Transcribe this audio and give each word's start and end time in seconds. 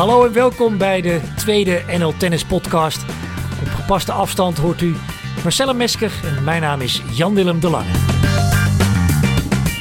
Hallo 0.00 0.24
en 0.24 0.32
welkom 0.32 0.78
bij 0.78 1.00
de 1.00 1.20
tweede 1.36 1.82
NL 1.98 2.14
Tennis 2.16 2.44
Podcast. 2.44 3.02
Op 3.60 3.68
gepaste 3.68 4.12
afstand 4.12 4.58
hoort 4.58 4.80
u 4.80 4.94
Marcella 5.42 5.72
Mesker 5.72 6.12
en 6.24 6.44
mijn 6.44 6.60
naam 6.60 6.80
is 6.80 7.02
Jan-Willem 7.10 7.60
de 7.60 7.70
Lange. 7.70 7.90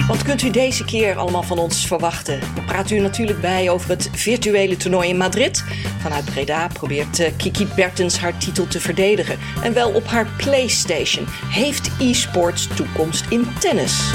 Wat 0.08 0.24
kunt 0.24 0.42
u 0.42 0.50
deze 0.50 0.86
keer 0.86 1.16
allemaal 1.16 1.44
van 1.44 1.58
ons 1.58 1.88
verwachten? 1.88 2.40
We 2.40 2.62
praten 2.66 2.98
u 2.98 3.00
natuurlijk 3.00 3.42
bij 3.42 3.70
over 3.70 3.90
het 3.90 4.10
virtuele 4.12 4.78
toernooi 4.78 5.10
in 5.10 5.18
Madrid. 5.18 5.64
Vanuit 6.00 6.26
Breda 6.26 6.68
probeert 6.68 7.20
eh, 7.20 7.32
Kiki 7.38 7.68
Bertens 7.76 8.18
haar 8.18 8.38
titel 8.38 8.68
te 8.68 8.80
verdedigen. 8.80 9.40
En 9.64 9.74
wel 9.74 9.92
op 9.92 10.06
haar 10.06 10.28
PlayStation. 10.38 11.26
Heeft 11.50 11.92
e-sports 12.00 12.68
toekomst 12.76 13.26
in 13.30 13.48
tennis? 13.60 14.12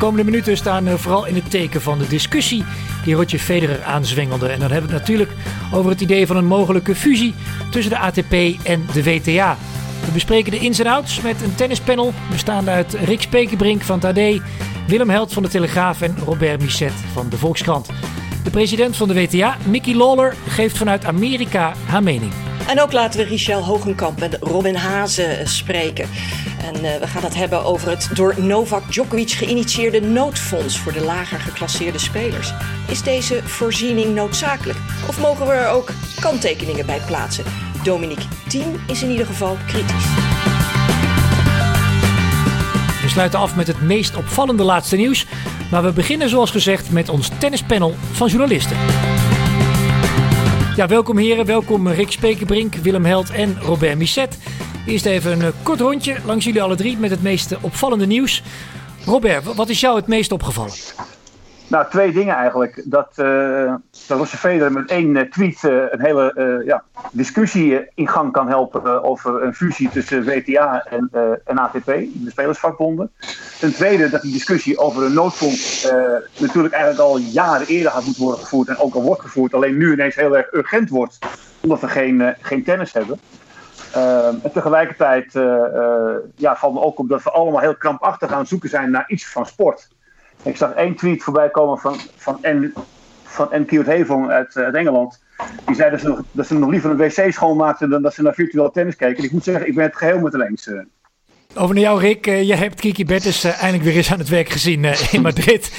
De 0.00 0.06
komende 0.06 0.30
minuten 0.30 0.56
staan 0.56 0.86
eh, 0.86 0.94
vooral 0.94 1.26
in 1.26 1.34
het 1.34 1.50
teken 1.50 1.82
van 1.82 1.98
de 1.98 2.06
discussie 2.06 2.64
die 3.04 3.14
Roger 3.14 3.38
Federer 3.38 3.82
aanzwengelde. 3.82 4.48
En 4.48 4.60
dan 4.60 4.70
hebben 4.70 4.90
we 4.90 4.96
het 4.96 5.06
natuurlijk 5.06 5.30
over 5.72 5.90
het 5.90 6.00
idee 6.00 6.26
van 6.26 6.36
een 6.36 6.46
mogelijke 6.46 6.94
fusie 6.94 7.34
tussen 7.70 7.92
de 7.92 7.98
ATP 7.98 8.32
en 8.62 8.86
de 8.92 9.02
WTA. 9.02 9.56
We 10.04 10.12
bespreken 10.12 10.50
de 10.50 10.58
ins 10.58 10.78
en 10.78 10.86
outs 10.86 11.20
met 11.20 11.42
een 11.42 11.54
tennispanel 11.54 12.12
bestaande 12.30 12.70
uit 12.70 12.94
Rick 13.04 13.20
Spekerbrink 13.20 13.82
van 13.82 13.98
het 14.00 14.18
AD, 14.18 14.40
Willem 14.86 15.10
Held 15.10 15.32
van 15.32 15.42
de 15.42 15.48
Telegraaf 15.48 16.00
en 16.00 16.16
Robert 16.24 16.62
Misset 16.62 16.92
van 17.12 17.28
de 17.28 17.36
Volkskrant. 17.36 17.88
De 18.44 18.50
president 18.50 18.96
van 18.96 19.08
de 19.08 19.14
WTA, 19.14 19.56
Mickey 19.66 19.94
Lawler, 19.94 20.34
geeft 20.48 20.78
vanuit 20.78 21.04
Amerika 21.04 21.72
haar 21.86 22.02
mening. 22.02 22.32
En 22.70 22.80
ook 22.80 22.92
laten 22.92 23.20
we 23.20 23.26
Richel 23.26 23.64
Hogenkamp 23.64 24.22
en 24.22 24.36
Robin 24.40 24.74
Hazen 24.74 25.48
spreken. 25.48 26.08
En 26.62 26.84
uh, 26.84 26.96
we 26.96 27.06
gaan 27.06 27.22
het 27.22 27.34
hebben 27.34 27.64
over 27.64 27.90
het 27.90 28.08
door 28.14 28.34
Novak 28.40 28.92
Djokovic 28.92 29.30
geïnitieerde 29.30 30.00
noodfonds 30.00 30.78
voor 30.78 30.92
de 30.92 31.04
lager 31.04 31.40
geclasseerde 31.40 31.98
spelers. 31.98 32.52
Is 32.88 33.02
deze 33.02 33.42
voorziening 33.42 34.14
noodzakelijk? 34.14 34.78
Of 35.08 35.20
mogen 35.20 35.46
we 35.46 35.52
er 35.52 35.68
ook 35.68 35.90
kanttekeningen 36.20 36.86
bij 36.86 37.00
plaatsen? 37.06 37.44
Dominique 37.82 38.24
Thiem 38.48 38.80
is 38.86 39.02
in 39.02 39.10
ieder 39.10 39.26
geval 39.26 39.56
kritisch. 39.66 40.04
We 43.02 43.08
sluiten 43.08 43.38
af 43.38 43.56
met 43.56 43.66
het 43.66 43.80
meest 43.80 44.16
opvallende 44.16 44.62
laatste 44.62 44.96
nieuws. 44.96 45.26
Maar 45.70 45.82
we 45.82 45.92
beginnen 45.92 46.28
zoals 46.28 46.50
gezegd 46.50 46.90
met 46.90 47.08
ons 47.08 47.30
tennispanel 47.38 47.94
van 48.12 48.28
journalisten. 48.28 48.76
Ja, 50.80 50.86
welkom 50.86 51.16
heren. 51.16 51.46
Welkom 51.46 51.88
Rick 51.88 52.10
Spekerbrink, 52.10 52.74
Willem 52.74 53.04
Held 53.04 53.30
en 53.30 53.60
Robert 53.60 53.98
Misset. 53.98 54.38
Eerst 54.86 55.06
even 55.06 55.32
een 55.32 55.42
eh, 55.42 55.48
kort 55.62 55.80
rondje 55.80 56.16
langs 56.24 56.44
jullie 56.44 56.62
alle 56.62 56.76
drie 56.76 56.96
met 56.96 57.10
het 57.10 57.22
meest 57.22 57.56
opvallende 57.60 58.06
nieuws. 58.06 58.42
Robert, 59.04 59.54
wat 59.54 59.68
is 59.68 59.80
jou 59.80 59.96
het 59.96 60.06
meest 60.06 60.32
opgevallen? 60.32 60.72
Nou, 61.70 61.90
twee 61.90 62.12
dingen 62.12 62.34
eigenlijk. 62.34 62.82
Dat, 62.84 63.12
uh, 63.16 63.74
dat 64.06 64.28
Federer 64.28 64.72
met 64.72 64.90
één 64.90 65.16
uh, 65.16 65.22
tweet 65.22 65.62
uh, 65.62 65.82
een 65.90 66.00
hele 66.00 66.62
ja, 66.66 66.82
discussie 67.12 67.88
in 67.94 68.08
gang 68.08 68.32
kan 68.32 68.48
helpen 68.48 69.04
over 69.04 69.42
een 69.42 69.54
fusie 69.54 69.88
tussen 69.88 70.24
WTA 70.24 70.84
en, 70.84 71.10
en 71.44 71.58
ATP, 71.58 71.84
de 71.84 72.30
spelersvakbonden. 72.30 73.10
Ten 73.60 73.74
tweede 73.74 74.10
dat 74.10 74.22
die 74.22 74.32
discussie 74.32 74.78
over 74.78 75.02
een 75.02 75.12
noodfonds 75.12 75.90
natuurlijk 76.38 76.74
eigenlijk 76.74 77.02
al 77.02 77.16
jaren 77.16 77.66
eerder 77.66 77.92
had 77.92 78.04
moeten 78.04 78.22
worden 78.22 78.40
gevoerd 78.40 78.68
en 78.68 78.78
ook 78.78 78.94
al 78.94 79.02
wordt 79.02 79.20
gevoerd, 79.20 79.54
alleen 79.54 79.76
nu 79.76 79.92
ineens 79.92 80.14
heel 80.14 80.36
erg 80.36 80.52
urgent 80.52 80.88
wordt, 80.88 81.18
omdat 81.60 81.80
we 81.80 81.88
geen, 81.88 82.34
geen 82.40 82.64
tennis 82.64 82.92
hebben. 82.92 83.20
en 84.42 84.52
tegelijkertijd 84.52 85.32
ja, 86.36 86.56
valt 86.56 86.74
me 86.74 86.80
ook 86.80 86.98
op 86.98 87.08
dat 87.08 87.22
we 87.22 87.30
allemaal 87.30 87.60
heel 87.60 87.76
krampachtig 87.76 88.32
aan 88.32 88.38
het 88.38 88.48
zoeken 88.48 88.68
zijn 88.68 88.90
naar 88.90 89.04
iets 89.08 89.28
van 89.28 89.46
sport. 89.46 89.88
Ik 90.42 90.56
zag 90.56 90.72
één 90.72 90.96
tweet 90.96 91.22
voorbij 91.22 91.50
komen 91.50 91.78
van, 91.78 91.96
van, 92.16 92.38
N, 92.42 92.72
van 93.22 93.48
N. 93.52 93.82
Hevong 93.84 94.30
uit, 94.30 94.56
uit 94.56 94.74
Engeland. 94.74 95.20
Die 95.66 95.74
zei 95.74 95.90
dat 95.90 96.00
ze, 96.00 96.08
nog, 96.08 96.22
dat 96.32 96.46
ze 96.46 96.58
nog 96.58 96.70
liever 96.70 96.90
een 96.90 96.96
wc 96.96 97.32
schoonmaakten 97.32 97.90
dan 97.90 98.02
dat 98.02 98.14
ze 98.14 98.22
naar 98.22 98.34
virtueel 98.34 98.70
tennis 98.70 98.96
keken. 98.96 99.16
En 99.16 99.24
ik 99.24 99.32
moet 99.32 99.44
zeggen, 99.44 99.66
ik 99.66 99.74
ben 99.74 99.84
het 99.84 99.96
geheel 99.96 100.18
met 100.18 100.34
eens. 100.34 100.66
Uh. 100.66 100.80
Over 101.54 101.74
naar 101.74 101.84
jou, 101.84 102.00
Rick. 102.00 102.26
Uh, 102.26 102.42
jij 102.42 102.56
hebt 102.56 102.80
Kiki 102.80 103.04
Bertens 103.04 103.44
uh, 103.44 103.52
eindelijk 103.52 103.84
weer 103.84 103.96
eens 103.96 104.12
aan 104.12 104.18
het 104.18 104.28
werk 104.28 104.48
gezien 104.48 104.84
in 105.10 105.22
Madrid. 105.22 105.72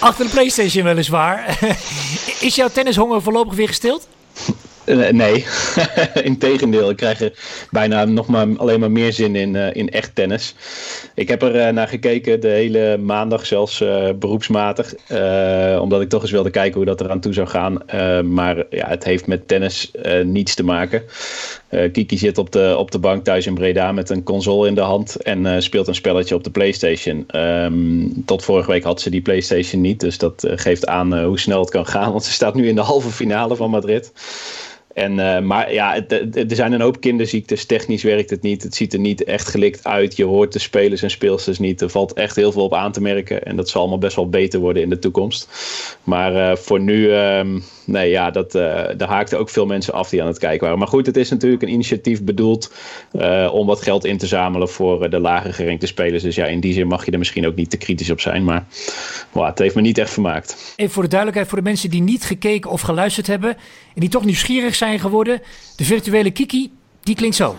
Achter 0.00 0.24
de 0.24 0.30
PlayStation 0.30 0.84
weliswaar. 0.84 1.58
Is 2.46 2.54
jouw 2.54 2.68
tennishonger 2.68 3.22
voorlopig 3.22 3.54
weer 3.54 3.68
gestild? 3.68 4.08
Uh, 4.86 5.08
nee, 5.08 5.44
integendeel. 6.30 6.90
Ik 6.90 6.96
krijg 6.96 7.20
er 7.20 7.32
bijna 7.70 8.04
nog 8.04 8.26
maar 8.26 8.46
alleen 8.56 8.80
maar 8.80 8.90
meer 8.90 9.12
zin 9.12 9.36
in, 9.36 9.54
uh, 9.54 9.74
in 9.74 9.88
echt 9.88 10.14
tennis. 10.14 10.54
Ik 11.14 11.28
heb 11.28 11.42
er 11.42 11.56
uh, 11.56 11.68
naar 11.68 11.88
gekeken 11.88 12.40
de 12.40 12.48
hele 12.48 12.98
maandag, 12.98 13.46
zelfs 13.46 13.84
beroepsmatig. 14.18 14.94
omdat 15.80 16.00
ik 16.00 16.08
toch 16.08 16.22
eens 16.22 16.30
wilde 16.30 16.50
kijken 16.50 16.76
hoe 16.76 16.84
dat 16.84 17.00
eraan 17.00 17.20
toe 17.20 17.32
zou 17.32 17.46
gaan. 17.46 17.82
maar 18.32 18.64
ja, 18.70 18.88
het 18.88 19.04
heeft 19.04 19.26
met 19.26 19.48
tennis 19.48 19.90
niets 20.24 20.54
te 20.54 20.64
maken. 20.64 21.02
Kiki 21.92 22.18
zit 22.18 22.38
op 22.38 22.52
de, 22.52 22.74
op 22.78 22.90
de 22.90 22.98
bank 22.98 23.24
thuis 23.24 23.46
in 23.46 23.54
Breda 23.54 23.92
met 23.92 24.10
een 24.10 24.22
console 24.22 24.68
in 24.68 24.74
de 24.74 24.80
hand. 24.80 25.16
En 25.16 25.62
speelt 25.62 25.88
een 25.88 25.94
spelletje 25.94 26.34
op 26.34 26.44
de 26.44 26.50
PlayStation. 26.50 27.26
Um, 27.36 28.24
tot 28.24 28.44
vorige 28.44 28.70
week 28.70 28.82
had 28.82 29.00
ze 29.00 29.10
die 29.10 29.22
PlayStation 29.22 29.80
niet. 29.80 30.00
Dus 30.00 30.18
dat 30.18 30.44
geeft 30.48 30.86
aan 30.86 31.18
hoe 31.22 31.38
snel 31.38 31.60
het 31.60 31.70
kan 31.70 31.86
gaan. 31.86 32.10
Want 32.10 32.24
ze 32.24 32.32
staat 32.32 32.54
nu 32.54 32.68
in 32.68 32.74
de 32.74 32.80
halve 32.80 33.10
finale 33.10 33.56
van 33.56 33.70
Madrid. 33.70 34.12
En, 34.96 35.18
uh, 35.18 35.38
maar 35.38 35.72
ja, 35.72 36.06
er 36.08 36.46
zijn 36.46 36.72
een 36.72 36.80
hoop 36.80 37.00
kinderziektes. 37.00 37.64
Technisch 37.64 38.02
werkt 38.02 38.30
het 38.30 38.42
niet. 38.42 38.62
Het 38.62 38.74
ziet 38.74 38.92
er 38.92 38.98
niet 38.98 39.24
echt 39.24 39.48
gelikt 39.48 39.84
uit. 39.86 40.16
Je 40.16 40.24
hoort 40.24 40.52
de 40.52 40.58
spelers 40.58 41.02
en 41.02 41.10
speelsters 41.10 41.58
niet. 41.58 41.80
Er 41.80 41.90
valt 41.90 42.12
echt 42.12 42.36
heel 42.36 42.52
veel 42.52 42.62
op 42.62 42.74
aan 42.74 42.92
te 42.92 43.00
merken. 43.00 43.42
En 43.42 43.56
dat 43.56 43.68
zal 43.68 43.80
allemaal 43.80 43.98
best 43.98 44.16
wel 44.16 44.28
beter 44.28 44.60
worden 44.60 44.82
in 44.82 44.90
de 44.90 44.98
toekomst. 44.98 45.48
Maar 46.04 46.32
uh, 46.34 46.56
voor 46.56 46.80
nu, 46.80 47.12
um, 47.12 47.62
nee 47.86 48.10
ja, 48.10 48.30
dat, 48.30 48.54
uh, 48.54 48.84
haakten 48.98 49.38
ook 49.38 49.50
veel 49.50 49.66
mensen 49.66 49.94
af 49.94 50.08
die 50.08 50.22
aan 50.22 50.26
het 50.26 50.38
kijken 50.38 50.60
waren. 50.60 50.78
Maar 50.78 50.88
goed, 50.88 51.06
het 51.06 51.16
is 51.16 51.30
natuurlijk 51.30 51.62
een 51.62 51.68
initiatief 51.68 52.22
bedoeld 52.22 52.72
om 53.52 53.66
wat 53.66 53.82
geld 53.82 54.04
in 54.04 54.18
te 54.18 54.26
zamelen 54.26 54.68
voor 54.68 55.10
de 55.10 55.20
lager 55.20 55.54
gerankte 55.54 55.86
spelers. 55.86 56.22
Dus 56.22 56.34
ja, 56.34 56.46
in 56.46 56.60
die 56.60 56.72
zin 56.72 56.86
mag 56.86 57.04
je 57.04 57.10
er 57.10 57.18
misschien 57.18 57.46
ook 57.46 57.54
niet 57.54 57.70
te 57.70 57.76
kritisch 57.76 58.10
op 58.10 58.20
zijn. 58.20 58.44
Maar 58.44 58.66
het 59.32 59.58
heeft 59.58 59.74
me 59.74 59.80
niet 59.80 59.98
echt 59.98 60.10
vermaakt. 60.10 60.74
Even 60.76 60.92
voor 60.92 61.02
de 61.02 61.08
duidelijkheid, 61.08 61.48
voor 61.48 61.58
de 61.58 61.68
mensen 61.68 61.90
die 61.90 62.02
niet 62.02 62.24
gekeken 62.24 62.70
of 62.70 62.80
geluisterd 62.80 63.26
hebben 63.26 63.56
en 63.94 64.00
die 64.00 64.08
toch 64.08 64.24
nieuwsgierig 64.24 64.74
zijn 64.74 64.98
geworden. 64.98 65.42
De 65.76 65.84
virtuele 65.84 66.30
Kiki, 66.30 66.70
die 67.02 67.14
klinkt 67.14 67.36
zo. 67.36 67.56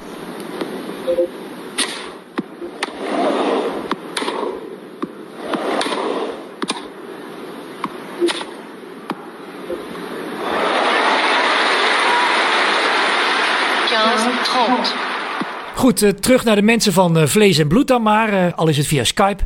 Goed, 15.77 16.01
uh, 16.01 16.09
terug 16.09 16.43
naar 16.43 16.55
de 16.55 16.61
mensen 16.61 16.93
van 16.93 17.17
uh, 17.17 17.25
vlees 17.25 17.57
en 17.57 17.67
bloed 17.67 17.88
dan 17.88 18.01
maar, 18.01 18.33
uh, 18.33 18.53
al 18.55 18.67
is 18.67 18.77
het 18.77 18.88
via 18.88 19.03
Skype. 19.03 19.43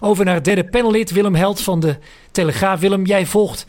Over 0.00 0.24
naar 0.24 0.34
het 0.34 0.44
derde 0.44 0.64
panellid, 0.64 1.10
Willem 1.10 1.34
Held 1.34 1.60
van 1.60 1.80
de 1.80 1.96
Telegraaf. 2.30 2.80
Willem, 2.80 3.06
jij 3.06 3.26
volgt 3.26 3.66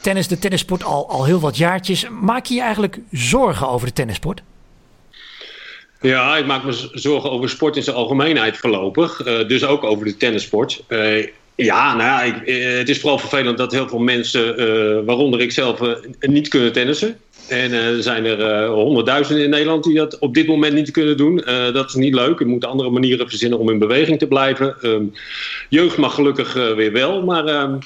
tennis, 0.00 0.28
de 0.28 0.38
tennissport 0.38 0.84
al, 0.84 1.08
al 1.08 1.24
heel 1.24 1.40
wat 1.40 1.56
jaartjes. 1.56 2.06
Maak 2.20 2.46
je 2.46 2.54
je 2.54 2.60
eigenlijk 2.60 2.98
zorgen 3.10 3.68
over 3.68 3.86
de 3.86 3.92
tennissport? 3.92 4.42
Ja, 6.00 6.36
ik 6.36 6.46
maak 6.46 6.64
me 6.64 6.90
zorgen 6.92 7.30
over 7.30 7.48
sport 7.48 7.76
in 7.76 7.82
zijn 7.82 7.96
algemeenheid 7.96 8.56
voorlopig. 8.56 9.22
Dus 9.46 9.64
ook 9.64 9.84
over 9.84 10.04
de 10.04 10.16
tennissport. 10.16 10.82
Ja, 11.54 11.94
nou 11.94 12.08
ja, 12.08 12.22
ik, 12.22 12.34
het 12.78 12.88
is 12.88 13.00
vooral 13.00 13.18
vervelend 13.18 13.58
dat 13.58 13.72
heel 13.72 13.88
veel 13.88 13.98
mensen, 13.98 14.56
waaronder 15.04 15.40
ik 15.40 15.52
zelf, 15.52 15.80
niet 16.20 16.48
kunnen 16.48 16.72
tennissen. 16.72 17.18
En 17.48 17.72
er 17.72 18.02
zijn 18.02 18.24
er 18.24 18.66
honderdduizenden 18.66 19.44
in 19.44 19.50
Nederland 19.50 19.84
die 19.84 19.94
dat 19.94 20.18
op 20.18 20.34
dit 20.34 20.46
moment 20.46 20.74
niet 20.74 20.90
kunnen 20.90 21.16
doen. 21.16 21.42
dat 21.72 21.88
is 21.88 21.94
niet 21.94 22.14
leuk. 22.14 22.40
Er 22.40 22.46
moeten 22.46 22.68
andere 22.68 22.90
manieren 22.90 23.28
verzinnen 23.28 23.58
om 23.58 23.70
in 23.70 23.78
beweging 23.78 24.18
te 24.18 24.26
blijven. 24.26 24.76
Ehm, 24.80 25.04
jeugd 25.68 25.96
mag 25.96 26.14
gelukkig 26.14 26.52
weer 26.52 26.92
wel, 26.92 27.22
maar 27.22 27.46
ehm, 27.46 27.78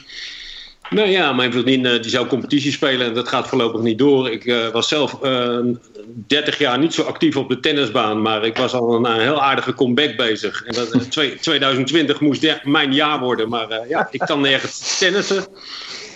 nou 0.90 1.08
ja, 1.08 1.32
mijn 1.32 1.52
vriendin 1.52 1.86
eh, 1.86 2.02
die 2.02 2.10
zou 2.10 2.26
competitie 2.26 2.72
spelen 2.72 3.06
en 3.06 3.14
dat 3.14 3.28
gaat 3.28 3.48
voorlopig 3.48 3.80
niet 3.80 3.98
door. 3.98 4.30
Ik 4.30 4.70
was 4.72 4.88
zelf 4.88 5.18
uh, 5.24 5.58
30 6.26 6.58
jaar 6.58 6.78
niet 6.78 6.94
zo 6.94 7.02
actief 7.02 7.36
op 7.36 7.48
de 7.48 7.60
tennisbaan, 7.60 8.22
maar 8.22 8.44
ik 8.44 8.56
was 8.56 8.72
al 8.72 8.94
een, 8.94 9.04
een 9.04 9.20
heel 9.20 9.42
aardige 9.42 9.74
comeback 9.74 10.16
bezig. 10.16 10.64
En 10.64 10.74
dat, 10.74 11.10
2020 11.40 12.20
moest 12.20 12.60
mijn 12.62 12.94
jaar 12.94 13.18
worden, 13.18 13.48
maar 13.48 13.88
ja, 13.88 14.08
ik 14.10 14.20
kan 14.20 14.40
nergens 14.40 14.98
tennissen. 14.98 15.44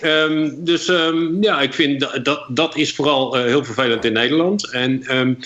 Um, 0.03 0.63
dus 0.63 0.87
um, 0.87 1.37
ja, 1.43 1.61
ik 1.61 1.73
vind 1.73 1.99
dat, 1.99 2.25
dat, 2.25 2.45
dat 2.49 2.75
is 2.75 2.93
vooral 2.93 3.35
heel 3.35 3.63
vervelend 3.65 4.05
in 4.05 4.13
Nederland. 4.13 4.71
En 4.71 5.17
um, 5.17 5.37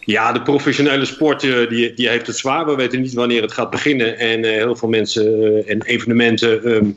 ja, 0.00 0.32
de 0.32 0.42
professionele 0.42 1.04
sport 1.04 1.40
die, 1.40 1.94
die 1.94 2.08
heeft 2.08 2.26
het 2.26 2.36
zwaar. 2.36 2.66
We 2.66 2.74
weten 2.74 3.00
niet 3.00 3.12
wanneer 3.12 3.42
het 3.42 3.52
gaat 3.52 3.70
beginnen. 3.70 4.18
En 4.18 4.44
heel 4.44 4.76
veel 4.76 4.88
mensen 4.88 5.62
en 5.66 5.82
evenementen 5.82 6.96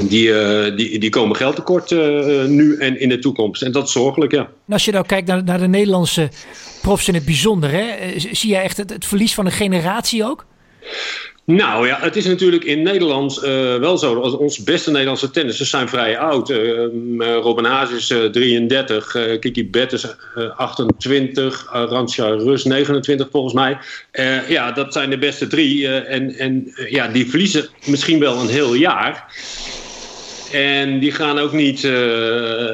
die, 0.00 0.32
die, 0.74 0.98
die 0.98 1.10
komen 1.10 1.36
geld 1.36 1.56
tekort 1.56 1.90
nu 2.48 2.76
en 2.76 3.00
in 3.00 3.08
de 3.08 3.18
toekomst. 3.18 3.62
En 3.62 3.72
dat 3.72 3.86
is 3.86 3.92
zorgelijk, 3.92 4.32
ja. 4.32 4.48
Als 4.68 4.84
je 4.84 4.92
nou 4.92 5.06
kijkt 5.06 5.28
naar, 5.28 5.44
naar 5.44 5.58
de 5.58 5.68
Nederlandse 5.68 6.30
profs 6.82 7.08
in 7.08 7.14
het 7.14 7.24
bijzonder, 7.24 7.70
hè, 7.70 7.84
zie 8.16 8.50
jij 8.50 8.62
echt 8.62 8.76
het, 8.76 8.90
het 8.90 9.06
verlies 9.06 9.34
van 9.34 9.46
een 9.46 9.52
generatie 9.52 10.24
ook? 10.24 10.46
Nou 11.50 11.86
ja, 11.86 11.98
het 12.00 12.16
is 12.16 12.26
natuurlijk 12.26 12.64
in 12.64 12.82
Nederland 12.82 13.36
uh, 13.36 13.76
wel 13.76 13.98
zo. 13.98 14.20
Als 14.20 14.32
onze 14.32 14.62
beste 14.62 14.90
Nederlandse 14.90 15.30
tennissers 15.30 15.70
zijn 15.70 15.88
vrij 15.88 16.18
oud. 16.18 16.50
Uh, 16.50 16.58
Robin 17.18 17.64
Haas 17.64 17.90
is 17.90 18.06
33, 18.06 19.16
Kiki 19.40 19.70
Bett 19.70 19.92
is 19.92 20.06
28, 20.56 21.66
Arantxa 21.72 22.28
Rus 22.28 22.64
29 22.64 23.28
volgens 23.30 23.54
mij. 23.54 23.78
ja, 24.48 24.72
dat 24.72 24.92
zijn 24.92 25.10
de 25.10 25.18
beste 25.18 25.46
drie. 25.46 25.88
en 25.88 26.34
en 26.38 26.72
ja, 26.88 27.08
die 27.08 27.30
verliezen 27.30 27.68
misschien 27.86 28.18
wel 28.18 28.40
een 28.40 28.48
heel 28.48 28.74
jaar. 28.74 29.32
En 30.52 30.98
die 30.98 31.12
gaan 31.12 31.38
ook 31.38 31.52
niet 31.52 31.82
uh, 31.82 31.92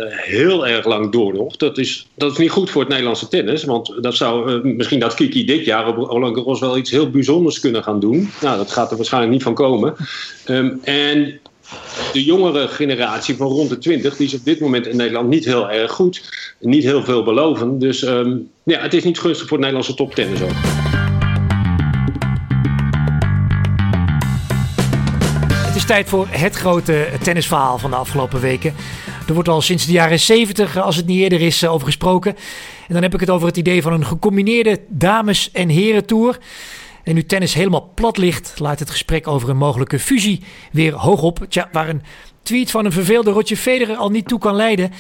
heel 0.09 0.67
erg 0.67 0.87
lang 0.87 1.13
door 1.13 1.35
nog. 1.35 1.57
Dat 1.57 1.79
is, 1.79 2.07
dat 2.15 2.33
is 2.33 2.39
niet 2.39 2.51
goed 2.51 2.71
voor 2.71 2.81
het 2.81 2.91
Nederlandse 2.91 3.29
tennis. 3.29 3.65
Want 3.65 3.95
dat 4.01 4.15
zou 4.15 4.53
uh, 4.53 4.77
misschien 4.77 5.01
dat 5.01 5.15
Kiki 5.15 5.45
dit 5.45 5.65
jaar 5.65 5.87
op 5.87 5.97
Roland 5.97 6.37
Garros 6.37 6.61
wel 6.61 6.77
iets 6.77 6.91
heel 6.91 7.11
bijzonders 7.11 7.61
kunnen 7.61 7.83
gaan 7.83 8.01
doen. 8.01 8.31
Nou, 8.41 8.57
dat 8.57 8.73
gaat 8.73 8.91
er 8.91 8.97
waarschijnlijk 8.97 9.33
niet 9.33 9.43
van 9.43 9.55
komen. 9.55 9.95
Um, 10.47 10.81
en 10.83 11.41
de 12.13 12.25
jongere 12.25 12.69
generatie 12.69 13.37
van 13.37 13.47
rond 13.47 13.69
de 13.69 13.79
20, 13.79 14.17
die 14.17 14.27
is 14.27 14.35
op 14.35 14.45
dit 14.45 14.61
moment 14.61 14.87
in 14.87 14.97
Nederland 14.97 15.29
niet 15.29 15.45
heel 15.45 15.71
erg 15.71 15.93
goed. 15.93 16.23
Niet 16.61 16.85
heel 16.85 17.05
veel 17.05 17.23
beloven. 17.23 17.79
Dus 17.79 18.03
um, 18.03 18.51
ja, 18.63 18.81
het 18.81 18.95
is 18.95 19.05
niet 19.05 19.19
gunstig 19.19 19.49
voor 19.49 19.59
het 19.59 19.67
Nederlandse 19.67 19.95
toptennis 19.95 20.43
ook. 20.43 21.04
Tijd 25.85 26.09
voor 26.09 26.27
het 26.31 26.55
grote 26.55 27.09
tennisverhaal 27.23 27.79
van 27.79 27.91
de 27.91 27.97
afgelopen 27.97 28.41
weken. 28.41 28.75
Er 29.29 29.35
wordt 29.35 29.49
al 29.49 29.61
sinds 29.61 29.87
de 29.87 29.93
jaren 29.93 30.21
70, 30.21 30.79
als 30.79 30.97
het 30.97 31.07
niet 31.07 31.21
eerder 31.21 31.41
is, 31.41 31.67
over 31.67 31.87
gesproken. 31.87 32.37
En 32.89 32.95
dan 32.95 33.03
heb 33.03 33.15
ik 33.15 33.21
het 33.21 33.31
over 33.31 33.47
het 33.47 33.57
idee 33.57 33.83
van 33.83 33.93
een 33.93 34.07
gecombineerde 34.07 34.81
dames- 34.89 35.51
en 35.51 35.69
herentour. 35.69 36.39
En 37.03 37.15
nu 37.15 37.25
tennis 37.25 37.55
helemaal 37.55 37.91
plat 37.95 38.17
ligt, 38.17 38.55
laat 38.59 38.79
het 38.79 38.91
gesprek 38.91 39.29
over 39.29 39.49
een 39.49 39.57
mogelijke 39.57 39.99
fusie 39.99 40.43
weer 40.73 40.93
hoog 40.93 41.23
op. 41.23 41.47
Tja, 41.49 41.69
waar 41.73 41.89
een 41.89 42.03
tweet 42.43 42.71
van 42.71 42.85
een 42.85 42.93
verveelde 42.93 43.31
Roger 43.31 43.57
Federer 43.57 43.97
al 43.97 44.11
niet 44.11 44.29
toe 44.29 44.39
kan 44.39 44.55
leiden. 44.55 44.93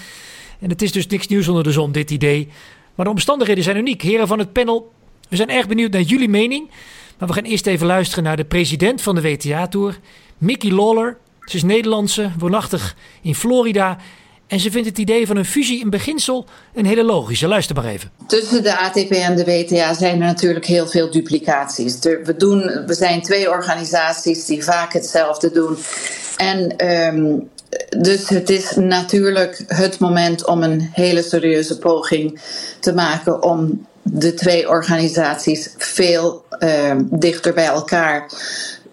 En 0.60 0.68
het 0.68 0.82
is 0.82 0.92
dus 0.92 1.06
niks 1.06 1.26
nieuws 1.26 1.48
onder 1.48 1.62
de 1.62 1.72
zon, 1.72 1.92
dit 1.92 2.10
idee. 2.10 2.48
Maar 2.94 3.04
de 3.04 3.12
omstandigheden 3.12 3.64
zijn 3.64 3.76
uniek. 3.76 4.02
Heren 4.02 4.26
van 4.26 4.38
het 4.38 4.52
panel, 4.52 4.92
we 5.28 5.36
zijn 5.36 5.50
erg 5.50 5.68
benieuwd 5.68 5.92
naar 5.92 6.00
jullie 6.00 6.28
mening. 6.28 6.70
Maar 7.18 7.28
we 7.28 7.34
gaan 7.34 7.44
eerst 7.44 7.66
even 7.66 7.86
luisteren 7.86 8.24
naar 8.24 8.36
de 8.36 8.44
president 8.44 9.02
van 9.02 9.14
de 9.14 9.20
WTA-tour, 9.20 9.98
Mickey 10.38 10.70
Lawler. 10.70 11.16
Ze 11.40 11.56
is 11.56 11.62
Nederlandse, 11.62 12.30
woonachtig 12.38 12.96
in 13.22 13.34
Florida. 13.34 13.96
En 14.46 14.60
ze 14.60 14.70
vindt 14.70 14.88
het 14.88 14.98
idee 14.98 15.26
van 15.26 15.36
een 15.36 15.44
fusie 15.44 15.80
in 15.80 15.90
beginsel 15.90 16.46
een 16.74 16.86
hele 16.86 17.04
logische. 17.04 17.48
Luister 17.48 17.76
maar 17.76 17.84
even. 17.84 18.10
Tussen 18.26 18.62
de 18.62 18.78
ATP 18.78 19.10
en 19.10 19.36
de 19.36 19.44
WTA 19.44 19.94
zijn 19.94 20.20
er 20.20 20.26
natuurlijk 20.26 20.66
heel 20.66 20.86
veel 20.86 21.10
duplicaties. 21.10 21.98
We, 21.98 22.34
doen, 22.36 22.60
we 22.86 22.94
zijn 22.94 23.22
twee 23.22 23.50
organisaties 23.50 24.44
die 24.44 24.64
vaak 24.64 24.92
hetzelfde 24.92 25.50
doen. 25.50 25.76
En 26.36 26.88
um, 26.90 27.48
dus 27.98 28.28
het 28.28 28.50
is 28.50 28.74
natuurlijk 28.76 29.64
het 29.66 29.98
moment 29.98 30.46
om 30.46 30.62
een 30.62 30.88
hele 30.92 31.22
serieuze 31.22 31.78
poging 31.78 32.40
te 32.80 32.94
maken 32.94 33.42
om 33.42 33.86
de 34.02 34.34
twee 34.34 34.68
organisaties 34.68 35.74
veel 35.78 36.44
uh, 36.58 36.92
dichter 37.10 37.54
bij 37.54 37.66
elkaar 37.66 38.30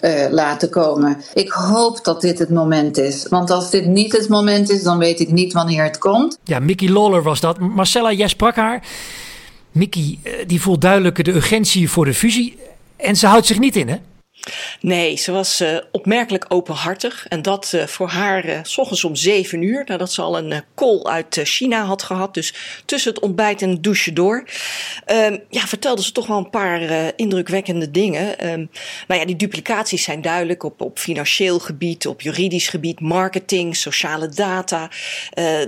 uh, 0.02 0.26
laten 0.30 0.70
komen. 0.70 1.18
Ik 1.34 1.52
hoop 1.52 2.04
dat 2.04 2.22
dit 2.22 2.40
het 2.40 2.50
moment 2.50 2.98
is. 2.98 3.28
Want 3.30 3.50
als 3.50 3.70
dit 3.70 3.86
niet 3.86 4.12
het 4.12 4.30
moment 4.30 4.70
is, 4.70 4.84
dan 4.84 4.98
weet 4.98 5.20
ik 5.20 5.32
niet 5.32 5.54
wanneer 5.54 5.84
het 5.84 5.98
komt. 5.98 6.38
Ja, 6.44 6.60
Mickey 6.60 6.90
Lawler 6.90 7.24
was 7.24 7.40
dat. 7.40 7.60
Marcella, 7.60 8.12
jij 8.12 8.28
sprak 8.28 8.56
haar. 8.56 8.84
Mickey, 9.72 10.20
uh, 10.24 10.34
die 10.48 10.62
voelt 10.62 10.82
duidelijk 10.82 11.26
de 11.26 11.32
urgentie 11.32 11.90
voor 11.90 12.06
de 12.06 12.14
fusie. 12.14 12.58
En 12.96 13.16
ze 13.16 13.28
houdt 13.28 13.46
zich 13.46 13.60
niet 13.60 13.76
in, 13.76 13.90
hè? 13.90 13.98
Nee, 14.82 15.16
ze 15.16 15.32
was 15.32 15.62
uh, 15.62 15.78
opmerkelijk 15.92 16.46
openhartig. 16.48 17.26
En 17.28 17.42
dat 17.42 17.72
uh, 17.76 17.84
voor 17.84 18.08
haar 18.08 18.46
uh, 18.46 18.60
s 18.64 18.78
ochtends 18.78 19.04
om 19.04 19.16
zeven 19.16 19.62
uur, 19.62 19.84
nadat 19.86 20.12
ze 20.12 20.22
al 20.22 20.38
een 20.38 20.64
call 20.76 21.04
uit 21.04 21.40
China 21.44 21.84
had 21.84 22.04
gehad. 22.04 22.34
Dus 22.34 22.54
tussen 22.86 23.14
het 23.14 23.22
ontbijt 23.22 23.62
en 23.62 23.70
het 23.70 23.84
douche 23.84 24.14
door. 24.14 24.48
Ehm, 25.06 25.38
ja, 25.50 25.62
vertelde 25.62 26.04
ze 26.04 26.12
toch 26.12 26.28
wel 26.28 26.38
een 26.38 26.50
paar 26.50 27.14
indrukwekkende 27.16 27.92
dingen. 27.92 28.52
Um, 28.52 28.70
nou 29.08 29.20
ja, 29.20 29.26
die 29.26 29.36
duplicaties 29.36 30.04
zijn 30.04 30.22
duidelijk 30.22 30.64
op, 30.64 30.82
op 30.82 31.00
financieel 31.00 31.60
gebied, 31.60 32.08
op 32.08 32.22
juridisch 32.22 32.68
gebied, 32.68 33.00
marketing, 33.00 33.76
sociale 33.76 34.30
data. 34.30 34.90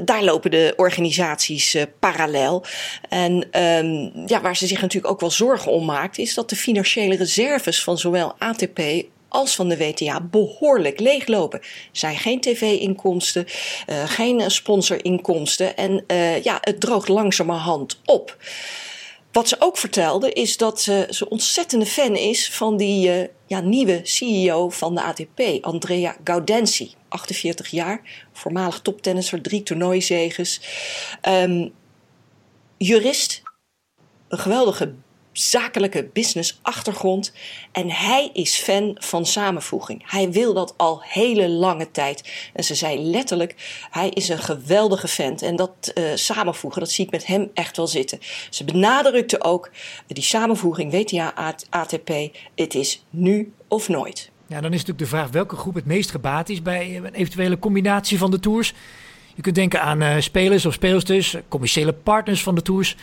daar 0.05 0.23
lopen 0.23 0.51
de 0.51 0.73
organisaties 0.75 1.75
parallel. 1.99 2.65
En 3.09 3.61
um, 3.61 4.11
ja, 4.25 4.41
waar 4.41 4.55
ze 4.55 4.67
zich 4.67 4.81
natuurlijk 4.81 5.13
ook 5.13 5.19
wel 5.19 5.31
zorgen 5.31 5.71
om 5.71 5.85
maakt, 5.85 6.17
is 6.17 6.33
dat 6.33 6.49
de 6.49 6.55
financiële 6.55 7.15
reserves 7.15 7.83
van 7.83 7.97
zowel 7.97 8.35
AT 8.37 8.62
ATP 8.63 9.11
als 9.27 9.55
van 9.55 9.69
de 9.69 9.77
WTA 9.77 10.21
behoorlijk 10.21 10.99
leeglopen. 10.99 11.61
Zijn 11.91 12.17
geen 12.17 12.41
tv-inkomsten, 12.41 13.45
uh, 13.89 14.03
geen 14.05 14.51
sponsorinkomsten 14.51 15.77
en 15.77 16.03
uh, 16.07 16.43
ja, 16.43 16.57
het 16.61 16.79
droogt 16.79 17.07
langzamerhand 17.07 17.99
op. 18.05 18.37
Wat 19.31 19.47
ze 19.47 19.55
ook 19.59 19.77
vertelde 19.77 20.31
is 20.31 20.57
dat 20.57 20.81
ze, 20.81 21.07
ze 21.09 21.29
ontzettende 21.29 21.85
fan 21.85 22.15
is 22.15 22.51
van 22.51 22.77
die 22.77 23.07
uh, 23.09 23.27
ja, 23.47 23.59
nieuwe 23.59 23.99
CEO 24.03 24.69
van 24.69 24.95
de 24.95 25.01
ATP, 25.01 25.41
Andrea 25.61 26.15
Gaudenzi. 26.23 26.93
48 27.07 27.67
jaar, 27.67 28.01
voormalig 28.31 28.79
toptennisser, 28.79 29.41
drie 29.41 29.63
toernooizeges. 29.63 30.61
Um, 31.29 31.73
jurist, 32.77 33.41
een 34.27 34.39
geweldige 34.39 34.93
zakelijke 35.33 36.09
business 36.13 36.59
achtergrond. 36.61 37.33
En 37.71 37.89
hij 37.89 38.29
is 38.33 38.55
fan 38.55 38.97
van 38.99 39.25
samenvoeging. 39.25 40.03
Hij 40.05 40.31
wil 40.31 40.53
dat 40.53 40.73
al 40.77 41.01
hele 41.03 41.49
lange 41.49 41.91
tijd. 41.91 42.31
En 42.53 42.63
ze 42.63 42.75
zei 42.75 42.99
letterlijk, 42.99 43.55
hij 43.89 44.09
is 44.09 44.29
een 44.29 44.39
geweldige 44.39 45.07
fan. 45.07 45.37
En 45.37 45.55
dat 45.55 45.91
uh, 45.95 46.03
samenvoegen, 46.15 46.79
dat 46.79 46.91
zie 46.91 47.05
ik 47.05 47.11
met 47.11 47.25
hem 47.25 47.49
echt 47.53 47.77
wel 47.77 47.87
zitten. 47.87 48.19
Ze 48.49 48.63
benadrukte 48.63 49.43
ook, 49.43 49.71
die 50.07 50.23
samenvoeging, 50.23 50.91
WTA, 50.91 51.55
ATP, 51.69 52.09
het 52.55 52.75
is 52.75 53.05
nu 53.09 53.53
of 53.67 53.89
nooit. 53.89 54.31
Ja, 54.47 54.61
dan 54.61 54.73
is 54.73 54.79
natuurlijk 54.79 54.99
de 54.99 55.15
vraag 55.15 55.29
welke 55.29 55.55
groep 55.55 55.75
het 55.75 55.85
meest 55.85 56.11
gebaat 56.11 56.49
is 56.49 56.61
bij 56.61 56.95
een 56.95 57.13
eventuele 57.13 57.59
combinatie 57.59 58.17
van 58.17 58.31
de 58.31 58.39
tours. 58.39 58.73
Je 59.35 59.41
kunt 59.41 59.55
denken 59.55 59.81
aan 59.81 60.01
uh, 60.01 60.15
spelers 60.19 60.65
of 60.65 60.73
speelsters, 60.73 61.35
commerciële 61.47 61.93
partners 61.93 62.43
van 62.43 62.55
de 62.55 62.61
tours. 62.61 62.95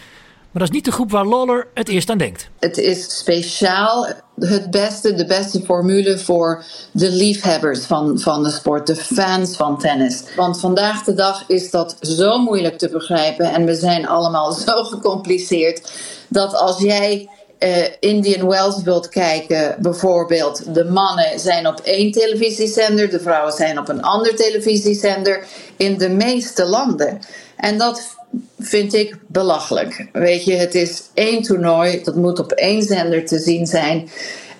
Maar 0.52 0.62
dat 0.62 0.70
is 0.70 0.76
niet 0.76 0.84
de 0.84 0.92
groep 0.92 1.10
waar 1.10 1.26
Lawler 1.26 1.68
het 1.74 1.88
eerst 1.88 2.10
aan 2.10 2.18
denkt. 2.18 2.48
Het 2.58 2.78
is 2.78 3.18
speciaal 3.18 4.06
het 4.40 4.70
beste, 4.70 5.14
de 5.14 5.26
beste 5.26 5.60
formule 5.60 6.18
voor 6.18 6.64
de 6.92 7.10
liefhebbers 7.10 7.84
van, 7.84 8.18
van 8.18 8.42
de 8.42 8.50
sport, 8.50 8.86
de 8.86 8.96
fans 8.96 9.56
van 9.56 9.78
tennis. 9.78 10.22
Want 10.36 10.60
vandaag 10.60 11.04
de 11.04 11.14
dag 11.14 11.44
is 11.46 11.70
dat 11.70 11.96
zo 12.00 12.38
moeilijk 12.38 12.78
te 12.78 12.88
begrijpen 12.88 13.52
en 13.52 13.64
we 13.64 13.74
zijn 13.74 14.08
allemaal 14.08 14.52
zo 14.66 14.82
gecompliceerd 14.82 15.92
dat 16.28 16.54
als 16.54 16.78
jij 16.78 17.28
uh, 17.58 17.84
Indian 18.00 18.48
Wells 18.48 18.82
wilt 18.82 19.08
kijken, 19.08 19.76
bijvoorbeeld, 19.78 20.74
de 20.74 20.84
mannen 20.84 21.40
zijn 21.40 21.66
op 21.66 21.80
één 21.80 22.12
televisiezender, 22.12 23.10
de 23.10 23.20
vrouwen 23.20 23.52
zijn 23.52 23.78
op 23.78 23.88
een 23.88 24.02
ander 24.02 24.36
televisiezender 24.36 25.46
in 25.76 25.98
de 25.98 26.08
meeste 26.08 26.64
landen. 26.64 27.20
En 27.56 27.78
dat 27.78 28.18
vind 28.58 28.94
ik 28.94 29.16
belachelijk. 29.26 30.06
Weet 30.12 30.44
je, 30.44 30.54
het 30.54 30.74
is 30.74 31.02
één 31.14 31.42
toernooi, 31.42 32.00
dat 32.04 32.14
moet 32.14 32.38
op 32.38 32.52
één 32.52 32.82
zender 32.82 33.26
te 33.26 33.38
zien 33.38 33.66
zijn. 33.66 34.10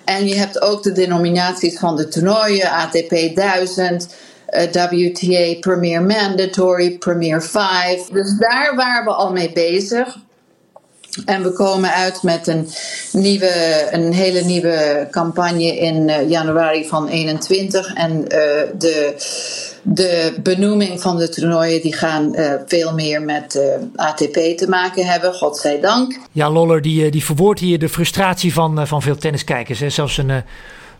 En 0.05 0.27
je 0.27 0.35
hebt 0.35 0.61
ook 0.61 0.83
de 0.83 0.91
denominaties 0.91 1.79
van 1.79 1.95
de 1.95 2.07
toernooien, 2.07 2.69
ATP 2.69 3.35
1000. 3.35 4.07
Uh, 4.49 4.61
WTA 4.71 5.59
Premier 5.59 6.01
Mandatory, 6.01 6.97
Premier 6.97 7.43
5. 7.43 8.07
Dus 8.07 8.37
daar 8.37 8.75
waren 8.75 9.05
we 9.05 9.11
al 9.11 9.31
mee 9.31 9.51
bezig. 9.51 10.17
En 11.25 11.43
we 11.43 11.51
komen 11.51 11.93
uit 11.93 12.23
met 12.23 12.47
een, 12.47 12.67
nieuwe, 13.11 13.87
een 13.91 14.13
hele 14.13 14.41
nieuwe 14.41 15.07
campagne 15.11 15.77
in 15.77 16.07
uh, 16.07 16.29
januari 16.29 16.87
van 16.87 17.07
21. 17.07 17.93
En 17.93 18.11
uh, 18.11 18.27
de 18.77 19.13
de 19.83 20.39
benoeming 20.43 21.01
van 21.01 21.17
de 21.17 21.29
toernooien 21.29 21.81
die 21.81 21.93
gaan 21.93 22.35
uh, 22.35 22.53
veel 22.65 22.93
meer 22.93 23.21
met 23.21 23.55
eh, 23.55 24.05
ATP 24.05 24.57
te 24.57 24.65
maken 24.69 25.05
hebben, 25.05 25.33
godzijdank. 25.33 26.19
Ja, 26.31 26.49
Loller 26.49 26.81
die, 26.81 27.05
eh, 27.05 27.11
die 27.11 27.23
verwoordt 27.23 27.59
hier 27.59 27.79
de 27.79 27.89
frustratie 27.89 28.53
van, 28.53 28.87
van 28.87 29.01
veel 29.01 29.15
tenniskijkers. 29.15 29.79
Hè. 29.79 29.89
Zelfs 29.89 30.17
een 30.17 30.43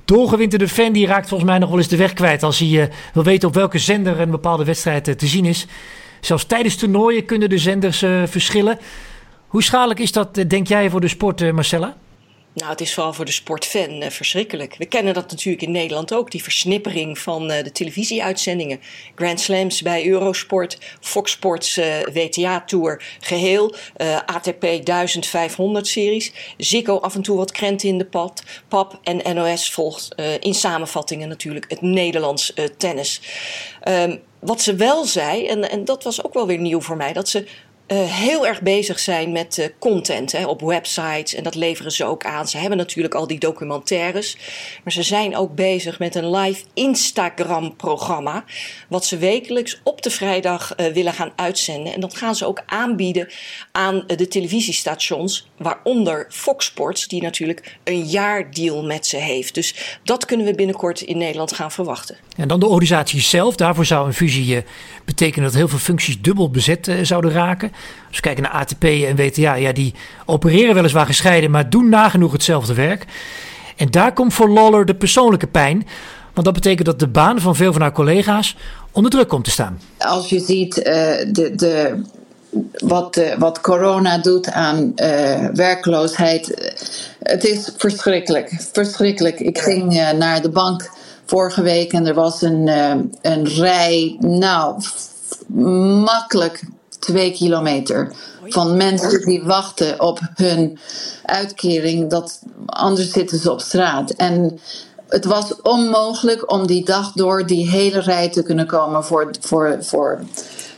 doorgewinterde 0.06 0.68
fan 0.68 0.92
die 0.92 1.08
raakt 1.08 1.28
volgens 1.28 1.50
mij 1.50 1.60
nog 1.60 1.70
wel 1.70 1.78
eens 1.78 1.88
de 1.88 1.98
weg 1.98 2.14
kwijt 2.14 2.44
als 2.44 2.60
hij 2.60 2.90
wil 3.14 3.24
weten 3.24 3.48
op 3.48 3.54
welke 3.54 3.80
zender 3.80 4.20
een 4.20 4.32
bepaalde 4.32 4.66
wedstrijd 4.66 5.04
te 5.04 5.28
zien 5.28 5.46
is. 5.46 5.68
Zelfs 6.22 6.46
tijdens 6.46 6.76
toernooien 6.76 7.26
kunnen 7.26 7.50
de 7.50 7.58
zenders 7.58 8.04
verschillen. 8.26 8.80
Hoe 9.48 9.64
schadelijk 9.64 10.00
is 10.00 10.12
dat, 10.12 10.36
denk 10.48 10.68
jij, 10.68 10.90
voor 10.90 11.02
de 11.02 11.08
sport, 11.08 11.52
Marcella? 11.52 11.96
Nou, 12.54 12.70
het 12.70 12.82
is 12.82 12.94
vooral 12.94 13.14
voor 13.14 13.26
de 13.26 13.32
sportfan 13.32 14.04
uh, 14.04 14.10
verschrikkelijk. 14.10 14.76
We 14.78 14.86
kennen 14.86 15.14
dat 15.14 15.30
natuurlijk 15.30 15.64
in 15.64 15.72
Nederland 15.72 16.14
ook, 16.14 16.32
die 16.32 16.44
versnippering 16.44 17.20
van 17.20 17.52
uh, 17.52 17.64
de 17.64 17.72
televisieuitzendingen. 17.72 18.80
Grand 19.16 19.40
Slams 19.40 19.82
bij 19.82 20.08
Eurosport, 20.08 20.78
Fox 21.00 21.32
Sports 21.32 21.78
uh, 21.78 21.86
WTA 22.14 22.62
Tour 22.62 23.04
geheel, 23.20 23.76
ATP 24.26 24.62
1500 24.84 25.88
series, 25.88 26.32
Zico 26.58 26.98
af 26.98 27.16
en 27.16 27.22
toe 27.22 27.38
wat 27.38 27.52
krent 27.52 27.84
in 27.84 27.98
de 27.98 28.06
pad, 28.06 28.44
pap 28.68 29.00
en 29.04 29.36
NOS 29.36 29.72
volgt 29.72 30.16
in 30.40 30.54
samenvattingen 30.54 31.28
natuurlijk 31.28 31.66
het 31.68 31.82
Nederlands 31.82 32.54
tennis. 32.78 33.22
Um, 33.88 34.22
wat 34.40 34.62
ze 34.62 34.76
wel 34.76 35.06
zei, 35.06 35.48
en, 35.48 35.70
en 35.70 35.86
dat 35.86 36.04
was 36.04 36.24
ook 36.24 36.34
wel 36.34 36.48
weer 36.48 36.58
nieuw 36.58 36.82
voor 36.82 36.98
mij, 36.98 37.14
dat 37.14 37.30
ze 37.30 37.48
uh, 37.92 38.04
heel 38.04 38.48
erg 38.48 38.62
bezig 38.62 39.00
zijn 39.00 39.32
met 39.32 39.58
uh, 39.58 39.66
content 39.80 40.32
hè, 40.32 40.46
op 40.46 40.62
websites. 40.62 41.36
En 41.36 41.44
dat 41.44 41.56
leveren 41.56 41.92
ze 41.92 42.06
ook 42.06 42.26
aan. 42.26 42.48
Ze 42.48 42.58
hebben 42.58 42.78
natuurlijk 42.78 43.14
al 43.14 43.28
die 43.28 43.40
documentaires. 43.40 44.38
Maar 44.84 44.94
ze 44.94 45.04
zijn 45.04 45.38
ook 45.38 45.56
bezig 45.56 46.00
met 46.00 46.16
een 46.16 46.32
live 46.36 46.64
Instagram-programma. 46.74 48.44
Wat 48.90 49.06
ze 49.06 49.18
wekelijks 49.18 49.80
op 49.84 50.02
de 50.02 50.10
vrijdag 50.10 50.74
uh, 50.78 50.88
willen 50.88 51.14
gaan 51.14 51.32
uitzenden. 51.36 51.94
En 51.94 52.00
dat 52.00 52.16
gaan 52.16 52.36
ze 52.36 52.46
ook 52.46 52.64
aanbieden 52.66 53.28
aan 53.72 54.04
de 54.08 54.28
televisiestations. 54.28 55.50
Waaronder 55.58 56.26
Fox 56.30 56.66
Sports, 56.66 57.08
die 57.08 57.22
natuurlijk 57.22 57.78
een 57.84 58.04
jaardeal 58.04 58.84
met 58.84 59.08
ze 59.08 59.18
heeft. 59.18 59.54
Dus 59.54 60.00
dat 60.04 60.26
kunnen 60.26 60.46
we 60.46 60.56
binnenkort 60.56 61.02
in 61.02 61.18
Nederland 61.18 61.54
gaan 61.54 61.72
verwachten. 61.72 62.18
En 62.38 62.48
dan 62.48 62.60
de 62.60 62.66
organisatie 62.66 63.22
zelf. 63.22 63.56
Daarvoor 63.56 63.86
zou 63.86 64.08
een 64.08 64.14
fusie 64.14 64.64
betekenen 65.06 65.46
dat 65.46 65.58
heel 65.58 65.68
veel 65.68 65.80
functies 65.80 66.22
dubbel 66.22 66.50
bezet 66.50 66.92
zouden 67.02 67.32
raken. 67.32 67.72
Als 68.08 68.16
we 68.16 68.22
kijken 68.22 68.44
naar 68.44 68.52
ATP 68.52 68.84
en 68.84 69.16
WTA, 69.16 69.54
ja, 69.54 69.72
die 69.72 69.94
opereren 70.26 70.76
weliswaar 70.76 71.06
gescheiden, 71.06 71.52
maar 71.52 71.70
doen 71.70 71.90
nagenoeg 71.90 72.32
hetzelfde 72.32 72.74
werk. 72.74 73.06
En 73.76 73.92
daar 73.92 74.14
komt 74.14 74.34
voor 74.34 74.50
Lawler 74.50 74.86
de 74.86 74.96
persoonlijke 74.96 75.48
pijn. 75.48 75.88
Want 76.34 76.46
dat 76.46 76.54
betekent 76.54 76.86
dat 76.86 77.00
de 77.00 77.08
baan 77.08 77.40
van 77.40 77.56
veel 77.56 77.72
van 77.72 77.82
haar 77.82 77.92
collega's 77.92 78.58
onder 78.92 79.12
druk 79.12 79.28
komt 79.28 79.44
te 79.44 79.52
staan. 79.52 79.80
Als 79.98 80.30
je 80.30 80.40
ziet 80.40 80.78
uh, 80.78 80.84
de, 81.32 81.52
de, 81.56 82.02
wat, 82.78 83.18
uh, 83.18 83.38
wat 83.38 83.62
corona 83.62 84.18
doet 84.18 84.52
aan 84.52 84.92
uh, 84.96 85.48
werkloosheid, 85.54 86.74
het 87.24 87.44
is 87.44 87.72
verschrikkelijk. 87.78 88.68
Verschrikkelijk. 88.72 89.40
Ik 89.40 89.60
ging 89.60 90.14
naar 90.18 90.42
de 90.42 90.50
bank 90.50 90.90
vorige 91.26 91.62
week 91.62 91.94
en 91.94 92.08
er 92.08 92.14
was 92.14 92.42
een, 92.42 92.68
een 93.22 93.48
rij, 93.48 94.18
nou, 94.20 94.82
makkelijk 96.04 96.64
twee 97.02 97.32
kilometer. 97.32 98.12
Van 98.46 98.78
mensen 98.78 99.26
die 99.26 99.44
wachten 99.44 100.02
op 100.02 100.20
hun 100.36 100.80
uitkering, 101.26 102.10
dat, 102.10 102.40
anders 102.66 103.12
zitten 103.12 103.38
ze 103.38 103.52
op 103.52 103.62
straat. 103.62 104.10
En 104.10 104.60
het 105.08 105.26
was 105.26 105.62
onmogelijk 105.62 106.52
om 106.52 106.68
die 106.68 106.86
dag 106.86 107.12
door 107.12 107.46
die 107.46 107.70
hele 107.70 108.00
rij 108.00 108.30
te 108.30 108.44
kunnen 108.44 108.68
komen 108.68 109.04
voor, 109.04 109.32
voor, 109.40 109.78
voor 109.80 110.20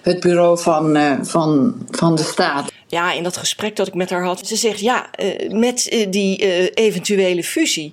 het 0.02 0.20
bureau 0.20 0.60
van, 0.60 0.98
uh, 0.98 1.14
van, 1.22 1.76
van 1.90 2.16
de 2.16 2.24
staat 2.24 2.73
ja, 2.94 3.12
in 3.12 3.24
dat 3.24 3.38
gesprek 3.38 3.76
dat 3.76 3.88
ik 3.88 3.94
met 3.94 4.10
haar 4.10 4.24
had, 4.24 4.48
ze 4.48 4.56
zegt 4.56 4.80
ja, 4.80 5.10
uh, 5.20 5.50
met 5.50 5.94
uh, 5.94 6.06
die 6.10 6.44
uh, 6.44 6.70
eventuele 6.74 7.44
fusie, 7.44 7.92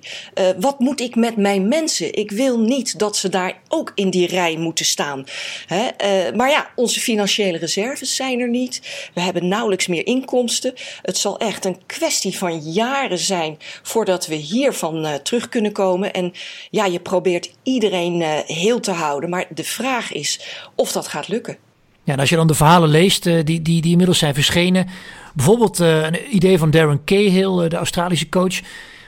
wat 0.59 0.79
moet 0.79 0.99
ik 0.99 1.15
met 1.15 1.35
mijn 1.35 1.67
mensen? 1.67 2.13
Ik 2.13 2.31
wil 2.31 2.59
niet 2.59 2.99
dat 2.99 3.17
ze 3.17 3.29
daar 3.29 3.61
ook 3.67 3.91
in 3.95 4.09
die 4.09 4.27
rij 4.27 4.57
moeten 4.57 4.85
staan. 4.85 5.25
Hè? 5.67 5.87
maar 6.35 6.49
ja, 6.49 6.71
onze 6.75 6.99
financiële 6.99 7.57
reserves 7.57 8.15
zijn 8.15 8.39
er 8.39 8.49
niet. 8.49 8.81
We 9.13 9.21
hebben 9.21 9.47
nauwelijks 9.47 9.87
meer 9.87 10.05
inkomsten. 10.05 10.73
Het 11.01 11.17
zal 11.17 11.39
echt 11.39 11.65
een 11.65 11.85
kwestie 11.85 12.37
van 12.37 12.59
jaren 12.59 13.17
zijn 13.17 13.57
voordat 13.83 14.27
we 14.27 14.35
hiervan 14.35 15.19
terug 15.23 15.49
kunnen 15.49 15.71
komen. 15.71 16.13
En 16.13 16.33
ja, 16.69 16.85
je 16.85 16.99
probeert 16.99 17.51
iedereen 17.63 18.21
heel 18.45 18.79
te 18.79 18.91
houden. 18.91 19.29
Maar 19.29 19.45
de 19.49 19.63
vraag 19.63 20.11
is 20.11 20.39
of 20.75 20.91
dat 20.91 21.07
gaat 21.07 21.27
lukken. 21.27 21.70
Ja, 22.03 22.13
en 22.13 22.19
als 22.19 22.29
je 22.29 22.35
dan 22.35 22.47
de 22.47 22.53
verhalen 22.53 22.89
leest 22.89 23.25
uh, 23.25 23.33
die, 23.43 23.61
die, 23.61 23.81
die 23.81 23.91
inmiddels 23.91 24.19
zijn 24.19 24.33
verschenen. 24.33 24.87
Bijvoorbeeld 25.33 25.79
uh, 25.79 26.03
een 26.03 26.35
idee 26.35 26.57
van 26.57 26.71
Darren 26.71 27.03
Cahill, 27.05 27.63
uh, 27.63 27.69
de 27.69 27.75
Australische 27.75 28.29
coach. 28.29 28.59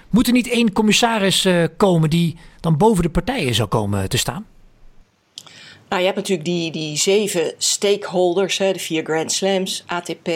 Moet 0.10 0.28
er 0.28 0.34
niet 0.34 0.50
één 0.50 0.74
commissaris 0.74 1.48
komen 1.78 2.10
die 2.10 2.38
dan 2.60 2.78
boven 2.78 3.04
de 3.04 3.10
partijen 3.10 3.56
zou 3.56 3.68
komen 3.68 4.10
te 4.10 4.18
staan? 4.18 4.46
Nou, 5.94 6.06
je 6.06 6.12
hebt 6.12 6.22
natuurlijk 6.22 6.50
die, 6.50 6.72
die 6.72 6.98
zeven 6.98 7.54
stakeholders, 7.58 8.58
hè, 8.58 8.74
de 8.74 8.80
vier 8.80 9.04
Grand 9.04 9.32
Slams, 9.32 9.84
ATP, 9.88 10.28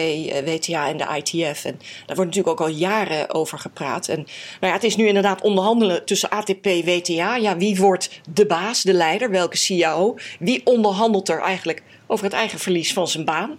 WTA 0.44 0.88
en 0.88 0.96
de 0.96 1.06
ITF. 1.16 1.64
En 1.64 1.78
daar 2.06 2.16
wordt 2.16 2.34
natuurlijk 2.34 2.48
ook 2.48 2.60
al 2.60 2.74
jaren 2.74 3.34
over 3.34 3.58
gepraat. 3.58 4.08
En 4.08 4.16
nou 4.16 4.26
ja, 4.60 4.72
het 4.72 4.84
is 4.84 4.96
nu 4.96 5.06
inderdaad 5.06 5.42
onderhandelen 5.42 6.04
tussen 6.04 6.30
ATP 6.30 6.64
WTA. 6.64 7.36
Ja, 7.36 7.56
wie 7.56 7.76
wordt 7.76 8.20
de 8.32 8.46
baas, 8.46 8.82
de 8.82 8.92
leider, 8.92 9.30
welke 9.30 9.56
CIO? 9.56 10.14
Wie 10.38 10.60
onderhandelt 10.64 11.28
er 11.28 11.40
eigenlijk 11.40 11.82
over 12.06 12.24
het 12.24 12.34
eigen 12.34 12.58
verlies 12.58 12.92
van 12.92 13.08
zijn 13.08 13.24
baan. 13.24 13.58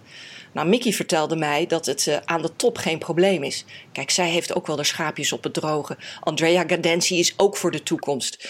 Nou, 0.52 0.68
Mickey 0.68 0.92
vertelde 0.92 1.36
mij 1.36 1.66
dat 1.66 1.86
het 1.86 2.06
uh, 2.06 2.16
aan 2.24 2.42
de 2.42 2.56
top 2.56 2.78
geen 2.78 2.98
probleem 2.98 3.42
is. 3.42 3.64
Kijk, 3.92 4.10
zij 4.10 4.28
heeft 4.28 4.54
ook 4.54 4.66
wel 4.66 4.76
de 4.76 4.84
schaapjes 4.84 5.32
op 5.32 5.44
het 5.44 5.54
droge. 5.54 5.96
Andrea 6.20 6.64
Gadensi 6.66 7.18
is 7.18 7.34
ook 7.36 7.56
voor 7.56 7.70
de 7.70 7.82
toekomst. 7.82 8.48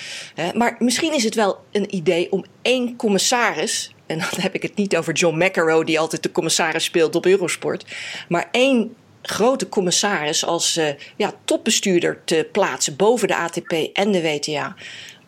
Maar 0.55 0.77
misschien 0.79 1.15
is 1.15 1.25
het 1.25 1.35
wel 1.35 1.59
een 1.73 1.95
idee 1.95 2.33
om 2.33 2.45
één 2.63 2.97
commissaris. 2.97 3.95
En 4.07 4.19
dan 4.19 4.29
heb 4.41 4.55
ik 4.55 4.63
het 4.63 4.77
niet 4.77 4.97
over 4.97 5.13
John 5.13 5.45
McEnroe, 5.45 5.85
die 5.85 6.01
altijd 6.01 6.23
de 6.23 6.33
commissaris 6.33 6.85
speelt 6.85 7.15
op 7.15 7.27
Eurosport. 7.27 7.85
Maar 8.29 8.49
één 8.51 8.95
grote 9.23 9.69
commissaris 9.69 10.45
als 10.45 10.77
uh, 10.77 10.89
ja, 11.17 11.33
topbestuurder 11.45 12.23
te 12.25 12.49
plaatsen 12.53 12.97
boven 12.97 13.29
de 13.29 13.37
ATP 13.37 13.73
en 13.93 14.13
de 14.13 14.23
WTA 14.23 14.77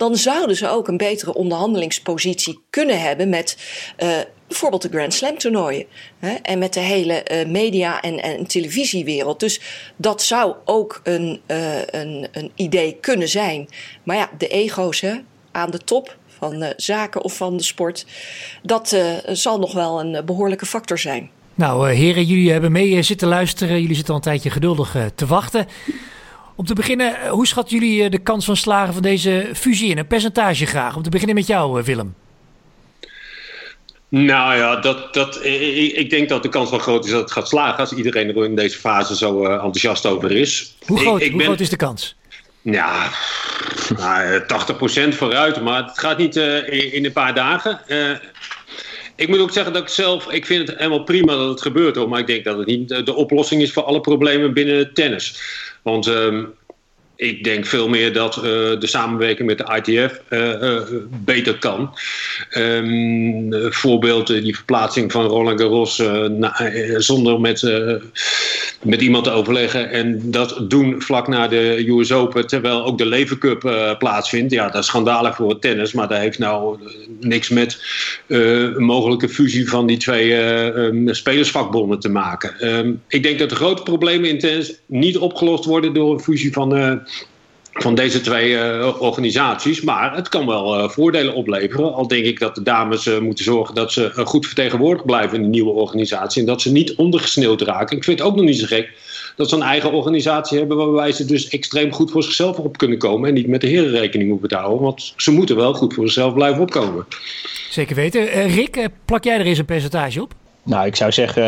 dan 0.02 0.16
zouden 0.16 0.56
ze 0.56 0.68
ook 0.68 0.88
een 0.88 0.96
betere 0.96 1.34
onderhandelingspositie 1.34 2.60
kunnen 2.70 3.00
hebben 3.00 3.28
met 3.28 3.56
uh, 4.02 4.18
bijvoorbeeld 4.52 4.82
de 4.82 4.88
Grand 4.88 5.14
Slam 5.14 5.38
toernooien. 5.38 5.86
Hè, 6.18 6.30
en 6.32 6.58
met 6.58 6.72
de 6.72 6.80
hele 6.80 7.24
uh, 7.32 7.46
media- 7.46 8.00
en, 8.00 8.22
en 8.22 8.46
televisiewereld. 8.46 9.40
Dus 9.40 9.60
dat 9.96 10.22
zou 10.22 10.54
ook 10.64 11.00
een, 11.04 11.40
uh, 11.46 11.84
een, 11.86 12.28
een 12.32 12.50
idee 12.54 12.96
kunnen 13.00 13.28
zijn. 13.28 13.68
Maar 14.02 14.16
ja, 14.16 14.30
de 14.38 14.48
ego's 14.48 15.00
hè, 15.00 15.14
aan 15.52 15.70
de 15.70 15.78
top 15.78 16.16
van 16.26 16.72
zaken 16.76 17.22
of 17.22 17.36
van 17.36 17.56
de 17.56 17.62
sport, 17.62 18.06
dat 18.62 18.96
zal 19.26 19.58
nog 19.58 19.72
wel 19.72 20.00
een 20.00 20.24
behoorlijke 20.24 20.66
factor 20.66 20.98
zijn. 20.98 21.30
Nou, 21.54 21.92
heren, 21.92 22.24
jullie 22.24 22.50
hebben 22.50 22.72
mee 22.72 23.02
zitten 23.02 23.28
luisteren. 23.28 23.80
Jullie 23.80 23.96
zitten 23.96 24.14
al 24.14 24.20
een 24.20 24.26
tijdje 24.26 24.50
geduldig 24.50 24.96
te 25.14 25.26
wachten. 25.26 25.66
Om 26.56 26.64
te 26.64 26.74
beginnen, 26.74 27.20
eh, 27.20 27.30
hoe 27.30 27.46
schat 27.46 27.70
jullie 27.70 28.04
eh, 28.04 28.10
de 28.10 28.18
kans 28.18 28.44
van 28.44 28.56
slagen 28.56 28.92
van 28.92 29.02
deze 29.02 29.50
fusie 29.54 29.90
in? 29.90 29.98
Een 29.98 30.06
percentage 30.06 30.66
graag. 30.66 30.96
Om 30.96 31.02
te 31.02 31.10
beginnen 31.10 31.36
met 31.36 31.46
jou, 31.46 31.78
eh, 31.78 31.84
Willem. 31.84 32.14
Nou 34.14 34.56
ja, 34.56 34.76
dat, 34.76 35.14
dat, 35.14 35.44
ik, 35.44 35.92
ik, 35.92 36.10
denk 36.10 36.28
dat 36.28 36.42
de 36.42 36.48
kans 36.48 36.70
wel 36.70 36.78
groot 36.78 37.04
is 37.04 37.10
dat 37.10 37.20
het 37.20 37.32
gaat 37.32 37.48
slagen 37.48 37.78
als 37.78 37.92
iedereen 37.92 38.28
er 38.28 38.44
in 38.44 38.56
deze 38.56 38.78
fase 38.78 39.16
zo 39.16 39.44
uh, 39.44 39.52
enthousiast 39.52 40.06
over 40.06 40.30
is. 40.30 40.74
Hoe 40.86 40.98
groot, 40.98 41.20
ik, 41.20 41.24
ik 41.24 41.28
hoe 41.28 41.38
ben, 41.38 41.46
groot 41.46 41.60
is 41.60 41.68
de 41.68 41.76
kans? 41.76 42.16
Ja, 42.62 43.10
nou, 43.96 44.40
80% 44.40 44.44
vooruit, 45.16 45.62
maar 45.62 45.84
het 45.84 45.98
gaat 45.98 46.18
niet 46.18 46.36
uh, 46.36 46.56
in, 46.56 46.92
in, 46.92 47.04
een 47.04 47.12
paar 47.12 47.34
dagen. 47.34 47.80
Uh, 47.88 48.10
ik 49.16 49.28
moet 49.28 49.38
ook 49.38 49.52
zeggen 49.52 49.72
dat 49.72 49.82
ik 49.82 49.88
zelf, 49.88 50.32
ik 50.32 50.46
vind 50.46 50.68
het 50.68 50.78
helemaal 50.78 51.04
prima 51.04 51.36
dat 51.36 51.48
het 51.48 51.62
gebeurt 51.62 51.96
hoor, 51.96 52.08
maar 52.08 52.20
ik 52.20 52.26
denk 52.26 52.44
dat 52.44 52.58
het 52.58 52.66
niet 52.66 52.88
de 52.88 53.14
oplossing 53.14 53.62
is 53.62 53.72
voor 53.72 53.84
alle 53.84 54.00
problemen 54.00 54.52
binnen 54.52 54.76
het 54.76 54.94
tennis. 54.94 55.40
Want 55.82 56.06
um, 56.06 56.54
ik 57.16 57.44
denk 57.44 57.66
veel 57.66 57.88
meer 57.88 58.12
dat 58.12 58.36
uh, 58.36 58.42
de 58.42 58.86
samenwerking 58.86 59.48
met 59.48 59.58
de 59.58 59.82
ITF 59.82 60.20
uh, 60.30 60.62
uh, 60.62 60.80
beter 61.24 61.58
kan. 61.58 61.94
Um, 62.58 63.72
voorbeeld 63.72 64.26
die 64.26 64.54
verplaatsing 64.54 65.12
van 65.12 65.26
Roland 65.26 65.60
Garros 65.60 66.02
zonder 66.96 67.40
met, 67.40 67.62
met 68.82 69.00
iemand 69.00 69.24
te 69.24 69.30
overleggen 69.30 69.90
en 69.90 70.30
dat 70.30 70.64
doen 70.68 71.02
vlak 71.02 71.28
na 71.28 71.48
de 71.48 71.84
US 71.88 72.12
Open 72.12 72.46
terwijl 72.46 72.84
ook 72.84 72.98
de 72.98 73.06
Lever 73.06 73.38
Cup 73.38 73.60
plaatsvindt. 73.98 74.52
Ja, 74.52 74.68
dat 74.68 74.82
is 74.82 74.86
schandalig 74.86 75.36
voor 75.36 75.48
het 75.48 75.60
tennis, 75.60 75.92
maar 75.92 76.08
dat 76.08 76.18
heeft 76.18 76.38
nou 76.38 76.78
niks 77.20 77.48
met 77.48 77.84
een 78.26 78.84
mogelijke 78.84 79.28
fusie 79.28 79.68
van 79.68 79.86
die 79.86 79.96
twee 79.96 80.34
um, 80.34 81.14
spelersvakbonden 81.14 81.98
te 81.98 82.08
maken. 82.08 82.76
Um, 82.76 83.02
ik 83.08 83.22
denk 83.22 83.38
dat 83.38 83.48
de 83.48 83.54
grote 83.54 83.82
problemen 83.82 84.28
in 84.28 84.38
tennis 84.38 84.74
niet 84.86 85.18
opgelost 85.18 85.64
worden 85.64 85.94
door 85.94 86.12
een 86.12 86.20
fusie 86.20 86.52
van 86.52 87.00
van 87.72 87.94
deze 87.94 88.20
twee 88.20 88.50
uh, 88.50 88.96
organisaties. 88.98 89.80
Maar 89.80 90.14
het 90.14 90.28
kan 90.28 90.46
wel 90.46 90.78
uh, 90.78 90.88
voordelen 90.88 91.34
opleveren. 91.34 91.94
Al 91.94 92.08
denk 92.08 92.24
ik 92.24 92.38
dat 92.38 92.54
de 92.54 92.62
dames 92.62 93.06
uh, 93.06 93.18
moeten 93.18 93.44
zorgen 93.44 93.74
dat 93.74 93.92
ze 93.92 94.10
goed 94.24 94.46
vertegenwoordigd 94.46 95.06
blijven 95.06 95.36
in 95.36 95.42
de 95.42 95.48
nieuwe 95.48 95.70
organisatie. 95.70 96.40
En 96.40 96.46
dat 96.46 96.62
ze 96.62 96.72
niet 96.72 96.94
ondergesneeuwd 96.94 97.60
raken. 97.60 97.96
Ik 97.96 98.04
vind 98.04 98.18
het 98.18 98.28
ook 98.28 98.36
nog 98.36 98.44
niet 98.44 98.58
zo 98.58 98.66
gek 98.66 98.90
dat 99.36 99.48
ze 99.48 99.54
een 99.54 99.62
eigen 99.62 99.92
organisatie 99.92 100.58
hebben 100.58 100.76
waarbij 100.76 101.12
ze 101.12 101.24
dus 101.24 101.48
extreem 101.48 101.92
goed 101.92 102.10
voor 102.10 102.22
zichzelf 102.22 102.56
op 102.56 102.78
kunnen 102.78 102.98
komen. 102.98 103.28
En 103.28 103.34
niet 103.34 103.46
met 103.46 103.60
de 103.60 103.66
heren 103.66 103.90
rekening 103.90 104.30
hoeven 104.30 104.48
te 104.48 104.56
houden. 104.56 104.82
Want 104.82 105.12
ze 105.16 105.30
moeten 105.30 105.56
wel 105.56 105.74
goed 105.74 105.94
voor 105.94 106.04
zichzelf 106.04 106.34
blijven 106.34 106.62
opkomen. 106.62 107.06
Zeker 107.70 107.96
weten. 107.96 108.46
Rick, 108.46 108.88
plak 109.04 109.24
jij 109.24 109.38
er 109.38 109.46
eens 109.46 109.58
een 109.58 109.64
percentage 109.64 110.22
op? 110.22 110.34
Nou, 110.64 110.86
ik 110.86 110.96
zou 110.96 111.12
zeggen 111.12 111.42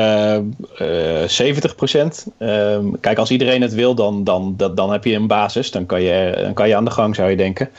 uh, 0.81 1.23
uh, 1.23 1.29
70 1.29 1.75
procent. 1.75 2.27
Ehm, 2.39 2.87
kijk, 3.01 3.19
als 3.19 3.31
iedereen 3.31 3.63
het 3.63 3.75
wil, 3.75 3.95
dan, 3.95 4.25
dan, 4.25 4.55
dat, 4.57 4.77
dan 4.77 4.93
heb 4.93 5.05
je 5.05 5.15
een 5.15 5.27
basis. 5.27 5.71
Dan 5.71 5.87
kan, 5.87 6.03
je, 6.03 6.39
dan 6.43 6.55
kan 6.55 6.69
je 6.69 6.77
aan 6.77 6.85
de 6.85 6.91
gang, 6.91 7.15
zou 7.15 7.31
je 7.31 7.37
denken. 7.37 7.71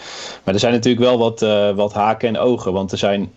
Maar 0.44 0.54
er 0.54 0.60
zijn 0.60 0.74
natuurlijk 0.74 1.06
wel 1.06 1.18
wat, 1.18 1.42
uh, 1.42 1.70
wat 1.70 1.94
haken 1.94 2.28
en 2.28 2.38
ogen. 2.38 2.74
Want 2.74 2.92
er 2.92 2.98
zijn, 2.98 3.32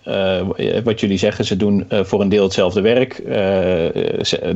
wat 0.85 1.00
jullie 1.00 1.19
zeggen, 1.19 1.45
ze 1.45 1.57
doen 1.57 1.87
voor 1.90 2.21
een 2.21 2.28
deel 2.28 2.43
hetzelfde 2.43 2.81
werk. 2.81 3.23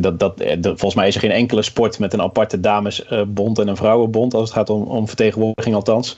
dat, 0.00 0.18
dat, 0.18 0.34
volgens 0.62 0.94
mij 0.94 1.08
is 1.08 1.14
er 1.14 1.20
geen 1.20 1.30
enkele 1.30 1.62
sport 1.62 1.98
met 1.98 2.12
een 2.12 2.22
aparte 2.22 2.60
damesbond 2.60 3.58
en 3.58 3.68
een 3.68 3.76
vrouwenbond. 3.76 4.34
Als 4.34 4.42
het 4.42 4.52
gaat 4.58 4.70
om, 4.70 4.82
om 4.82 5.06
vertegenwoordiging 5.08 5.74
althans. 5.74 6.16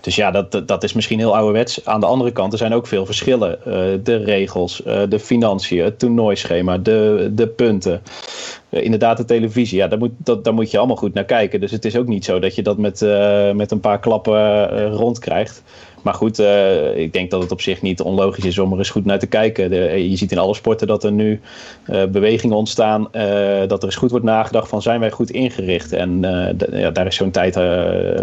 Dus 0.00 0.16
ja, 0.16 0.30
dat, 0.30 0.68
dat 0.68 0.84
is 0.84 0.92
misschien 0.92 1.18
heel 1.18 1.36
ouderwets. 1.36 1.86
Aan 1.86 2.00
de 2.00 2.06
andere 2.06 2.32
kant, 2.32 2.52
er 2.52 2.58
zijn 2.58 2.74
ook 2.74 2.86
veel 2.86 3.06
verschillen. 3.06 3.58
de 4.04 4.16
regels, 4.16 4.82
de 5.08 5.18
financiën, 5.18 5.84
het 5.84 5.98
toernooischema 5.98 6.63
maar 6.64 6.82
de, 6.82 7.30
de 7.32 7.46
punten. 7.46 8.02
Uh, 8.70 8.84
inderdaad, 8.84 9.16
de 9.16 9.24
televisie. 9.24 9.78
Ja, 9.78 9.88
daar 9.88 9.98
moet, 9.98 10.12
dat, 10.16 10.44
daar 10.44 10.54
moet 10.54 10.70
je 10.70 10.78
allemaal 10.78 10.96
goed 10.96 11.14
naar 11.14 11.24
kijken. 11.24 11.60
Dus 11.60 11.70
het 11.70 11.84
is 11.84 11.96
ook 11.96 12.06
niet 12.06 12.24
zo 12.24 12.38
dat 12.38 12.54
je 12.54 12.62
dat 12.62 12.78
met, 12.78 13.02
uh, 13.02 13.52
met 13.52 13.70
een 13.70 13.80
paar 13.80 14.00
klappen 14.00 14.34
uh, 14.34 14.92
rondkrijgt. 14.92 15.62
Maar 16.04 16.14
goed, 16.14 16.38
ik 16.94 17.12
denk 17.12 17.30
dat 17.30 17.42
het 17.42 17.52
op 17.52 17.60
zich 17.60 17.82
niet 17.82 18.00
onlogisch 18.00 18.44
is 18.44 18.58
om 18.58 18.72
er 18.72 18.78
eens 18.78 18.90
goed 18.90 19.04
naar 19.04 19.18
te 19.18 19.26
kijken. 19.26 19.70
De, 19.70 20.10
je 20.10 20.16
ziet 20.16 20.32
in 20.32 20.38
alle 20.38 20.54
sporten 20.54 20.86
dat 20.86 21.04
er 21.04 21.12
nu 21.12 21.40
bewegingen 22.08 22.56
ontstaan. 22.56 23.08
dat 23.68 23.78
er 23.78 23.84
eens 23.84 23.96
goed 23.96 24.10
wordt 24.10 24.24
nagedacht 24.24 24.68
van 24.68 24.82
zijn 24.82 25.00
wij 25.00 25.10
goed 25.10 25.30
ingericht. 25.30 25.92
En 25.92 26.20
ja, 26.70 26.90
daar 26.90 27.06
is 27.06 27.16
zo'n 27.16 27.30
tijd 27.30 27.58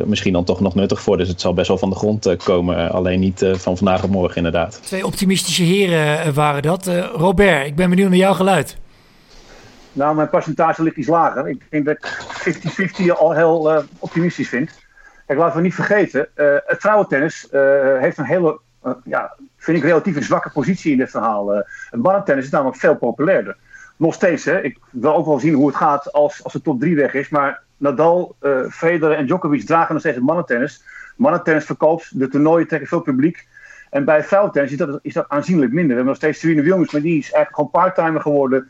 misschien 0.05 0.33
dan 0.33 0.43
toch 0.43 0.59
nog 0.59 0.75
nuttig 0.75 1.01
voor. 1.01 1.17
Dus 1.17 1.27
het 1.27 1.41
zal 1.41 1.53
best 1.53 1.67
wel 1.67 1.77
van 1.77 1.89
de 1.89 1.95
grond 1.95 2.35
komen. 2.43 2.91
alleen 2.91 3.19
niet 3.19 3.45
van 3.53 3.77
vandaag 3.77 4.03
op 4.03 4.09
morgen 4.09 4.37
inderdaad. 4.37 4.79
Twee 4.83 5.05
optimistische 5.05 5.63
heren 5.63 6.33
waren 6.33 6.61
dat. 6.61 6.91
Robert, 7.15 7.65
ik 7.65 7.75
ben 7.75 7.89
benieuwd 7.89 8.09
naar 8.09 8.17
jouw 8.17 8.33
geluid. 8.33 8.77
Nou, 9.93 10.15
mijn 10.15 10.29
percentage 10.29 10.83
ligt 10.83 10.95
iets 10.95 11.07
lager. 11.07 11.47
Ik 11.47 11.61
denk 11.69 11.85
dat 11.85 11.95
ik 11.95 12.25
50-50 13.15 13.17
al 13.17 13.31
heel 13.31 13.73
uh, 13.73 13.83
optimistisch 13.99 14.49
vind. 14.49 14.80
Kijk, 15.31 15.43
laten 15.43 15.57
we 15.57 15.63
niet 15.63 15.75
vergeten, 15.75 16.27
uh, 16.35 16.55
het 16.65 16.79
vrouwentennis 16.79 17.47
uh, 17.51 17.61
heeft 17.99 18.17
een 18.17 18.25
hele, 18.25 18.59
ja, 19.03 19.35
vind 19.57 19.77
ik 19.77 19.83
relatief 19.83 20.15
een 20.15 20.23
zwakke 20.23 20.51
positie 20.51 20.91
in 20.91 20.97
dit 20.97 21.09
verhaal. 21.09 21.49
het 21.89 22.01
mannentennis 22.01 22.45
is 22.45 22.51
namelijk 22.51 22.77
veel 22.77 22.95
populairder. 22.95 23.57
Nog 23.97 24.13
steeds, 24.13 24.45
hè. 24.45 24.61
Ik 24.61 24.79
wil 24.89 25.15
ook 25.15 25.25
wel 25.25 25.39
zien 25.39 25.53
hoe 25.53 25.67
het 25.67 25.75
gaat 25.75 26.11
als, 26.11 26.43
als 26.43 26.53
de 26.53 26.61
top 26.61 26.79
3 26.79 26.95
weg 26.95 27.13
is. 27.13 27.29
Maar 27.29 27.61
Nadal, 27.77 28.35
Federer 28.69 29.15
en 29.15 29.25
Djokovic 29.25 29.65
dragen 29.65 29.91
nog 29.91 29.99
steeds 30.01 30.15
het 30.15 30.25
mannentennis. 30.25 30.83
Mannentennis 31.15 31.65
verkoopt, 31.65 32.19
de 32.19 32.27
toernooien 32.27 32.67
trekken 32.67 32.89
veel 32.89 33.01
publiek. 33.01 33.47
En 33.89 34.05
bij 34.05 34.23
vrouwentennis 34.23 34.71
is 34.71 34.77
dat, 34.77 34.99
is 35.01 35.13
dat 35.13 35.29
aanzienlijk 35.29 35.71
minder. 35.71 35.89
We 35.89 35.95
hebben 35.95 36.13
nog 36.13 36.15
steeds 36.15 36.39
Serena 36.39 36.61
Williams, 36.61 36.91
maar 36.91 37.01
die 37.01 37.17
is 37.17 37.31
eigenlijk 37.31 37.55
gewoon 37.55 37.71
parttimer 37.71 38.21
geworden 38.21 38.69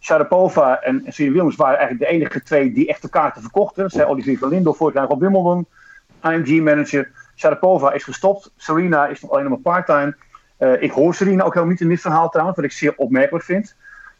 Sharapova 0.00 0.80
en 0.80 1.04
Serena 1.06 1.34
Williams 1.34 1.56
waren 1.56 1.78
eigenlijk 1.78 2.10
de 2.10 2.16
enige 2.16 2.42
twee 2.42 2.72
die 2.72 2.88
echt 2.88 3.10
kaarten 3.10 3.42
verkochten. 3.42 3.90
Zij 3.90 4.06
Olivier 4.06 4.38
van 4.38 4.48
Lindor 4.48 4.74
vorig 4.74 4.94
jaar 4.94 5.08
op 5.08 5.20
Wimbledon, 5.20 5.66
IMG-manager. 6.22 7.10
Sharapova 7.36 7.92
is 7.92 8.04
gestopt. 8.04 8.52
Serena 8.56 9.06
is 9.06 9.20
nog 9.20 9.30
alleen 9.30 9.48
maar 9.48 9.58
part-time. 9.58 10.16
Uh, 10.58 10.82
ik 10.82 10.90
hoor 10.90 11.14
Serena 11.14 11.44
ook 11.44 11.52
helemaal 11.52 11.72
niet 11.72 11.80
in 11.80 11.88
dit 11.88 12.00
verhaal 12.00 12.28
trouwens, 12.28 12.56
wat 12.56 12.66
ik 12.66 12.72
zeer 12.72 12.92
opmerkelijk 12.96 13.44
vind. 13.44 13.76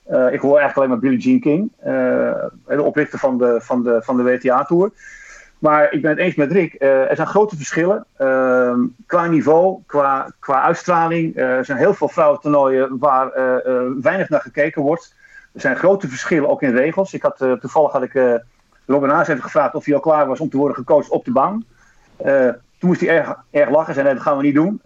Ik 0.07 0.41
hoor 0.41 0.59
eigenlijk 0.59 0.77
alleen 0.77 0.89
maar 0.89 0.99
Billie 0.99 1.19
Jean 1.19 1.41
King, 1.41 1.73
de 2.67 2.83
oprichter 2.83 3.19
van 3.19 3.39
de, 3.39 3.61
van 3.63 3.83
de, 3.83 4.01
van 4.03 4.17
de 4.17 4.23
WTA-tour. 4.23 4.91
Maar 5.59 5.93
ik 5.93 6.03
ben 6.03 6.11
het 6.11 6.21
eens 6.21 6.35
met 6.35 6.53
Rick. 6.53 6.77
Uh, 6.79 7.11
er 7.11 7.17
zijn 7.17 7.29
grote 7.29 7.57
verschillen 7.57 8.05
uh, 8.21 8.75
qua 9.07 9.27
niveau, 9.27 9.79
qua, 9.87 10.33
qua 10.39 10.63
uitstraling. 10.63 11.37
Uh, 11.37 11.57
er 11.57 11.65
zijn 11.65 11.79
heel 11.79 11.95
veel 11.95 12.09
vrouwentoernooien 12.09 12.99
waar 12.99 13.27
uh, 13.27 13.55
weinig 14.01 14.29
naar 14.29 14.41
gekeken 14.41 14.83
wordt. 14.83 15.15
Er 15.53 15.61
zijn 15.61 15.77
grote 15.77 16.09
verschillen 16.09 16.49
ook 16.49 16.63
in 16.63 16.77
regels. 16.77 17.15
Ik 17.15 17.23
had, 17.23 17.37
toevallig 17.37 17.93
had 17.93 18.03
ik 18.03 18.41
Robin 18.87 19.09
Haas 19.09 19.29
even 19.29 19.43
gevraagd 19.43 19.75
of 19.75 19.85
hij 19.85 19.95
al 19.95 20.01
klaar 20.01 20.27
was 20.27 20.41
om 20.41 20.49
te 20.49 20.57
worden 20.57 20.77
gecoacht 20.77 21.09
op 21.09 21.25
de 21.25 21.33
baan. 21.33 21.65
toen 22.79 22.89
moest 22.89 23.01
hij 23.01 23.09
erg, 23.09 23.37
erg 23.51 23.71
lachen. 23.71 23.95
Zei 23.95 24.07
nee, 24.07 24.15
dat 24.15 24.23
gaan 24.23 24.37
we 24.37 24.43
niet 24.43 24.55
doen. 24.55 24.81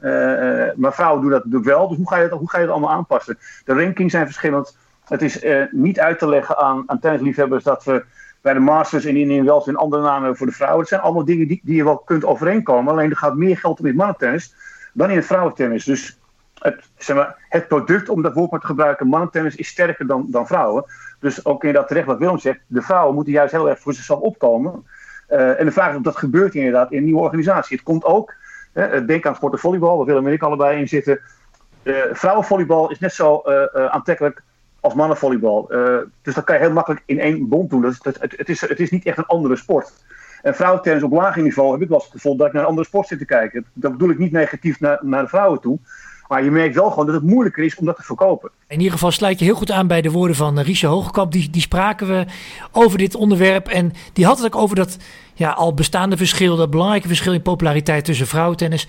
maar 0.77 0.95
vrouwen 0.95 1.21
doen 1.21 1.31
dat 1.31 1.45
natuurlijk 1.45 1.71
wel. 1.71 1.89
Dus 1.89 1.97
hoe 1.97 2.09
ga 2.09 2.17
je 2.17 2.29
dat, 2.29 2.39
hoe 2.39 2.51
ga 2.51 2.59
je 2.59 2.65
dat 2.65 2.75
allemaal 2.75 2.95
aanpassen? 2.95 3.39
De 3.65 3.75
rankings 3.75 4.13
zijn 4.13 4.27
verschillend. 4.27 4.77
Het 5.05 5.23
is 5.23 5.45
niet 5.71 6.01
uit 6.01 6.19
te 6.19 6.29
leggen 6.29 6.57
aan, 6.57 6.83
aan 6.87 6.99
tennisliefhebbers 6.99 7.65
dat 7.65 7.85
we 7.85 8.05
bij 8.49 8.57
de 8.57 8.63
Masters 8.63 9.05
en 9.05 9.17
in, 9.17 9.31
in 9.31 9.45
wel 9.45 9.69
een 9.69 9.77
andere 9.77 10.03
namen 10.03 10.37
voor 10.37 10.47
de 10.47 10.53
vrouwen. 10.53 10.81
Het 10.81 10.89
zijn 10.89 11.01
allemaal 11.01 11.25
dingen 11.25 11.49
die, 11.49 11.61
die 11.65 11.77
je 11.77 11.85
wel 11.85 11.99
kunt 11.99 12.25
overeenkomen. 12.25 12.93
Alleen 12.93 13.11
er 13.11 13.17
gaat 13.17 13.37
meer 13.37 13.57
geld 13.57 13.79
om 13.79 13.85
in 13.85 13.91
het 13.91 14.01
mannentennis 14.01 14.55
dan 14.93 15.11
in 15.11 15.17
het 15.17 15.27
vrouwentennis. 15.27 15.85
Dus 15.85 16.19
het, 16.59 16.91
zeg 16.97 17.17
maar, 17.17 17.37
het 17.49 17.69
product, 17.69 18.09
om 18.09 18.23
dat 18.23 18.35
woord 18.35 18.61
te 18.61 18.67
gebruiken, 18.67 19.07
mannentennis 19.07 19.57
is 19.57 19.69
sterker 19.69 20.07
dan, 20.07 20.27
dan 20.31 20.47
vrouwen. 20.47 20.85
Dus 21.21 21.45
ook 21.45 21.65
in 21.65 21.73
dat 21.73 21.89
terecht 21.89 22.07
wat 22.07 22.19
Willem 22.19 22.39
zegt, 22.39 22.61
de 22.67 22.83
vrouwen 22.83 23.15
moeten 23.15 23.33
juist 23.33 23.53
heel 23.53 23.69
erg 23.69 23.79
voor 23.79 23.95
zichzelf 23.95 24.21
opkomen. 24.21 24.87
Uh, 25.31 25.61
en 25.61 25.65
de 25.65 25.73
vraag 25.73 25.91
is 25.91 25.97
of 25.97 26.03
dat 26.03 26.17
gebeurt 26.17 26.55
inderdaad 26.55 26.91
in 26.91 26.99
een 26.99 27.05
nieuwe 27.05 27.21
organisatie. 27.21 27.77
Het 27.77 27.85
komt 27.85 28.05
ook, 28.05 28.35
hè, 28.73 29.05
denk 29.05 29.27
aan 29.27 29.35
sport 29.35 29.53
en 29.53 29.59
volleybal, 29.59 29.97
waar 29.97 30.07
Willem 30.07 30.27
en 30.27 30.33
ik 30.33 30.43
allebei 30.43 30.79
in 30.81 30.89
zitten. 30.89 31.21
Uh, 31.83 31.97
vrouwenvolleybal 32.13 32.91
is 32.91 32.99
net 32.99 33.13
zo 33.13 33.43
uh, 33.45 33.87
aantrekkelijk 33.87 34.43
als 34.81 34.95
mannenvolleybal. 34.95 35.67
Uh, 35.71 35.99
dus 36.23 36.35
dat 36.35 36.45
kan 36.45 36.55
je 36.55 36.61
heel 36.61 36.73
makkelijk 36.73 37.03
in 37.07 37.21
één 37.21 37.49
bond 37.49 37.71
doen. 37.71 37.81
Dus 37.81 37.99
het, 38.03 38.19
het, 38.21 38.49
is, 38.49 38.61
het 38.61 38.81
is 38.81 38.91
niet 38.91 39.05
echt 39.05 39.19
een 39.19 39.27
andere 39.27 39.57
sport. 39.57 39.93
En 40.43 40.55
vrouwentennis 40.55 41.03
op 41.03 41.13
lager 41.13 41.43
niveau 41.43 41.73
heb 41.73 41.83
ik 41.83 41.89
wel 41.89 41.97
eens 41.97 42.07
het 42.07 42.15
gevoel 42.15 42.37
dat 42.37 42.47
ik 42.47 42.53
naar 42.53 42.63
een 42.63 42.69
andere 42.69 42.87
sport 42.87 43.07
zit 43.07 43.19
te 43.19 43.25
kijken. 43.25 43.65
Dat 43.73 43.93
bedoel 43.93 44.11
ik 44.11 44.19
niet 44.19 44.33
negatief 44.33 44.81
naar, 44.81 44.99
naar 45.03 45.23
de 45.23 45.29
vrouwen 45.29 45.61
toe. 45.61 45.79
Maar 46.29 46.45
je 46.45 46.51
merkt 46.51 46.75
wel 46.75 46.91
gewoon 46.91 47.07
dat 47.07 47.15
het 47.15 47.25
moeilijker 47.25 47.65
is 47.65 47.77
om 47.77 47.87
dat 47.87 47.97
te 47.97 48.03
verkopen. 48.03 48.51
In 48.67 48.79
ieder 48.79 48.93
geval 48.93 49.11
sluit 49.11 49.39
je 49.39 49.45
heel 49.45 49.55
goed 49.55 49.71
aan 49.71 49.87
bij 49.87 50.01
de 50.01 50.11
woorden 50.11 50.37
van 50.37 50.61
Riesje 50.61 50.87
Hogekamp. 50.87 51.33
Die, 51.33 51.51
die 51.51 51.61
spraken 51.61 52.07
we 52.07 52.27
over 52.73 52.99
dit 52.99 53.15
onderwerp. 53.15 53.69
En 53.69 53.93
die 54.13 54.25
had 54.25 54.37
het 54.37 54.47
ook 54.47 54.63
over 54.63 54.77
dat 54.77 54.97
ja, 55.35 55.51
al 55.51 55.75
bestaande 55.75 56.17
verschil, 56.17 56.57
dat 56.57 56.71
belangrijke 56.71 57.09
verschil 57.09 57.33
in 57.33 57.43
populariteit 57.43 58.05
tussen 58.05 58.27
vrouwentennis 58.27 58.89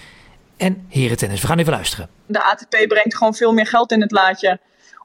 en 0.58 0.86
herentennis. 0.90 1.42
We 1.42 1.48
gaan 1.48 1.60
even 1.60 1.74
luisteren. 1.74 2.10
De 2.26 2.44
ATP 2.44 2.88
brengt 2.88 3.16
gewoon 3.16 3.34
veel 3.34 3.54
meer 3.54 3.68
geld 3.68 3.92
in 3.92 4.02
het 4.02 4.12
laadje 4.12 4.60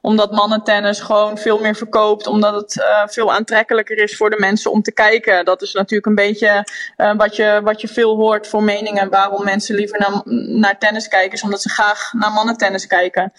omdat 0.05 0.31
mannentennis 0.31 0.99
gewoon 0.99 1.37
veel 1.37 1.59
meer 1.59 1.75
verkoopt. 1.75 2.27
Omdat 2.27 2.55
het 2.55 2.75
uh, 2.75 3.07
veel 3.07 3.33
aantrekkelijker 3.33 3.97
is 3.97 4.17
voor 4.17 4.29
de 4.29 4.39
mensen 4.39 4.71
om 4.71 4.81
te 4.81 4.91
kijken. 4.91 5.45
Dat 5.45 5.61
is 5.61 5.73
natuurlijk 5.73 6.05
een 6.05 6.15
beetje 6.15 6.67
uh, 6.97 7.15
wat, 7.15 7.35
je, 7.35 7.59
wat 7.63 7.81
je 7.81 7.87
veel 7.87 8.15
hoort 8.15 8.47
voor 8.47 8.63
meningen. 8.63 9.09
Waarom 9.09 9.43
mensen 9.43 9.75
liever 9.75 9.99
naar, 9.99 10.21
naar 10.59 10.77
tennis 10.77 11.07
kijken. 11.07 11.31
Is 11.31 11.43
omdat 11.43 11.61
ze 11.61 11.69
graag 11.69 12.13
naar 12.13 12.31
mannentennis 12.31 12.87
kijken. 12.87 13.33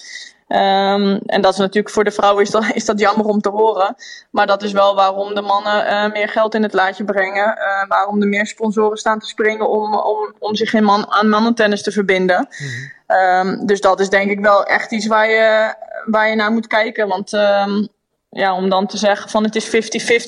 Um, 0.48 1.18
en 1.26 1.40
dat 1.40 1.52
is 1.52 1.58
natuurlijk 1.58 1.94
voor 1.94 2.04
de 2.04 2.10
vrouwen 2.10 2.42
is 2.42 2.50
dat, 2.50 2.64
is 2.72 2.84
dat 2.84 2.98
jammer 2.98 3.26
om 3.26 3.40
te 3.40 3.48
horen. 3.48 3.94
Maar 4.30 4.46
dat 4.46 4.62
is 4.62 4.72
wel 4.72 4.94
waarom 4.94 5.34
de 5.34 5.40
mannen 5.40 5.86
uh, 5.86 6.12
meer 6.12 6.28
geld 6.28 6.54
in 6.54 6.62
het 6.62 6.72
laadje 6.72 7.04
brengen. 7.04 7.58
Uh, 7.58 7.88
waarom 7.88 8.22
er 8.22 8.28
meer 8.28 8.46
sponsoren 8.46 8.96
staan 8.96 9.18
te 9.18 9.26
springen 9.26 9.68
om, 9.68 9.94
om, 9.94 10.34
om 10.38 10.54
zich 10.54 10.74
in 10.74 10.84
man, 10.84 11.12
aan 11.12 11.28
mannentennis 11.28 11.82
te 11.82 11.92
verbinden. 11.92 12.48
Mm 12.48 12.66
-hmm. 12.66 13.48
um, 13.58 13.66
dus 13.66 13.80
dat 13.80 14.00
is 14.00 14.08
denk 14.08 14.30
ik 14.30 14.40
wel 14.40 14.64
echt 14.64 14.92
iets 14.92 15.06
waar 15.06 15.30
je, 15.30 15.74
waar 16.06 16.28
je 16.28 16.36
naar 16.36 16.52
moet 16.52 16.66
kijken. 16.66 17.08
Want 17.08 17.32
um, 17.32 17.88
ja, 18.30 18.54
om 18.54 18.68
dan 18.68 18.86
te 18.86 18.96
zeggen 18.96 19.30
van 19.30 19.44
het 19.44 19.54
is 19.54 19.66
50-50 19.66 19.70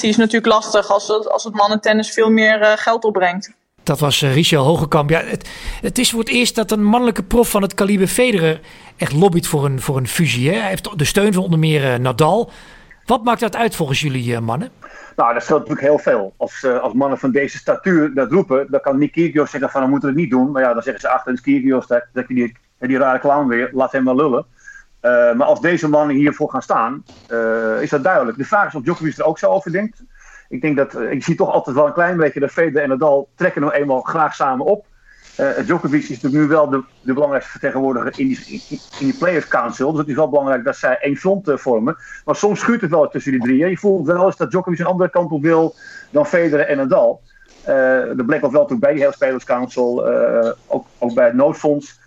is 0.01 0.17
natuurlijk 0.17 0.47
lastig 0.47 0.91
als 0.91 1.09
het, 1.09 1.31
als 1.31 1.45
het 1.45 1.55
mannentennis 1.55 2.11
veel 2.11 2.31
meer 2.31 2.61
uh, 2.61 2.73
geld 2.75 3.05
opbrengt. 3.05 3.53
Dat 3.83 3.99
was 3.99 4.23
uh, 4.23 4.35
Richel 4.35 4.65
Hogekamp. 4.65 5.11
Ja, 5.11 5.21
het, 5.21 5.49
het, 5.81 5.99
is 5.99 6.11
voor 6.11 6.21
het 6.21 6.29
eerst 6.29 6.55
dat 6.55 6.71
een 6.71 6.85
mannelijke 6.85 7.23
prof 7.23 7.51
van 7.51 7.63
het 7.63 7.75
kaliber 7.75 8.07
Federer 8.07 8.61
echt 8.97 9.13
lobbyt 9.13 9.47
voor 9.47 9.65
een, 9.65 9.81
voor 9.81 9.97
een 9.97 10.09
fusie. 10.09 10.51
Hè? 10.51 10.59
Hij 10.59 10.69
heeft 10.69 10.99
de 10.99 11.05
steun 11.05 11.33
van 11.33 11.43
onder 11.43 11.59
meer 11.59 11.85
uh, 11.85 11.95
Nadal. 11.95 12.51
Wat 13.05 13.25
maakt 13.25 13.41
dat 13.41 13.57
uit 13.57 13.77
volgens 13.77 14.01
jullie 14.01 14.41
mannen? 14.41 14.71
Nou, 15.17 15.35
dat 15.35 15.43
scheelt 15.43 15.59
natuurlijk 15.59 15.87
heel 15.87 15.99
veel. 15.99 16.35
Als, 16.37 16.65
als 16.65 16.93
mannen 16.93 17.19
van 17.19 17.31
deze 17.31 17.59
statuur 17.59 18.15
dat 18.15 18.31
roepen, 18.31 18.67
dan 18.71 18.81
kan 18.81 18.99
Nick 18.99 19.13
Kyrgios 19.13 19.51
zeggen 19.51 19.71
van 19.71 19.83
we 19.83 19.89
moeten 19.89 20.09
het 20.09 20.19
niet 20.19 20.31
doen. 20.31 20.51
Maar 20.51 20.63
ja, 20.63 20.73
dan 20.73 20.83
zeggen 20.83 21.01
ze 21.01 21.09
achter 21.09 21.41
Kyrgios, 21.41 21.87
dat, 21.87 22.05
dat 22.13 22.27
die, 22.27 22.57
die 22.79 22.99
rare 22.99 23.19
clown 23.19 23.49
weer, 23.49 23.71
laat 23.73 23.93
hem 23.93 24.03
maar 24.03 24.15
lullen. 24.15 24.47
Uh, 25.03 25.35
maar 25.35 25.47
als 25.47 25.61
deze 25.61 25.89
mannen 25.89 26.17
hiervoor 26.17 26.51
gaan 26.51 26.63
staan, 26.63 27.05
uh, 27.29 27.83
is 27.83 27.91
dat 27.91 28.05
duidelijk. 28.05 28.39
De 28.39 28.45
vraag 28.45 28.67
is 28.67 28.75
of 28.75 28.83
Djokovic 28.83 29.19
er 29.19 29.25
ook 29.25 29.39
zo 29.39 29.51
over 29.51 29.73
denkt. 29.73 30.03
Ik 30.49 30.61
denk 30.61 30.77
dat, 30.77 30.95
uh, 30.95 31.11
ik 31.11 31.25
zie 31.25 31.35
toch 31.35 31.53
altijd 31.53 31.77
wel 31.77 31.87
een 31.87 31.93
klein 31.93 32.17
beetje 32.17 32.41
dat 32.41 32.51
Federer 32.51 32.83
en 32.83 32.89
Nadal 32.89 33.29
trekken 33.35 33.61
nou 33.61 33.73
eenmaal 33.73 34.01
graag 34.01 34.35
samen 34.35 34.67
op. 34.67 34.87
Djokovic 35.65 36.03
is 36.03 36.09
natuurlijk 36.09 36.43
nu 36.43 36.49
wel 36.49 36.69
de, 36.69 36.85
de 37.01 37.13
belangrijkste 37.13 37.53
vertegenwoordiger 37.53 38.13
in 38.19 38.29
die, 38.29 38.65
in, 38.69 38.81
die 38.99 39.17
Players 39.19 39.49
Council. 39.49 39.91
Dus 39.91 40.01
het 40.01 40.09
is 40.09 40.15
wel 40.15 40.29
belangrijk 40.29 40.65
dat 40.65 40.77
zij 40.77 40.99
één 41.01 41.17
front 41.17 41.51
vormen. 41.55 41.97
Maar 42.25 42.37
soms 42.37 42.61
schuurt 42.61 42.81
het 42.81 42.91
wel 42.91 43.09
tussen 43.09 43.33
die 43.33 43.41
drie. 43.41 43.69
Je 43.69 43.77
voelt 43.77 44.07
wel 44.07 44.27
eens 44.27 44.37
dat 44.37 44.51
Djokovic 44.51 44.79
een 44.79 44.87
andere 44.87 45.11
kant 45.11 45.31
op 45.31 45.43
wil 45.43 45.75
dan 46.11 46.27
Federer 46.27 46.67
en 46.67 46.77
Nadal. 46.77 47.21
dat 48.17 48.27
bleek 48.27 48.45
ook 48.45 48.53
wel 48.53 48.67
toen 48.67 48.79
bij 48.79 48.93
die 48.93 49.01
hele 49.01 49.15
Players 49.19 49.45
Council, 49.45 50.07
ook, 50.67 50.87
ook 50.99 51.15
bij 51.15 51.25
het 51.25 51.35
noodfonds. 51.35 51.99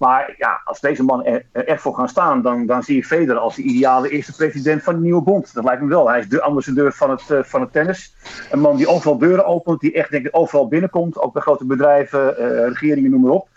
Maar 0.00 0.34
ja, 0.38 0.60
als 0.64 0.80
deze 0.80 1.02
man 1.02 1.24
er, 1.24 1.44
echt 1.52 1.82
voor 1.82 1.94
gaan 1.94 2.08
staan, 2.08 2.42
dan, 2.42 2.66
dan 2.66 2.82
zie 2.82 2.96
ik 2.96 3.06
Federer 3.06 3.40
als 3.40 3.56
de 3.56 3.62
ideale 3.62 4.08
eerste 4.08 4.36
president 4.36 4.82
van 4.82 4.94
de 4.94 5.00
nieuwe 5.00 5.22
bond. 5.22 5.54
Dat 5.54 5.64
lijkt 5.64 5.82
me 5.82 5.88
wel. 5.88 6.08
Hij 6.08 6.18
is 6.18 6.28
de 6.28 6.42
ambassadeur 6.42 6.92
van 6.92 7.10
het, 7.10 7.22
uh, 7.30 7.42
van 7.42 7.60
het 7.60 7.72
tennis. 7.72 8.14
Een 8.50 8.60
man 8.60 8.76
die 8.76 8.88
overal 8.88 9.18
deuren 9.18 9.46
opent, 9.46 9.80
die 9.80 9.92
echt 9.92 10.10
denk 10.10 10.26
ik 10.26 10.36
overal 10.36 10.68
binnenkomt. 10.68 11.18
Ook 11.18 11.32
bij 11.32 11.42
grote 11.42 11.64
bedrijven, 11.64 12.34
uh, 12.38 12.46
regeringen, 12.46 13.10
noem 13.10 13.20
maar 13.20 13.30
op. 13.30 13.48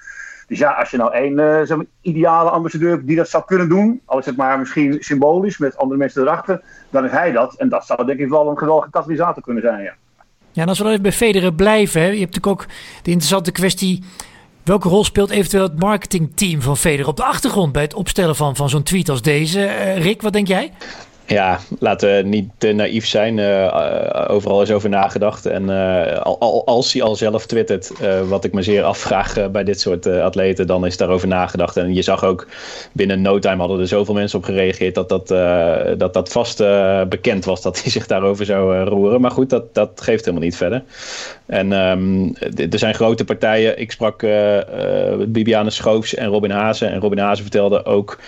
Dus 0.48 0.60
ja, 0.60 0.72
als 0.72 0.90
je 0.90 0.98
nou 0.98 1.14
één 1.14 1.68
zo'n 1.68 1.88
ideale 2.02 2.50
ambassadeur 2.50 3.06
die 3.06 3.16
dat 3.16 3.30
zou 3.30 3.44
kunnen 3.46 3.70
doen, 3.70 4.02
al 4.06 4.20
is 4.20 4.26
het 4.26 4.38
maar 4.38 4.60
misschien 4.60 4.98
symbolisch 5.00 5.58
met 5.58 5.78
andere 5.78 6.00
mensen 6.00 6.22
erachter, 6.22 6.62
dan 6.90 7.06
is 7.06 7.12
hij 7.12 7.32
dat. 7.32 7.56
En 7.56 7.70
dat 7.70 7.86
zou 7.86 8.06
denk 8.06 8.20
ik 8.20 8.30
wel 8.30 8.50
een 8.50 8.58
geweldige 8.58 8.90
katalysator 8.90 9.44
kunnen 9.44 9.64
zijn, 9.64 9.84
ja. 9.84 9.94
Ja, 10.52 10.62
en 10.62 10.68
als 10.68 10.78
we 10.78 10.84
dan 10.84 10.92
even 10.92 11.04
bij 11.04 11.12
Federer 11.12 11.54
blijven, 11.54 12.02
je 12.02 12.20
hebt 12.20 12.36
natuurlijk 12.36 12.48
ook 12.48 12.66
de 13.02 13.12
interessante 13.12 13.52
kwestie 13.52 14.04
Welke 14.64 14.90
rol 14.90 15.04
speelt 15.04 15.30
eventueel 15.30 15.64
het 15.64 15.80
marketingteam 15.80 16.62
van 16.62 16.78
Federer 16.78 17.08
op 17.08 17.18
de 17.18 17.24
achtergrond 17.24 17.72
bij 17.72 17.82
het 17.82 17.94
opstellen 17.94 18.36
van, 18.36 18.56
van 18.56 18.70
zo'n 18.70 18.84
tweet 18.84 19.10
als 19.10 19.22
deze? 19.22 19.66
Rick, 19.98 20.22
wat 20.22 20.34
denk 20.34 20.48
jij? 20.48 20.72
Ja, 21.26 21.60
laten 21.80 22.16
we 22.16 22.22
niet 22.28 22.50
te 22.58 22.72
naïef 22.72 23.06
zijn. 23.06 23.38
Uh, 23.38 24.26
overal 24.28 24.62
is 24.62 24.72
over 24.72 24.90
nagedacht. 24.90 25.46
En 25.46 25.64
uh, 25.64 26.18
al, 26.22 26.66
als 26.66 26.94
hij 26.94 27.02
al 27.02 27.16
zelf 27.16 27.46
twittert, 27.46 27.92
wat 28.28 28.44
ik 28.44 28.54
me 28.54 28.62
zeer 28.62 28.84
afvraag 28.84 29.52
bij 29.52 29.64
dit 29.64 29.80
soort 29.80 30.08
atleten, 30.08 30.68
dan 30.68 30.86
is 30.86 30.98
daarover 30.98 31.28
nagedacht. 31.28 31.78
En 31.78 31.94
je 31.94 32.02
zag 32.02 32.24
ook 32.24 32.48
binnen 32.92 33.22
no 33.22 33.40
time 33.40 33.58
hadden 33.58 33.80
er 33.80 33.88
zoveel 33.88 34.14
mensen 34.14 34.40
op 34.40 34.46
gereageerd 34.46 34.96
dat 34.96 35.10
dat, 35.10 35.28
dat, 35.98 36.14
dat 36.14 36.32
vast 36.32 36.58
bekend 37.10 37.46
was 37.46 37.62
dat 37.62 37.82
hij 37.82 37.92
zich 37.92 38.08
daarover 38.08 38.46
zou 38.46 38.84
roeren. 38.84 39.22
Maar 39.22 39.32
goed, 39.32 39.50
dat, 39.50 39.74
dat 39.74 40.02
geeft 40.02 40.26
helemaal 40.26 40.46
niet 40.46 40.58
verder. 40.58 40.84
En 41.46 41.72
um, 41.72 42.36
er 42.72 42.80
zijn 42.80 42.94
grote 42.94 43.26
partijen. 43.26 43.80
Ik 43.80 43.92
sprak 43.92 44.26
Bibiane 45.28 45.70
Schoofs 45.70 46.16
en 46.16 46.28
Robin 46.28 46.52
Hazen. 46.52 46.92
En 46.92 47.00
Robin 47.00 47.18
Hazen 47.18 47.44
vertelde 47.44 47.86
ook, 47.86 48.20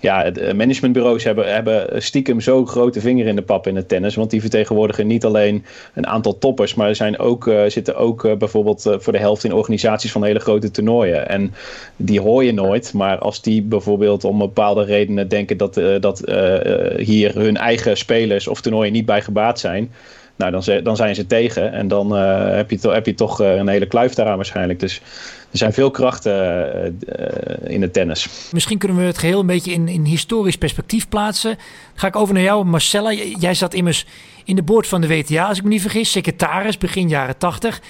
ja, 0.00 0.32
managementbureaus 0.54 1.24
hebben, 1.24 1.52
hebben 1.52 2.02
stiekem 2.02 2.40
zo 2.44 2.66
grote 2.66 3.00
vinger 3.00 3.26
in 3.26 3.36
de 3.36 3.42
pap 3.42 3.66
in 3.66 3.76
het 3.76 3.88
tennis. 3.88 4.14
Want 4.14 4.30
die 4.30 4.40
vertegenwoordigen 4.40 5.06
niet 5.06 5.24
alleen 5.24 5.64
een 5.94 6.06
aantal 6.06 6.38
toppers, 6.38 6.74
maar 6.74 6.88
er 6.88 6.96
zijn 6.96 7.18
ook, 7.18 7.46
uh, 7.46 7.64
zitten 7.66 7.96
ook 7.96 8.24
uh, 8.24 8.36
bijvoorbeeld 8.36 8.86
uh, 8.86 8.94
voor 8.98 9.12
de 9.12 9.18
helft 9.18 9.44
in 9.44 9.52
organisaties 9.52 10.12
van 10.12 10.24
hele 10.24 10.38
grote 10.38 10.70
toernooien. 10.70 11.28
En 11.28 11.54
die 11.96 12.20
hoor 12.20 12.44
je 12.44 12.52
nooit, 12.52 12.92
maar 12.92 13.18
als 13.18 13.42
die 13.42 13.62
bijvoorbeeld 13.62 14.24
om 14.24 14.38
bepaalde 14.38 14.84
redenen 14.84 15.28
denken 15.28 15.56
dat, 15.56 15.74
dat 16.00 16.22
hier 16.96 17.34
hun 17.34 17.56
eigen 17.56 17.96
spelers 17.96 18.48
of 18.48 18.60
toernooien 18.60 18.92
niet 18.92 19.06
bij 19.06 19.22
gebaat 19.22 19.60
zijn. 19.60 19.90
Nou, 20.36 20.50
dan, 20.50 20.82
dan 20.82 20.96
zijn 20.96 21.14
ze 21.14 21.26
tegen 21.26 21.72
en 21.72 21.88
dan 21.88 22.10
heb, 22.12 22.70
je 22.70 22.78
heb 22.90 23.06
je 23.06 23.14
toch 23.14 23.38
een 23.38 23.68
hele 23.68 23.86
kluif 23.86 24.14
daaraan 24.14 24.36
waarschijnlijk. 24.36 24.80
Dus 24.80 25.00
er 25.50 25.58
zijn 25.58 25.72
veel 25.72 25.90
krachten 25.90 26.32
uh, 27.08 27.72
in 27.72 27.82
het 27.82 27.92
tennis. 27.92 28.28
Misschien 28.52 28.78
kunnen 28.78 28.96
we 28.96 29.04
het 29.04 29.18
geheel 29.18 29.40
een 29.40 29.46
beetje 29.46 29.72
in, 29.72 29.88
in 29.88 30.04
historisch 30.04 30.56
perspectief 30.56 31.08
plaatsen. 31.08 31.56
Ga 31.94 32.06
ik 32.06 32.16
over 32.16 32.34
naar 32.34 32.42
jou, 32.42 32.64
Marcella. 32.64 33.12
Jij 33.12 33.54
zat 33.54 33.74
immers 33.74 34.06
in 34.44 34.56
de 34.56 34.62
boord 34.62 34.86
van 34.86 35.00
de 35.00 35.06
WTA, 35.06 35.46
als 35.48 35.58
ik 35.58 35.64
me 35.64 35.68
niet 35.68 35.80
vergis, 35.80 36.10
secretaris 36.10 36.78
begin 36.78 37.08
jaren 37.08 37.38
80. 37.38 37.80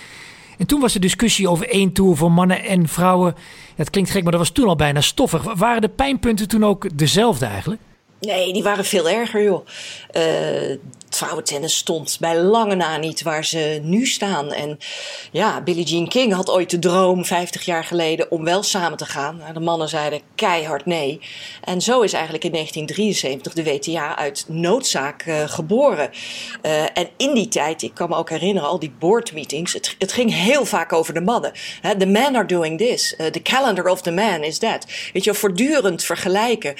En 0.58 0.66
toen 0.66 0.80
was 0.80 0.92
de 0.92 0.98
discussie 0.98 1.48
over 1.48 1.68
één 1.68 1.92
tour 1.92 2.16
voor 2.16 2.32
mannen 2.32 2.64
en 2.64 2.88
vrouwen. 2.88 3.34
Het 3.76 3.90
klinkt 3.90 4.10
gek, 4.10 4.22
maar 4.22 4.32
dat 4.32 4.40
was 4.40 4.50
toen 4.50 4.68
al 4.68 4.76
bijna 4.76 5.00
stoffig. 5.00 5.54
Waren 5.54 5.80
de 5.80 5.88
pijnpunten 5.88 6.48
toen 6.48 6.64
ook 6.64 6.98
dezelfde 6.98 7.46
eigenlijk? 7.46 7.80
Nee, 8.20 8.52
die 8.52 8.62
waren 8.62 8.84
veel 8.84 9.08
erger, 9.08 9.42
joh. 9.42 9.66
Uh, 10.16 10.76
vrouwentennis 11.16 11.76
stond 11.76 12.16
bij 12.20 12.38
lange 12.38 12.74
na 12.74 12.96
niet 12.96 13.22
waar 13.22 13.44
ze 13.44 13.80
nu 13.82 14.06
staan. 14.06 14.52
En 14.52 14.78
ja, 15.32 15.60
Billie 15.60 15.84
Jean 15.84 16.08
King 16.08 16.32
had 16.32 16.50
ooit 16.50 16.70
de 16.70 16.78
droom, 16.78 17.24
50 17.24 17.64
jaar 17.64 17.84
geleden, 17.84 18.30
om 18.30 18.44
wel 18.44 18.62
samen 18.62 18.98
te 18.98 19.04
gaan. 19.04 19.40
De 19.52 19.60
mannen 19.60 19.88
zeiden 19.88 20.20
keihard 20.34 20.86
nee. 20.86 21.20
En 21.64 21.80
zo 21.80 22.00
is 22.00 22.12
eigenlijk 22.12 22.44
in 22.44 22.52
1973 22.52 23.52
de 23.52 23.64
WTA 23.64 24.16
uit 24.16 24.44
noodzaak 24.48 25.24
uh, 25.26 25.42
geboren. 25.46 26.10
Uh, 26.62 26.82
en 26.82 27.08
in 27.16 27.34
die 27.34 27.48
tijd, 27.48 27.82
ik 27.82 27.94
kan 27.94 28.08
me 28.08 28.16
ook 28.16 28.30
herinneren, 28.30 28.68
al 28.68 28.78
die 28.78 28.94
boardmeetings, 28.98 29.72
het, 29.72 29.94
het 29.98 30.12
ging 30.12 30.34
heel 30.34 30.64
vaak 30.64 30.92
over 30.92 31.14
de 31.14 31.20
mannen. 31.20 31.52
The 31.98 32.06
men 32.06 32.36
are 32.36 32.46
doing 32.46 32.78
this. 32.78 33.14
Uh, 33.18 33.26
the 33.26 33.42
calendar 33.42 33.88
of 33.88 34.02
the 34.02 34.10
man 34.10 34.42
is 34.42 34.58
that. 34.58 34.86
Weet 35.12 35.24
je, 35.24 35.34
voortdurend 35.34 36.04
vergelijken. 36.04 36.74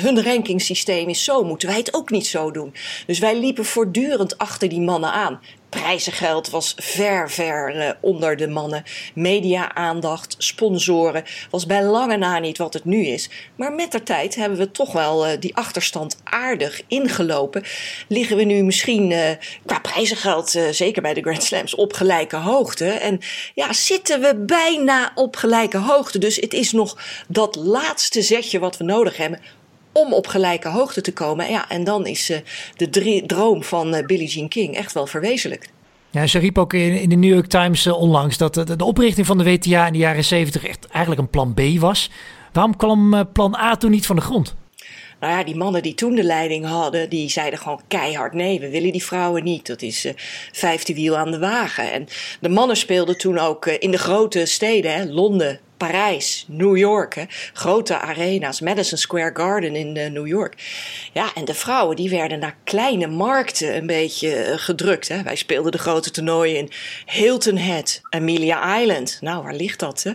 hun 0.00 0.22
rankingssysteem 0.22 1.08
is 1.08 1.24
zo, 1.24 1.44
moeten 1.44 1.68
wij 1.68 1.76
het 1.76 1.94
ook 1.94 2.10
niet 2.10 2.26
zo 2.26 2.50
doen. 2.50 2.74
Dus 3.06 3.18
wij 3.18 3.36
liepen 3.50 3.72
voortdurend 3.72 4.38
achter 4.38 4.68
die 4.68 4.80
mannen 4.80 5.12
aan. 5.12 5.40
Prijzengeld 5.68 6.50
was 6.50 6.74
ver, 6.76 7.30
ver 7.30 7.76
uh, 7.76 7.90
onder 8.00 8.36
de 8.36 8.48
mannen. 8.48 8.82
Media-aandacht, 9.14 10.34
sponsoren 10.38 11.24
was 11.50 11.66
bij 11.66 11.84
lange 11.84 12.16
na 12.16 12.38
niet 12.38 12.58
wat 12.58 12.74
het 12.74 12.84
nu 12.84 13.06
is. 13.06 13.30
Maar 13.56 13.72
met 13.72 13.92
de 13.92 14.02
tijd 14.02 14.34
hebben 14.34 14.58
we 14.58 14.70
toch 14.70 14.92
wel 14.92 15.26
uh, 15.26 15.32
die 15.40 15.56
achterstand 15.56 16.16
aardig 16.24 16.82
ingelopen. 16.86 17.62
Liggen 18.08 18.36
we 18.36 18.42
nu 18.42 18.62
misschien 18.62 19.10
uh, 19.10 19.30
qua 19.66 19.78
prijzengeld, 19.78 20.50
zeker 20.70 21.02
bij 21.02 21.14
de 21.14 21.20
Grand 21.20 21.42
Slams, 21.42 21.74
op 21.74 21.92
gelijke 21.92 22.36
hoogte. 22.36 22.88
En 22.88 23.20
ja, 23.54 23.72
zitten 23.72 24.20
we 24.20 24.36
bijna 24.36 25.12
op 25.14 25.36
gelijke 25.36 25.78
hoogte. 25.78 26.18
Dus 26.18 26.36
het 26.36 26.52
is 26.52 26.72
nog 26.72 26.98
dat 27.28 27.56
laatste 27.56 28.22
zetje 28.22 28.58
wat 28.58 28.76
we 28.76 28.84
nodig 28.84 29.16
hebben 29.16 29.40
om 29.92 30.12
op 30.12 30.26
gelijke 30.26 30.68
hoogte 30.68 31.00
te 31.00 31.12
komen. 31.12 31.50
Ja, 31.50 31.68
en 31.68 31.84
dan 31.84 32.06
is 32.06 32.30
uh, 32.30 32.38
de 32.76 33.22
droom 33.26 33.62
van 33.62 33.94
uh, 33.94 34.06
Billie 34.06 34.28
Jean 34.28 34.48
King 34.48 34.76
echt 34.76 34.92
wel 34.92 35.06
verwezenlijkt. 35.06 35.70
Ja, 36.10 36.26
ze 36.26 36.38
riep 36.38 36.58
ook 36.58 36.72
in, 36.72 37.08
de 37.08 37.16
New 37.16 37.32
York 37.32 37.46
Times 37.46 37.86
uh, 37.86 38.00
onlangs 38.00 38.38
dat 38.38 38.54
de, 38.54 38.76
de, 38.76 38.84
oprichting 38.84 39.26
van 39.26 39.38
de 39.38 39.44
WTA 39.44 39.86
in 39.86 39.92
de 39.92 39.98
jaren 39.98 40.24
70 40.24 40.66
echt 40.66 40.86
eigenlijk 40.86 41.22
een 41.22 41.30
plan 41.30 41.54
B 41.54 41.60
was. 41.78 42.10
Waarom 42.52 42.76
kwam 42.76 43.28
plan 43.32 43.56
A 43.56 43.76
toen 43.76 43.90
niet 43.90 44.06
van 44.06 44.16
de 44.16 44.22
grond? 44.22 44.54
Nou 45.20 45.32
ja, 45.32 45.44
die 45.44 45.56
mannen 45.56 45.82
die 45.82 45.94
toen 45.94 46.14
de 46.14 46.22
leiding 46.22 46.66
hadden, 46.66 47.08
die 47.08 47.28
zeiden 47.28 47.58
gewoon 47.58 47.80
keihard 47.88 48.32
nee, 48.32 48.60
we 48.60 48.70
willen 48.70 48.92
die 48.92 49.04
vrouwen 49.04 49.44
niet. 49.44 49.66
Dat 49.66 49.82
is 49.82 50.06
uh, 50.06 50.12
vijfde 50.52 50.94
wiel 50.94 51.16
aan 51.16 51.30
de 51.30 51.38
wagen. 51.38 51.92
En 51.92 52.06
de 52.40 52.48
mannen 52.48 52.76
speelden 52.76 53.18
toen 53.18 53.38
ook 53.38 53.66
uh, 53.66 53.74
in 53.78 53.90
de 53.90 53.98
grote 53.98 54.46
steden, 54.46 54.94
hè, 54.94 55.04
Londen, 55.04 55.60
Parijs, 55.86 56.44
New 56.48 56.76
York, 56.76 57.14
hè, 57.14 57.24
grote 57.52 57.98
arena's, 57.98 58.60
Madison 58.60 58.98
Square 58.98 59.30
Garden 59.34 59.76
in 59.76 59.96
uh, 59.96 60.06
New 60.10 60.26
York. 60.26 60.54
Ja, 61.12 61.34
en 61.34 61.44
de 61.44 61.54
vrouwen 61.54 61.96
die 61.96 62.10
werden 62.10 62.38
naar 62.38 62.56
kleine 62.64 63.06
markten 63.06 63.76
een 63.76 63.86
beetje 63.86 64.48
uh, 64.48 64.54
gedrukt. 64.56 65.08
Hè. 65.08 65.22
Wij 65.22 65.36
speelden 65.36 65.72
de 65.72 65.78
grote 65.78 66.10
toernooien 66.10 66.56
in 66.56 66.70
Hilton 67.06 67.56
Head, 67.56 68.00
Amelia 68.10 68.78
Island. 68.80 69.18
Nou, 69.20 69.42
waar 69.42 69.54
ligt 69.54 69.78
dat? 69.78 70.02
Hè? 70.02 70.12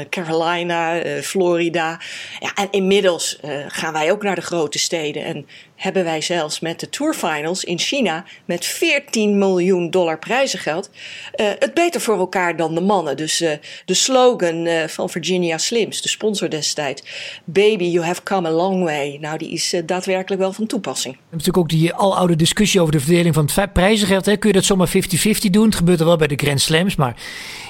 Uh, 0.00 0.04
Carolina, 0.08 1.02
Florida. 1.22 2.00
Ja, 2.40 2.54
en 2.54 2.68
inmiddels 2.70 3.38
gaan 3.68 3.92
wij 3.92 4.12
ook 4.12 4.22
naar 4.22 4.34
de 4.34 4.40
grote 4.40 4.78
steden. 4.78 5.24
En 5.24 5.46
hebben 5.82 6.04
wij 6.04 6.20
zelfs 6.20 6.60
met 6.60 6.80
de 6.80 6.88
tourfinals 6.88 7.64
in 7.64 7.78
China 7.78 8.24
met 8.44 8.64
14 8.64 9.38
miljoen 9.38 9.90
dollar 9.90 10.18
prijzengeld 10.18 10.90
uh, 11.36 11.46
het 11.58 11.74
beter 11.74 12.00
voor 12.00 12.18
elkaar 12.18 12.56
dan 12.56 12.74
de 12.74 12.80
mannen. 12.80 13.16
Dus 13.16 13.40
uh, 13.40 13.50
de 13.84 13.94
slogan 13.94 14.66
uh, 14.66 14.84
van 14.86 15.10
Virginia 15.10 15.58
Slims, 15.58 16.02
de 16.02 16.08
sponsor 16.08 16.48
destijds, 16.50 17.02
Baby, 17.44 17.84
you 17.84 18.04
have 18.04 18.22
come 18.22 18.48
a 18.48 18.50
long 18.50 18.84
way. 18.84 19.18
Nou, 19.20 19.38
die 19.38 19.50
is 19.50 19.74
daadwerkelijk 19.86 20.40
wel 20.40 20.52
van 20.52 20.66
toepassing. 20.66 21.14
We 21.14 21.20
natuurlijk 21.30 21.58
ook 21.58 21.68
die 21.68 21.92
aloude 21.92 22.36
discussie 22.36 22.80
over 22.80 22.92
de 22.92 23.00
verdeling 23.00 23.34
van 23.34 23.48
het 23.54 23.72
prijzengeld. 23.72 24.26
Hè. 24.26 24.36
Kun 24.36 24.48
je 24.48 24.54
dat 24.54 24.64
zomaar 24.64 24.88
50-50 24.88 24.90
doen? 25.50 25.64
Het 25.64 25.74
gebeurt 25.74 26.00
er 26.00 26.06
wel 26.06 26.16
bij 26.16 26.26
de 26.26 26.36
Grand 26.36 26.60
Slams, 26.60 26.96
maar 26.96 27.16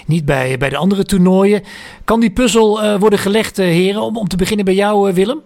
niet 0.07 0.25
bij, 0.25 0.59
bij 0.59 0.69
de 0.69 0.77
andere 0.77 1.05
toernooien. 1.05 1.63
Kan 2.05 2.21
die 2.21 2.31
puzzel 2.31 2.99
worden 2.99 3.19
gelegd, 3.19 3.57
heren? 3.57 4.03
Om, 4.03 4.17
om 4.17 4.29
te 4.29 4.37
beginnen 4.37 4.65
bij 4.65 4.75
jou, 4.75 5.13
Willem? 5.13 5.43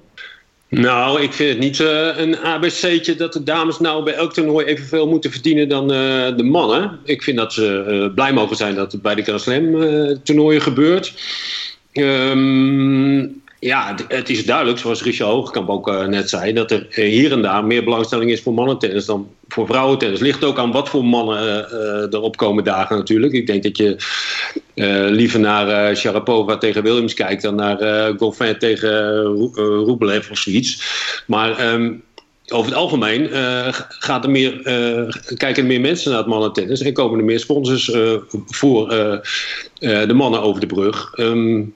Nou, 0.68 1.22
ik 1.22 1.33
vind 1.33 1.48
het 1.48 1.59
niet 1.59 1.79
uh, 1.79 2.18
een 2.18 2.38
ABC'tje 2.38 3.14
dat 3.14 3.33
de 3.33 3.42
dames 3.42 3.79
nou 3.79 4.05
bij 4.05 4.14
elk 4.14 4.33
toernooi 4.33 4.66
evenveel 4.66 5.09
moeten 5.09 5.31
verdienen 5.31 5.68
dan 5.68 5.92
uh, 5.92 6.37
de 6.37 6.42
mannen. 6.42 6.98
Ik 7.05 7.22
vind 7.22 7.37
dat 7.37 7.52
ze 7.52 7.85
uh, 7.88 8.14
blij 8.14 8.33
mogen 8.33 8.57
zijn 8.57 8.74
dat 8.74 8.92
het 8.92 9.02
bij 9.02 9.14
de 9.14 9.22
Grand 9.22 9.40
Slam 9.40 10.22
toernooien 10.22 10.62
gebeurt. 10.62 11.14
Um, 11.92 13.42
ja, 13.61 13.94
het 14.09 14.29
is 14.29 14.44
duidelijk, 14.44 14.79
zoals 14.79 15.02
Richard 15.02 15.31
Hoogkamp 15.31 15.68
ook 15.68 16.07
net 16.07 16.29
zei, 16.29 16.52
dat 16.52 16.70
er 16.70 16.87
hier 16.90 17.33
en 17.33 17.42
daar 17.42 17.64
meer 17.64 17.85
belangstelling 17.85 18.31
is 18.31 18.42
voor 18.42 18.55
mannentennis 18.55 19.07
dan 19.07 19.29
voor 19.48 19.66
vrouwentennis. 19.66 20.20
Ligt 20.20 20.44
ook 20.44 20.59
aan 20.59 20.72
wat 20.72 20.88
voor 20.88 21.04
mannen 21.04 21.68
uh, 21.72 22.18
erop 22.18 22.37
komen 22.37 22.64
dagen 22.64 22.96
natuurlijk. 22.96 23.32
Ik 23.32 23.46
denk 23.46 23.62
dat 23.62 23.76
je 23.76 23.96
liever 25.11 25.40
naar 25.40 25.96
Sharapova 25.96 26.56
tegen 26.56 26.82
Williams 26.82 27.14
kijkt 27.14 27.42
dan 27.42 27.54
naar 27.54 28.12
Goffin 28.16 28.59
tegen 28.59 29.22
Rublev 29.54 30.30
of 30.30 30.38
zoiets. 30.38 30.82
Maar 31.26 31.72
um, 31.72 32.02
over 32.48 32.70
het 32.70 32.80
algemeen 32.80 33.22
uh, 33.22 33.66
gaat 33.88 34.24
er 34.24 34.30
meer, 34.30 34.52
uh, 34.52 35.12
kijken 35.37 35.62
er 35.62 35.68
meer 35.68 35.80
mensen 35.80 36.11
naar 36.11 36.18
het 36.18 36.28
mannentennis 36.28 36.80
en 36.80 36.92
komen 36.92 37.18
er 37.18 37.24
meer 37.24 37.40
sponsors 37.40 37.88
uh, 37.88 38.12
voor 38.46 38.88
de 39.78 40.14
mannen 40.14 40.42
over 40.42 40.61
de 40.61 40.66
brug. 40.66 41.12
Um, 41.16 41.74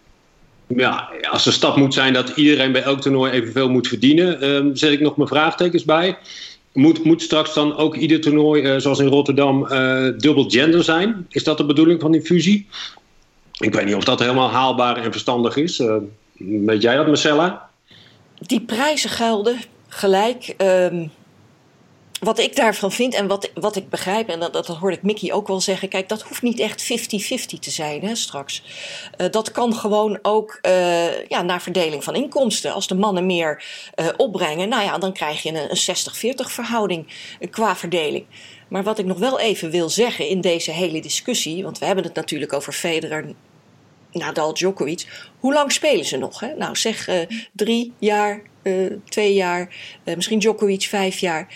ja, 0.66 1.10
als 1.30 1.44
de 1.44 1.50
stap 1.50 1.76
moet 1.76 1.94
zijn 1.94 2.12
dat 2.12 2.32
iedereen 2.34 2.72
bij 2.72 2.82
elk 2.82 3.00
toernooi 3.00 3.32
evenveel 3.32 3.68
moet 3.68 3.88
verdienen, 3.88 4.48
um, 4.48 4.76
zet 4.76 4.92
ik 4.92 5.00
nog 5.00 5.16
mijn 5.16 5.28
vraagtekens 5.28 5.84
bij. 5.84 6.18
Moet, 6.72 7.04
moet 7.04 7.22
straks 7.22 7.54
dan 7.54 7.76
ook 7.76 7.96
ieder 7.96 8.20
toernooi, 8.20 8.62
uh, 8.62 8.80
zoals 8.80 8.98
in 8.98 9.06
Rotterdam, 9.06 9.62
uh, 9.62 10.08
dubbel 10.16 10.44
gender 10.50 10.84
zijn? 10.84 11.26
Is 11.28 11.44
dat 11.44 11.58
de 11.58 11.64
bedoeling 11.64 12.00
van 12.00 12.12
die 12.12 12.22
fusie? 12.22 12.68
Ik 13.58 13.74
weet 13.74 13.84
niet 13.84 13.94
of 13.94 14.04
dat 14.04 14.20
helemaal 14.20 14.50
haalbaar 14.50 14.96
en 14.96 15.12
verstandig 15.12 15.56
is. 15.56 15.78
Uh, 15.78 15.96
weet 16.38 16.82
jij 16.82 16.96
dat, 16.96 17.06
Marcella? 17.06 17.70
Die 18.38 18.60
prijzen 18.60 19.10
gelden 19.10 19.58
gelijk. 19.88 20.54
Um, 20.58 21.10
wat 22.20 22.38
ik 22.38 22.56
daarvan 22.56 22.92
vind 22.92 23.14
en 23.14 23.26
wat, 23.26 23.50
wat 23.54 23.76
ik 23.76 23.88
begrijp, 23.88 24.28
en 24.28 24.40
dat, 24.40 24.52
dat 24.52 24.66
hoorde 24.66 24.96
ik 24.96 25.02
Mickey 25.02 25.32
ook 25.32 25.48
wel 25.48 25.60
zeggen, 25.60 25.88
kijk, 25.88 26.08
dat 26.08 26.22
hoeft 26.22 26.42
niet 26.42 26.58
echt 26.58 26.82
50-50 26.82 27.58
te 27.60 27.70
zijn 27.70 28.02
hè, 28.02 28.14
straks. 28.14 28.62
Uh, 29.18 29.26
dat 29.30 29.50
kan 29.50 29.74
gewoon 29.74 30.18
ook 30.22 30.58
uh, 30.62 31.26
ja, 31.26 31.42
naar 31.42 31.62
verdeling 31.62 32.04
van 32.04 32.14
inkomsten. 32.14 32.72
Als 32.72 32.86
de 32.86 32.94
mannen 32.94 33.26
meer 33.26 33.64
uh, 33.96 34.08
opbrengen, 34.16 34.68
nou 34.68 34.82
ja, 34.82 34.98
dan 34.98 35.12
krijg 35.12 35.42
je 35.42 35.48
een, 35.48 35.70
een 35.70 36.34
60-40 36.46 36.50
verhouding 36.52 37.06
qua 37.50 37.76
verdeling. 37.76 38.24
Maar 38.68 38.82
wat 38.82 38.98
ik 38.98 39.04
nog 39.04 39.18
wel 39.18 39.40
even 39.40 39.70
wil 39.70 39.88
zeggen 39.88 40.28
in 40.28 40.40
deze 40.40 40.70
hele 40.70 41.00
discussie, 41.00 41.62
want 41.62 41.78
we 41.78 41.86
hebben 41.86 42.04
het 42.04 42.14
natuurlijk 42.14 42.52
over 42.52 42.72
Federer, 42.72 43.34
Nadal, 44.12 44.54
Djokovic. 44.54 45.28
Hoe 45.38 45.52
lang 45.52 45.72
spelen 45.72 46.04
ze 46.04 46.16
nog? 46.16 46.40
Hè? 46.40 46.54
Nou, 46.54 46.76
zeg 46.76 47.08
drie 47.52 47.92
jaar, 47.98 48.42
twee 49.08 49.34
jaar, 49.34 49.74
misschien 50.04 50.38
Djokovic 50.38 50.82
vijf 50.82 51.18
jaar. 51.18 51.48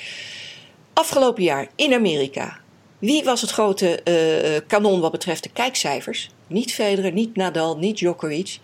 Afgelopen 0.95 1.43
jaar 1.43 1.69
in 1.77 1.95
Amerika. 1.95 2.61
Wie 2.99 3.25
was 3.25 3.41
het 3.41 3.51
grote 3.51 4.01
uh, 4.05 4.61
kanon 4.67 5.01
wat 5.01 5.13
betreft 5.13 5.43
de 5.43 5.49
kijkcijfers? 5.49 6.31
Niet 6.47 6.75
Federer, 6.75 7.13
niet 7.13 7.37
Nadal, 7.37 7.77
niet 7.77 7.97
Djokovic. 7.97 8.59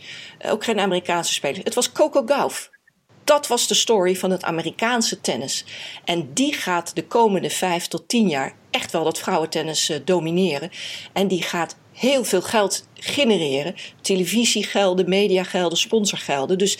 Uh, 0.44 0.52
ook 0.52 0.64
geen 0.64 0.80
Amerikaanse 0.80 1.32
spelers. 1.32 1.64
Het 1.64 1.74
was 1.74 1.92
Coco 1.92 2.22
Gauff. 2.26 2.70
Dat 3.24 3.46
was 3.46 3.66
de 3.66 3.74
story 3.74 4.16
van 4.16 4.30
het 4.30 4.42
Amerikaanse 4.42 5.20
tennis. 5.20 5.64
En 6.04 6.30
die 6.34 6.52
gaat 6.52 6.94
de 6.94 7.06
komende 7.06 7.50
vijf 7.50 7.86
tot 7.86 8.08
tien 8.08 8.28
jaar 8.28 8.54
echt 8.70 8.92
wel 8.92 9.04
dat 9.04 9.18
vrouwentennis 9.18 10.00
domineren. 10.04 10.70
En 11.12 11.28
die 11.28 11.42
gaat 11.42 11.76
heel 12.00 12.24
veel 12.24 12.42
geld 12.42 12.88
genereren. 12.94 13.74
Televisiegelden, 14.00 15.08
mediagelden, 15.08 15.78
sponsorgelden. 15.78 16.58
Dus 16.58 16.78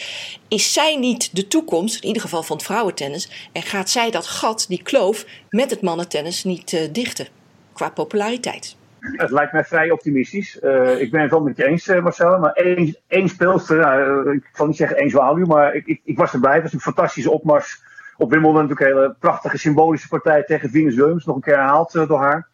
is 0.49 0.73
zij 0.73 0.97
niet 0.97 1.37
de 1.37 1.49
toekomst, 1.49 2.01
in 2.01 2.07
ieder 2.07 2.23
geval 2.23 2.43
van 2.43 2.57
het 2.57 2.67
vrouwentennis, 2.67 3.51
en 3.53 3.63
gaat 3.63 3.91
zij 3.91 4.11
dat 4.11 4.27
gat, 4.27 4.65
die 4.69 4.83
kloof, 4.83 5.27
met 5.51 5.71
het 5.71 5.83
mannentennis 5.83 6.45
niet 6.45 6.73
uh, 6.73 6.81
dichten 6.93 7.27
qua 7.73 7.91
populariteit? 7.91 8.77
Het 9.01 9.31
lijkt 9.31 9.53
mij 9.53 9.65
vrij 9.65 9.91
optimistisch. 9.91 10.59
Uh, 10.63 11.01
ik 11.01 11.11
ben 11.11 11.21
het 11.21 11.31
wel 11.31 11.41
met 11.41 11.57
je 11.57 11.67
eens, 11.67 11.89
uh, 11.89 12.03
Marcel. 12.03 12.39
Maar 12.39 12.53
één, 12.53 12.97
één 13.07 13.29
speelster, 13.29 13.79
uh, 14.27 14.33
ik 14.35 14.49
zal 14.53 14.67
niet 14.67 14.77
zeggen 14.77 14.97
één 14.97 15.11
zwaluw, 15.11 15.47
maar 15.47 15.75
ik, 15.75 15.87
ik, 15.87 16.01
ik, 16.05 16.17
was 16.17 16.33
erbij. 16.33 16.55
Het 16.55 16.63
was 16.63 16.73
een 16.73 16.81
fantastische 16.81 17.31
opmars 17.31 17.83
op 18.17 18.31
Wimbledon. 18.31 18.61
Natuurlijk 18.61 18.81
een 18.91 18.97
hele 18.97 19.17
prachtige 19.19 19.59
symbolische 19.59 20.09
partij 20.09 20.43
tegen 20.43 20.71
Venus 20.71 20.95
Williams. 20.95 21.25
Nog 21.25 21.37
een 21.37 21.43
keer 21.43 21.55
herhaald 21.55 21.93
door 21.93 22.19
haar 22.19 22.50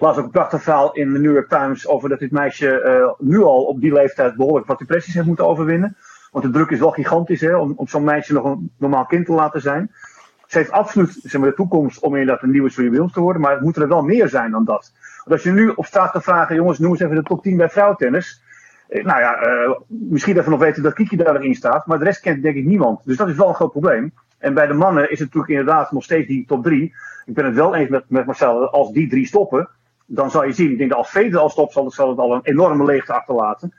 las 0.00 0.16
ook 0.16 0.24
een 0.24 0.30
prachtig 0.30 0.62
verhaal 0.62 0.92
in 0.92 1.12
de 1.12 1.18
New 1.18 1.32
York 1.32 1.48
Times 1.48 1.88
over 1.88 2.08
dat 2.08 2.18
dit 2.18 2.30
meisje 2.30 2.82
uh, 2.84 3.28
nu 3.28 3.42
al 3.42 3.64
op 3.64 3.80
die 3.80 3.92
leeftijd 3.92 4.36
behoorlijk 4.36 4.66
wat 4.66 4.78
depressies 4.78 5.14
heeft 5.14 5.26
moeten 5.26 5.46
overwinnen. 5.46 5.96
Want 6.30 6.44
de 6.44 6.50
druk 6.50 6.70
is 6.70 6.78
wel 6.78 6.90
gigantisch 6.90 7.40
hè, 7.40 7.56
om, 7.56 7.72
om 7.76 7.88
zo'n 7.88 8.04
meisje 8.04 8.32
nog 8.32 8.44
een 8.44 8.70
normaal 8.78 9.06
kind 9.06 9.26
te 9.26 9.32
laten 9.32 9.60
zijn. 9.60 9.90
Ze 10.46 10.58
heeft 10.58 10.70
absoluut 10.70 11.18
zeg 11.22 11.40
maar, 11.40 11.50
de 11.50 11.56
toekomst 11.56 12.00
om 12.00 12.16
inderdaad 12.16 12.42
een 12.42 12.50
nieuwe 12.50 12.70
Serena 12.70 13.06
te 13.06 13.20
worden, 13.20 13.42
maar 13.42 13.52
het 13.52 13.60
moet 13.60 13.76
er 13.76 13.88
wel 13.88 14.02
meer 14.02 14.28
zijn 14.28 14.50
dan 14.50 14.64
dat. 14.64 14.92
Want 15.16 15.30
als 15.30 15.42
je 15.42 15.52
nu 15.52 15.68
op 15.68 15.86
straat 15.86 16.10
gaat 16.10 16.22
vragen, 16.22 16.56
jongens, 16.56 16.78
noem 16.78 16.90
eens 16.90 17.00
even 17.00 17.14
de 17.14 17.22
top 17.22 17.42
10 17.42 17.56
bij 17.56 17.68
vrouwentennis. 17.68 18.42
Eh, 18.88 19.04
nou 19.04 19.20
ja, 19.20 19.46
uh, 19.46 19.78
misschien 19.86 20.34
we 20.34 20.50
nog 20.50 20.60
weten 20.60 20.82
dat 20.82 20.94
Kiki 20.94 21.16
daarin 21.16 21.54
staat, 21.54 21.86
maar 21.86 21.98
de 21.98 22.04
rest 22.04 22.20
kent 22.20 22.42
denk 22.42 22.56
ik 22.56 22.64
niemand. 22.64 23.00
Dus 23.04 23.16
dat 23.16 23.28
is 23.28 23.36
wel 23.36 23.48
een 23.48 23.54
groot 23.54 23.70
probleem. 23.70 24.12
En 24.38 24.54
bij 24.54 24.66
de 24.66 24.74
mannen 24.74 25.02
is 25.02 25.18
het 25.18 25.34
natuurlijk 25.34 25.48
inderdaad 25.48 25.92
nog 25.92 26.04
steeds 26.04 26.26
die 26.26 26.46
top 26.46 26.62
3. 26.62 26.94
Ik 27.24 27.34
ben 27.34 27.44
het 27.44 27.54
wel 27.54 27.74
eens 27.74 27.88
met, 27.88 28.04
met 28.08 28.26
Marcel, 28.26 28.70
als 28.70 28.92
die 28.92 29.08
drie 29.08 29.26
stoppen, 29.26 29.68
dan 30.12 30.30
zal 30.30 30.44
je 30.44 30.52
zien, 30.52 30.70
ik 30.70 30.78
denk 30.78 30.90
dat 30.90 30.98
als 30.98 31.10
Federer 31.10 31.38
al 31.38 31.48
stopt, 31.48 31.72
zal 31.72 31.84
het, 31.84 31.94
zal 31.94 32.08
het 32.08 32.18
al 32.18 32.34
een 32.34 32.40
enorme 32.42 32.84
leegte 32.84 33.12
achterlaten. 33.12 33.74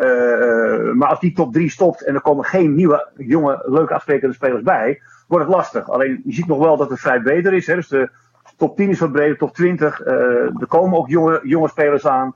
Uh, 0.00 0.92
maar 0.92 1.08
als 1.08 1.20
die 1.20 1.32
top 1.32 1.52
3 1.52 1.70
stopt 1.70 2.04
en 2.04 2.14
er 2.14 2.20
komen 2.20 2.44
geen 2.44 2.74
nieuwe, 2.74 3.08
jonge, 3.16 3.62
leuke 3.66 3.94
afsprekende 3.94 4.34
spelers 4.34 4.62
bij, 4.62 5.00
wordt 5.28 5.44
het 5.44 5.54
lastig. 5.54 5.90
Alleen 5.90 6.20
je 6.24 6.32
ziet 6.32 6.46
nog 6.46 6.58
wel 6.58 6.76
dat 6.76 6.90
het 6.90 7.00
vrij 7.00 7.20
breder 7.20 7.52
is. 7.52 7.66
Hè? 7.66 7.74
Dus 7.74 7.88
de 7.88 8.10
top 8.56 8.76
10 8.76 8.88
is 8.88 9.00
wat 9.00 9.12
breder, 9.12 9.36
top 9.36 9.54
20. 9.54 10.06
Uh, 10.06 10.12
er 10.60 10.66
komen 10.68 10.98
ook 10.98 11.08
jonge, 11.08 11.40
jonge 11.42 11.68
spelers 11.68 12.06
aan. 12.06 12.34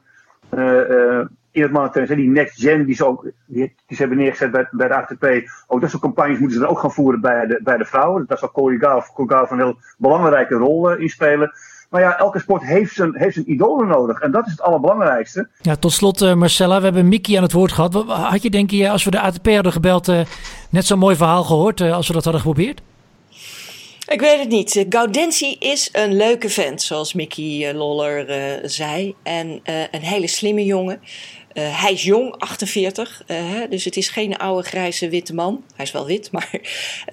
Uh, 0.50 1.20
in 1.50 1.74
het. 1.74 2.08
Die 2.08 2.30
next 2.30 2.60
gen 2.60 2.86
die 2.86 2.94
ze, 2.94 3.06
ook, 3.06 3.30
die, 3.46 3.74
ze 3.86 3.94
hebben 3.96 4.18
neergezet 4.18 4.50
bij, 4.50 4.68
bij 4.70 4.88
de 4.88 4.94
ATP. 4.94 5.50
Ook 5.66 5.80
dat 5.80 5.90
soort 5.90 6.02
campagnes 6.02 6.38
moeten 6.38 6.56
ze 6.56 6.62
dan 6.62 6.72
ook 6.72 6.78
gaan 6.78 6.92
voeren 6.92 7.20
bij 7.20 7.46
de, 7.46 7.60
bij 7.62 7.76
de 7.76 7.84
vrouwen. 7.84 8.24
Daar 8.26 8.38
zal 8.38 8.50
Corey 8.50 8.78
Gauff, 8.78 9.50
een 9.50 9.58
heel 9.58 9.78
belangrijke 9.98 10.54
rol 10.54 10.96
in 10.96 11.08
spelen. 11.08 11.52
Maar 11.88 12.00
ja, 12.00 12.18
elke 12.18 12.38
sport 12.38 12.62
heeft 12.62 12.94
zijn, 12.94 13.10
heeft 13.14 13.34
zijn 13.34 13.50
idolen 13.50 13.86
nodig. 13.86 14.20
En 14.20 14.30
dat 14.30 14.46
is 14.46 14.50
het 14.50 14.60
allerbelangrijkste. 14.60 15.48
Ja, 15.60 15.76
tot 15.76 15.92
slot 15.92 16.22
uh, 16.22 16.34
Marcella, 16.34 16.78
we 16.78 16.84
hebben 16.84 17.08
Mickey 17.08 17.36
aan 17.36 17.42
het 17.42 17.52
woord 17.52 17.72
gehad. 17.72 17.94
Had 18.06 18.42
je 18.42 18.50
denk 18.50 18.70
je, 18.70 18.90
als 18.90 19.04
we 19.04 19.10
de 19.10 19.20
ATP 19.20 19.46
hadden 19.46 19.72
gebeld, 19.72 20.08
uh, 20.08 20.20
net 20.70 20.86
zo'n 20.86 20.98
mooi 20.98 21.16
verhaal 21.16 21.44
gehoord 21.44 21.80
uh, 21.80 21.94
als 21.94 22.06
we 22.06 22.12
dat 22.12 22.24
hadden 22.24 22.42
geprobeerd? 22.42 22.80
Ik 24.08 24.20
weet 24.20 24.38
het 24.38 24.48
niet. 24.48 24.86
Gaudenzi 24.88 25.56
is 25.58 25.88
een 25.92 26.16
leuke 26.16 26.48
vent, 26.48 26.82
zoals 26.82 27.12
Mickey 27.12 27.74
Loller 27.74 28.26
zei. 28.64 29.14
En 29.22 29.60
een 29.90 30.00
hele 30.00 30.26
slimme 30.26 30.64
jongen. 30.64 31.00
Uh, 31.58 31.82
hij 31.82 31.92
is 31.92 32.02
jong, 32.02 32.34
48, 32.38 33.22
uh, 33.26 33.36
dus 33.70 33.84
het 33.84 33.96
is 33.96 34.08
geen 34.08 34.36
oude 34.36 34.68
grijze 34.68 35.08
witte 35.08 35.34
man. 35.34 35.64
Hij 35.74 35.84
is 35.84 35.92
wel 35.92 36.06
wit, 36.06 36.30
maar 36.32 36.50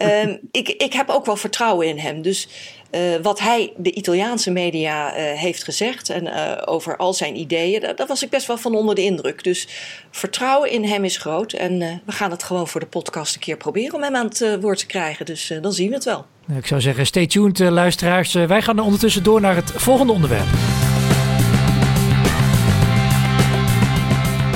uh, 0.01 0.33
ik, 0.51 0.69
ik 0.69 0.93
heb 0.93 1.09
ook 1.09 1.25
wel 1.25 1.35
vertrouwen 1.35 1.87
in 1.87 1.97
hem. 1.97 2.21
Dus 2.21 2.47
uh, 2.91 3.15
wat 3.21 3.39
hij 3.39 3.73
de 3.77 3.91
Italiaanse 3.91 4.51
media 4.51 5.11
heeft 5.13 5.63
gezegd 5.63 6.09
en 6.09 6.33
over 6.65 6.97
al 6.97 7.13
zijn 7.13 7.37
ideeën, 7.39 7.81
daar, 7.81 7.95
daar, 7.95 8.07
was 8.07 8.23
ik 8.23 8.29
best 8.29 8.47
wel 8.47 8.57
van 8.57 8.75
onder 8.75 8.95
de 8.95 9.03
indruk. 9.03 9.43
Dus 9.43 9.67
vertrouwen 10.11 10.71
in 10.71 10.83
hem 10.83 11.03
is 11.03 11.17
groot 11.17 11.53
en 11.53 11.79
we 12.05 12.11
gaan 12.11 12.31
het 12.31 12.43
gewoon 12.43 12.67
voor 12.67 12.79
de 12.79 12.87
podcast 12.87 13.35
een 13.35 13.41
keer 13.41 13.57
proberen 13.57 13.93
om 13.93 14.03
hem 14.03 14.15
aan 14.15 14.27
het 14.27 14.57
woord 14.61 14.77
te 14.79 14.85
krijgen. 14.85 15.25
Dus 15.25 15.53
dan 15.61 15.73
zien 15.73 15.89
we 15.89 15.95
het 15.95 16.05
wel. 16.05 16.25
Ik 16.57 16.67
zou 16.67 16.81
zeggen, 16.81 17.05
stay 17.05 17.27
tuned 17.27 17.59
luisteraars. 17.59 18.33
wij 18.33 18.61
gaan 18.61 18.79
ondertussen 18.79 19.23
door 19.23 19.41
naar 19.41 19.55
het 19.55 19.71
volgende 19.75 20.13
onderwerp. 20.13 20.84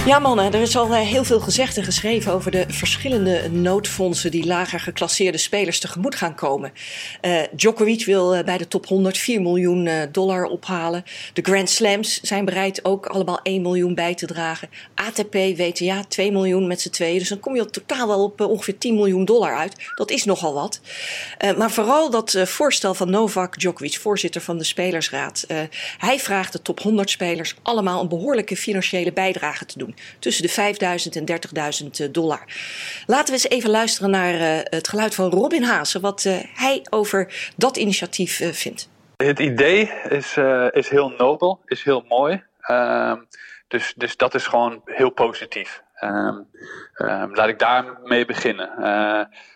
Ja 0.05 0.19
mannen, 0.19 0.53
er 0.53 0.61
is 0.61 0.77
al 0.77 0.93
eh, 0.93 0.99
heel 0.99 1.23
veel 1.23 1.39
gezegd 1.39 1.77
en 1.77 1.83
geschreven 1.83 2.33
over 2.33 2.51
de 2.51 2.65
verschillende 2.67 3.49
noodfondsen 3.49 4.31
die 4.31 4.45
lager 4.45 4.79
geclasseerde 4.79 5.37
spelers 5.37 5.79
tegemoet 5.79 6.15
gaan 6.15 6.35
komen. 6.35 6.71
Uh, 7.21 7.41
Djokovic 7.51 8.05
wil 8.05 8.35
uh, 8.35 8.43
bij 8.43 8.57
de 8.57 8.67
top 8.67 8.85
100 8.85 9.17
4 9.17 9.41
miljoen 9.41 9.89
dollar 10.11 10.43
ophalen. 10.43 11.03
De 11.33 11.41
Grand 11.41 11.69
Slams 11.69 12.21
zijn 12.21 12.45
bereid 12.45 12.85
ook 12.85 13.05
allemaal 13.05 13.39
1 13.43 13.61
miljoen 13.61 13.95
bij 13.95 14.15
te 14.15 14.25
dragen. 14.25 14.69
ATP, 14.95 15.33
WTA 15.33 16.03
2 16.07 16.31
miljoen 16.31 16.67
met 16.67 16.81
z'n 16.81 16.89
tweeën. 16.89 17.19
Dus 17.19 17.29
dan 17.29 17.39
kom 17.39 17.55
je 17.55 17.65
totaal 17.65 18.07
wel 18.07 18.23
op 18.23 18.41
ongeveer 18.41 18.77
10 18.77 18.95
miljoen 18.95 19.25
dollar 19.25 19.55
uit. 19.55 19.75
Dat 19.95 20.11
is 20.11 20.23
nogal 20.23 20.53
wat. 20.53 20.81
maar 21.57 21.71
vooral 21.71 22.09
dat 22.09 22.37
voorstel 22.43 22.93
van 22.93 23.09
Novak 23.09 23.59
Djokovic, 23.59 23.97
voorzitter 23.97 24.41
van 24.41 24.57
de 24.57 24.63
Spelersraad. 24.63 25.45
hij 25.97 26.19
vraagt 26.19 26.53
de 26.53 26.61
top 26.61 26.79
100 26.79 27.09
spelers 27.09 27.55
allemaal 27.61 28.01
een 28.01 28.09
behoorlijke 28.09 28.55
financiële 28.55 29.13
bijdrage 29.13 29.65
te 29.65 29.77
doen 29.77 29.88
tussen 30.19 30.43
de 30.43 30.49
5000 30.49 31.15
en 31.15 31.25
30.000 31.83 31.87
eh, 31.91 32.07
dollar. 32.11 32.43
Laten 33.05 33.25
we 33.25 33.31
eens 33.31 33.49
even 33.49 33.69
luisteren 33.69 34.09
naar 34.09 34.33
uh, 34.33 34.59
het 34.63 34.87
geluid 34.87 35.15
van 35.15 35.29
Robin 35.29 35.63
Haase, 35.63 35.99
wat 35.99 36.23
uh, 36.23 36.37
hij 36.53 36.85
over 36.89 37.51
dat 37.55 37.77
initiatief 37.77 38.41
vindt. 38.53 38.89
Het 39.17 39.39
idee 39.39 39.91
is, 40.09 40.37
is 40.71 40.89
heel 40.89 41.09
nobel, 41.17 41.61
is 41.65 41.83
heel 41.83 42.05
mooi. 42.07 42.43
Uh, 42.67 43.13
dus, 43.67 43.93
dus 43.95 44.17
dat 44.17 44.35
is 44.35 44.47
gewoon 44.47 44.81
heel 44.85 45.09
positief. 45.09 45.81
Um, 46.03 46.47
um, 46.97 47.35
laat 47.35 47.47
ik 47.47 47.59
daarmee 47.59 48.25
beginnen. 48.25 48.69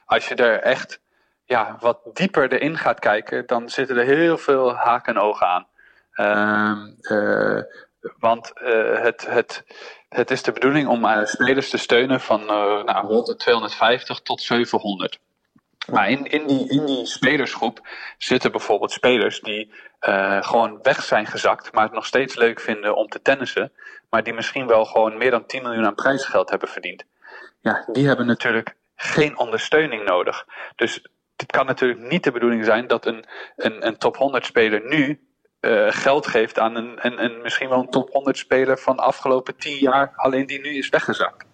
als 0.06 0.28
je 0.28 0.36
er 0.36 0.60
echt 0.60 1.00
ja, 1.46 1.78
wat 1.80 2.00
dieper 2.14 2.54
erin 2.54 2.78
gaat 2.78 3.00
kijken, 3.00 3.46
dan 3.46 3.70
zitten 3.70 3.98
er 3.98 4.06
heel 4.06 4.38
veel 4.38 4.76
haken 4.76 5.16
en 5.16 5.22
ogen 5.22 5.48
aan. 5.48 5.68
Ehm, 6.14 6.92
want 8.20 8.52
het, 9.02 9.26
het, 9.30 9.64
het 10.14 10.32
is 10.32 10.44
de 10.44 10.52
bedoeling 10.52 10.88
om 10.88 11.06
uh, 11.06 11.26
spelers 11.26 11.70
te 11.70 11.78
steunen 11.78 12.22
van 12.22 12.42
uh, 12.42 12.84
nou, 12.84 13.08
rond 13.08 13.26
de 13.28 13.36
250 13.36 14.20
tot 14.20 14.42
700. 14.42 15.20
Maar 15.92 16.10
in, 16.10 16.26
in, 16.26 16.48
die, 16.48 16.70
in 16.70 16.86
die 16.86 17.06
spelersgroep 17.06 17.88
zitten 18.18 18.52
bijvoorbeeld 18.52 18.92
spelers 18.92 19.42
die 19.42 19.74
uh, 20.02 20.44
gewoon 20.44 20.80
weg 20.82 21.04
zijn 21.04 21.26
gezakt, 21.26 21.74
maar 21.74 21.84
het 21.84 21.94
nog 21.94 22.06
steeds 22.06 22.36
leuk 22.36 22.60
vinden 22.60 22.96
om 22.96 23.08
te 23.08 23.22
tennissen, 23.22 23.72
maar 24.10 24.24
die 24.24 24.34
misschien 24.34 24.68
wel 24.68 24.86
gewoon 24.86 25.18
meer 25.18 25.32
dan 25.32 25.46
10 25.46 25.64
miljoen 25.64 25.86
aan 25.86 25.96
prijsgeld 25.96 26.50
hebben 26.50 26.70
verdiend. 26.70 27.04
Ja, 27.62 27.86
die 27.92 28.08
hebben 28.08 28.26
natuurlijk 28.26 28.76
geen 28.96 29.38
ondersteuning 29.38 30.06
nodig. 30.06 30.46
Dus 30.76 31.08
het 31.36 31.52
kan 31.52 31.66
natuurlijk 31.66 32.00
niet 32.00 32.24
de 32.24 32.32
bedoeling 32.32 32.66
zijn 32.66 32.88
dat 32.88 33.06
een, 33.06 33.26
een, 33.56 33.88
een 33.88 33.98
top 33.98 34.18
100 34.18 34.46
speler 34.46 34.82
nu 34.86 35.20
uh, 35.66 35.88
geld 35.90 36.28
geeft 36.28 36.60
aan 36.60 36.76
een, 36.76 36.92
een, 36.96 37.24
een, 37.24 37.42
misschien 37.42 37.70
wel 37.70 37.80
een 37.80 37.90
top 37.90 38.10
100 38.12 38.38
speler 38.38 38.80
van 38.80 38.96
de 38.96 39.02
afgelopen 39.02 39.56
10 39.56 39.78
jaar, 39.78 40.14
alleen 40.16 40.46
die 40.46 40.62
nu 40.62 40.78
is 40.78 40.90
weggezakt. 40.90 41.46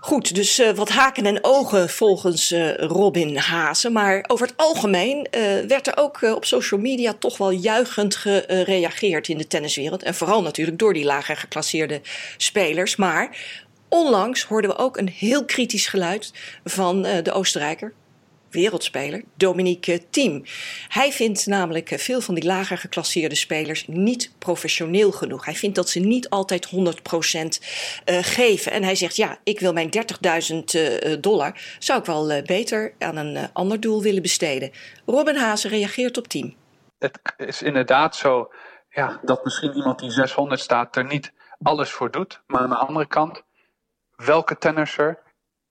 Goed, 0.00 0.34
dus 0.34 0.58
uh, 0.58 0.70
wat 0.70 0.88
haken 0.88 1.26
en 1.26 1.38
ogen 1.42 1.88
volgens 1.88 2.52
uh, 2.52 2.74
Robin 2.74 3.36
Hazen. 3.36 3.92
Maar 3.92 4.24
over 4.26 4.46
het 4.46 4.56
algemeen 4.56 5.26
werd 5.68 5.86
er 5.86 5.96
ook 5.96 6.22
op 6.22 6.44
social 6.44 6.80
media 6.80 7.12
toch 7.12 7.38
wel 7.38 7.50
juichend 7.50 8.16
gereageerd 8.16 9.28
in 9.28 9.38
de 9.38 9.46
tenniswereld. 9.46 10.02
En 10.02 10.14
vooral 10.14 10.42
natuurlijk 10.42 10.78
door 10.78 10.94
die 10.94 11.04
lager 11.04 11.36
geclasseerde 11.36 12.00
spelers. 12.36 12.96
Maar 12.96 13.36
onlangs 13.88 14.44
hoorden 14.44 14.70
we 14.70 14.78
ook 14.78 14.96
een 14.96 15.08
heel 15.08 15.44
kritisch 15.44 15.86
geluid 15.86 16.32
van 16.64 17.02
de 17.02 17.32
Oostenrijker 17.32 17.92
wereldspeler, 18.50 19.22
Dominique 19.34 20.02
Thiem. 20.10 20.42
Hij 20.88 21.12
vindt 21.12 21.46
namelijk 21.46 21.90
eh, 21.90 21.98
veel 21.98 22.20
van 22.20 22.34
die 22.34 22.44
lager 22.44 22.78
geclasseerde 22.78 23.34
spelers 23.34 23.86
niet 23.86 24.32
professioneel 24.38 25.12
genoeg. 25.12 25.44
Hij 25.44 25.54
vindt 25.54 25.76
dat 25.76 25.88
ze 25.88 26.00
niet 26.00 26.28
altijd 26.28 26.68
100% 26.68 26.70
uh, 26.74 28.18
geven. 28.20 28.72
En 28.72 28.82
hij 28.82 28.94
zegt, 28.94 29.16
ja, 29.16 29.38
ik 29.42 29.60
wil 29.60 29.72
mijn 29.72 29.90
30.000 30.52 31.20
dollar, 31.20 31.60
zou 31.78 32.00
ik 32.00 32.06
wel 32.06 32.42
beter 32.42 32.92
aan 32.98 33.16
een 33.16 33.52
ander 33.52 33.80
doel 33.80 34.02
willen 34.02 34.22
besteden. 34.22 34.70
Robin 35.06 35.36
Hazen 35.36 35.70
reageert 35.70 36.16
op 36.16 36.28
Thiem. 36.28 36.56
Het 36.98 37.20
is 37.36 37.62
inderdaad 37.62 38.16
zo 38.16 38.50
ja, 38.88 39.20
dat 39.22 39.44
misschien 39.44 39.74
iemand 39.74 39.98
die 39.98 40.10
600 40.10 40.60
staat 40.60 40.96
er 40.96 41.04
niet 41.04 41.32
alles 41.62 41.90
voor 41.90 42.10
doet. 42.10 42.42
Maar 42.46 42.60
aan 42.60 42.68
de 42.68 42.76
andere 42.76 43.06
kant, 43.06 43.42
welke 44.16 44.58
tennisser 44.58 45.18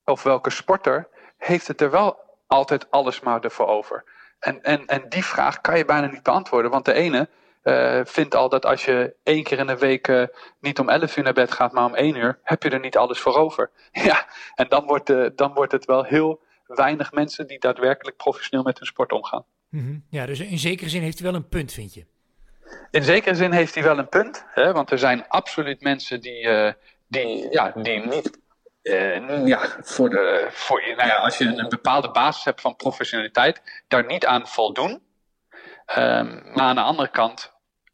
of 0.03 0.23
welke 0.23 0.49
sporter 0.49 1.07
heeft 1.37 1.67
het 1.67 1.81
er 1.81 1.91
wel 1.91 2.26
altijd 2.47 2.91
alles 2.91 3.19
maar 3.19 3.41
ervoor 3.41 3.67
over? 3.67 4.03
En, 4.39 4.63
en, 4.63 4.85
en 4.85 5.09
die 5.09 5.25
vraag 5.25 5.61
kan 5.61 5.77
je 5.77 5.85
bijna 5.85 6.07
niet 6.07 6.23
beantwoorden. 6.23 6.71
Want 6.71 6.85
de 6.85 6.93
ene 6.93 7.29
uh, 7.63 8.01
vindt 8.03 8.35
al 8.35 8.49
dat 8.49 8.65
als 8.65 8.85
je 8.85 9.15
één 9.23 9.43
keer 9.43 9.59
in 9.59 9.67
de 9.67 9.77
week 9.77 10.07
uh, 10.07 10.23
niet 10.59 10.79
om 10.79 10.89
11 10.89 11.17
uur 11.17 11.23
naar 11.23 11.33
bed 11.33 11.51
gaat, 11.51 11.71
maar 11.71 11.85
om 11.85 11.95
1 11.95 12.15
uur, 12.15 12.39
heb 12.43 12.63
je 12.63 12.69
er 12.69 12.79
niet 12.79 12.97
alles 12.97 13.19
voor 13.19 13.35
over. 13.35 13.71
Ja, 13.91 14.27
en 14.55 14.67
dan 14.69 14.85
wordt, 14.85 15.09
uh, 15.09 15.29
dan 15.35 15.53
wordt 15.53 15.71
het 15.71 15.85
wel 15.85 16.03
heel 16.03 16.41
weinig 16.65 17.11
mensen 17.11 17.47
die 17.47 17.59
daadwerkelijk 17.59 18.17
professioneel 18.17 18.63
met 18.63 18.77
hun 18.77 18.87
sport 18.87 19.11
omgaan. 19.11 19.45
Mm 19.69 19.79
-hmm. 19.79 20.03
Ja, 20.09 20.25
dus 20.25 20.39
in 20.39 20.57
zekere 20.57 20.89
zin 20.89 21.01
heeft 21.01 21.19
hij 21.19 21.31
wel 21.31 21.35
een 21.35 21.47
punt, 21.47 21.71
vind 21.71 21.93
je? 21.93 22.05
In 22.91 23.03
zekere 23.03 23.35
zin 23.35 23.51
heeft 23.51 23.73
hij 23.73 23.83
wel 23.83 23.97
een 23.97 24.09
punt. 24.09 24.45
Hè, 24.47 24.71
want 24.71 24.91
er 24.91 24.99
zijn 24.99 25.27
absoluut 25.27 25.81
mensen 25.81 26.21
die, 26.21 26.47
die, 27.07 27.47
ja, 27.51 27.71
die 27.75 27.99
niet 27.99 28.39
uh, 28.89 29.47
ja, 29.47 29.59
voor 29.81 30.09
de, 30.09 30.47
voor, 30.51 30.81
nou 30.81 31.07
ja, 31.07 31.15
als 31.15 31.37
je 31.37 31.45
een, 31.45 31.69
bepaalde 31.69 32.11
basis 32.11 32.43
hebt 32.43 32.61
van 32.61 32.75
professionaliteit, 32.75 33.61
daar 33.87 34.05
niet 34.05 34.25
aan 34.25 34.47
voldoen. 34.47 35.01
Um, 35.97 36.41
maar 36.53 36.65
aan 36.65 36.75
de 36.75 36.81
andere 36.81 37.09
kant, 37.09 37.53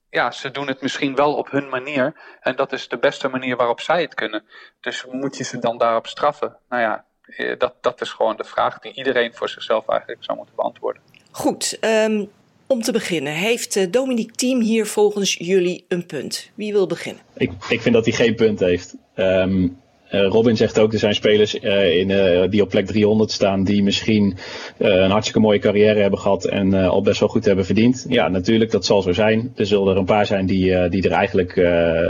ja, 0.10 0.32
ze 0.32 0.52
doen 0.52 0.68
het 0.68 0.82
misschien 0.82 1.16
wel 1.16 1.34
op 1.34 1.52
hun 1.52 1.70
manier. 1.70 2.14
En 2.42 2.56
dat 2.56 2.72
is 2.74 2.88
de 2.88 2.98
beste 2.98 3.28
manier 3.28 3.56
waarop 3.56 3.82
zij 3.82 4.02
het 4.02 4.14
kunnen. 4.14 4.44
Dus 4.80 5.06
moet 5.12 5.38
je 5.38 5.44
ze 5.44 5.60
dan 5.60 5.78
daarop 5.78 6.08
straffen? 6.08 6.58
Nou 6.70 6.82
ja, 6.82 7.06
eh, 7.26 7.60
dat, 7.60 7.74
dat 7.82 8.02
is 8.02 8.10
gewoon 8.10 8.38
de 8.38 8.44
vraag 8.44 8.80
die 8.80 8.94
iedereen 8.94 9.34
voor 9.34 9.50
zichzelf 9.50 9.88
eigenlijk 9.88 10.24
zou 10.24 10.38
moeten 10.38 10.56
beantwoorden. 10.56 11.02
Goed, 11.32 11.78
um, 11.82 12.32
om 12.68 12.82
te 12.82 12.92
beginnen, 12.92 13.34
heeft 13.34 13.94
Dominique 13.94 14.36
Thiem 14.36 14.62
hier 14.62 14.86
volgens 14.86 15.36
jullie 15.40 15.86
een 15.88 16.06
punt? 16.06 16.52
Wie 16.56 16.72
wil 16.72 16.88
beginnen? 16.88 17.24
Ik, 17.34 17.52
ik 17.70 17.82
vind 17.82 17.96
dat 17.96 18.06
hij 18.06 18.14
geen 18.14 18.36
punt 18.36 18.60
heeft. 18.60 18.96
Um, 19.16 19.82
Robin 20.22 20.58
zegt 20.58 20.80
ook, 20.80 20.94
er 20.94 21.00
zijn 21.00 21.16
spelers 21.16 21.60
uh, 21.60 21.98
in, 21.98 22.10
uh, 22.10 22.44
die 22.50 22.62
op 22.62 22.70
plek 22.70 22.86
300 22.86 23.32
staan 23.32 23.64
die 23.64 23.84
misschien 23.84 24.38
een 24.78 25.12
hartstikke 25.12 25.40
mooie 25.40 25.60
carrière 25.60 26.00
hebben 26.00 26.20
gehad 26.20 26.46
en 26.46 26.74
al 26.74 27.02
best 27.02 27.20
wel 27.20 27.30
goed 27.30 27.46
hebben 27.46 27.66
verdiend. 27.66 28.06
Ja, 28.10 28.28
natuurlijk, 28.28 28.72
dat 28.72 28.86
zal 28.86 29.02
zo 29.02 29.12
zijn. 29.12 29.52
Er 29.56 29.66
zullen 29.66 29.94
er 29.94 29.98
een 29.98 30.06
paar 30.06 30.26
zijn 30.26 30.46
die, 30.46 30.90
die 30.90 31.04
er 31.04 31.12
eigenlijk 31.12 31.56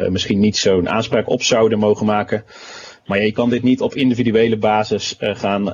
misschien 0.10 0.39
niet 0.39 0.58
zo'n 0.58 0.89
aanspraak 0.89 1.30
op 1.30 1.44
zouden 1.44 1.80
mogen 1.80 2.06
maken. 2.06 2.44
Maar 3.06 3.24
je 3.24 3.32
kan 3.32 3.50
dit 3.50 3.63
niet 3.63 3.82
op 3.82 3.94
individuele 3.94 4.58
basis 4.58 5.16
gaan, 5.20 5.74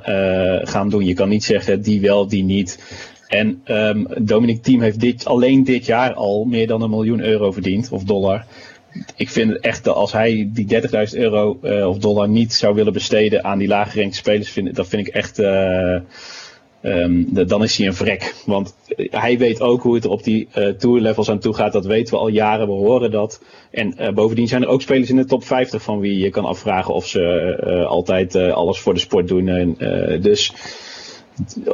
gaan 0.64 0.90
doen. 0.90 1.06
Je 1.06 1.14
kan 1.14 1.30
niet 1.30 1.44
zeggen 1.44 1.82
die 1.82 2.02
wel, 2.02 2.28
die 2.28 2.44
niet. 2.44 2.80
En 3.30 3.62
um, 3.66 4.08
Dominic 4.22 4.64
Team 4.64 4.82
heeft 4.82 5.00
dit, 5.00 5.26
alleen 5.26 5.64
dit 5.64 5.86
jaar 5.86 6.14
al 6.14 6.44
meer 6.46 6.68
dan 6.68 6.82
een 6.82 6.90
miljoen 6.90 7.24
euro 7.24 7.52
verdiend, 7.52 7.92
of 7.92 8.04
dollar 8.04 8.46
ik 9.16 9.30
vind 9.30 9.60
echt 9.60 9.84
dat 9.84 9.96
als 9.96 10.12
hij 10.12 10.50
die 10.54 10.82
30.000 10.82 11.18
euro 11.18 11.60
uh, 11.64 11.88
of 11.88 11.98
dollar 11.98 12.30
niet 12.30 12.54
zou 12.54 12.76
willen 12.76 12.94
besteden 12.94 13.44
aan 13.44 13.58
die 13.58 13.68
lage 13.68 14.08
spelers, 14.12 14.50
vind, 14.50 14.76
dat 14.76 14.88
vind 14.88 15.08
ik 15.08 15.14
echt. 15.14 15.38
Um, 16.82 17.28
de, 17.34 17.46
dan 17.46 17.64
is 17.64 17.78
hij 17.78 17.88
een 17.88 17.94
vrek. 17.94 18.36
Want 18.46 18.76
hij 18.96 19.38
weet 19.38 19.62
ook 19.62 19.82
hoe 19.82 19.96
het 19.96 20.06
op 20.06 20.24
die 20.24 20.48
uh, 20.58 20.68
tourlevels 20.68 21.30
aan 21.30 21.40
toe 21.40 21.54
gaat. 21.54 21.72
Dat 21.72 21.86
weten 21.86 22.14
we 22.14 22.20
al 22.20 22.28
jaren, 22.28 22.68
we 22.68 22.74
horen 22.74 23.12
dat. 23.12 23.42
En 23.72 24.14
bovendien 24.14 24.48
zijn 24.48 24.62
er 24.62 24.68
ook 24.68 24.82
spelers 24.82 25.10
in 25.10 25.16
de 25.16 25.26
top 25.26 25.44
50 25.44 25.82
van 25.82 26.00
wie 26.00 26.18
je 26.18 26.30
kan 26.30 26.46
afvragen 26.46 26.94
of 26.94 27.08
ze 27.08 27.86
altijd 27.88 28.36
alles 28.36 28.80
voor 28.80 28.94
de 28.94 29.00
sport 29.00 29.28
doen. 29.28 29.48
En, 29.48 29.76
dus 30.22 30.54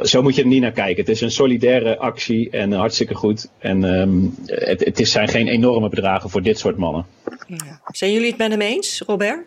zo 0.02 0.22
moet 0.22 0.34
je 0.34 0.42
er 0.42 0.48
niet 0.48 0.62
naar 0.62 0.72
kijken. 0.72 1.04
Het 1.04 1.08
is 1.08 1.20
een 1.20 1.30
solidaire 1.30 1.98
actie 1.98 2.50
en 2.50 2.72
hartstikke 2.72 3.14
goed. 3.14 3.50
En 3.58 3.84
um, 3.84 4.34
het, 4.46 4.84
het 4.84 5.00
is, 5.00 5.12
zijn 5.12 5.28
geen 5.28 5.48
enorme 5.48 5.88
bedragen 5.88 6.30
voor 6.30 6.42
dit 6.42 6.58
soort 6.58 6.76
mannen. 6.76 7.06
Ja. 7.46 7.80
Zijn 7.84 8.12
jullie 8.12 8.28
het 8.28 8.38
met 8.38 8.50
hem 8.50 8.60
eens, 8.60 9.02
Robert? 9.06 9.46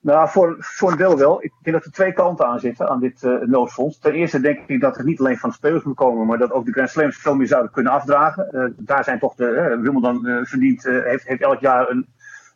Nou, 0.00 0.28
voor, 0.28 0.56
voor 0.58 0.90
een 0.90 0.96
deel 0.96 1.18
wel. 1.18 1.42
Ik 1.42 1.52
denk 1.62 1.76
dat 1.76 1.84
er 1.84 1.92
twee 1.92 2.12
kanten 2.12 2.46
aan 2.46 2.60
zitten 2.60 2.88
aan 2.88 3.00
dit 3.00 3.22
uh, 3.22 3.40
noodfonds. 3.40 3.98
Ten 3.98 4.12
eerste 4.12 4.40
denk 4.40 4.60
ik 4.66 4.80
dat 4.80 4.96
het 4.96 5.06
niet 5.06 5.20
alleen 5.20 5.38
van 5.38 5.48
de 5.48 5.54
spelers 5.54 5.84
moet 5.84 5.96
komen, 5.96 6.26
maar 6.26 6.38
dat 6.38 6.52
ook 6.52 6.64
de 6.64 6.72
Grand 6.72 6.90
Slams 6.90 7.16
veel 7.16 7.34
meer 7.34 7.46
zouden 7.46 7.72
kunnen 7.72 7.92
afdragen. 7.92 8.48
Uh, 8.52 8.64
daar 8.76 9.04
zijn 9.04 9.18
toch 9.18 9.34
de, 9.34 9.44
uh, 9.44 9.82
Wimbledon 9.82 10.46
verdient, 10.46 10.82
heeft, 10.82 11.26
heeft 11.26 11.42
elk 11.42 11.60
jaar 11.60 11.90
een 11.90 12.06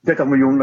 30 0.01 0.27
miljoen 0.27 0.61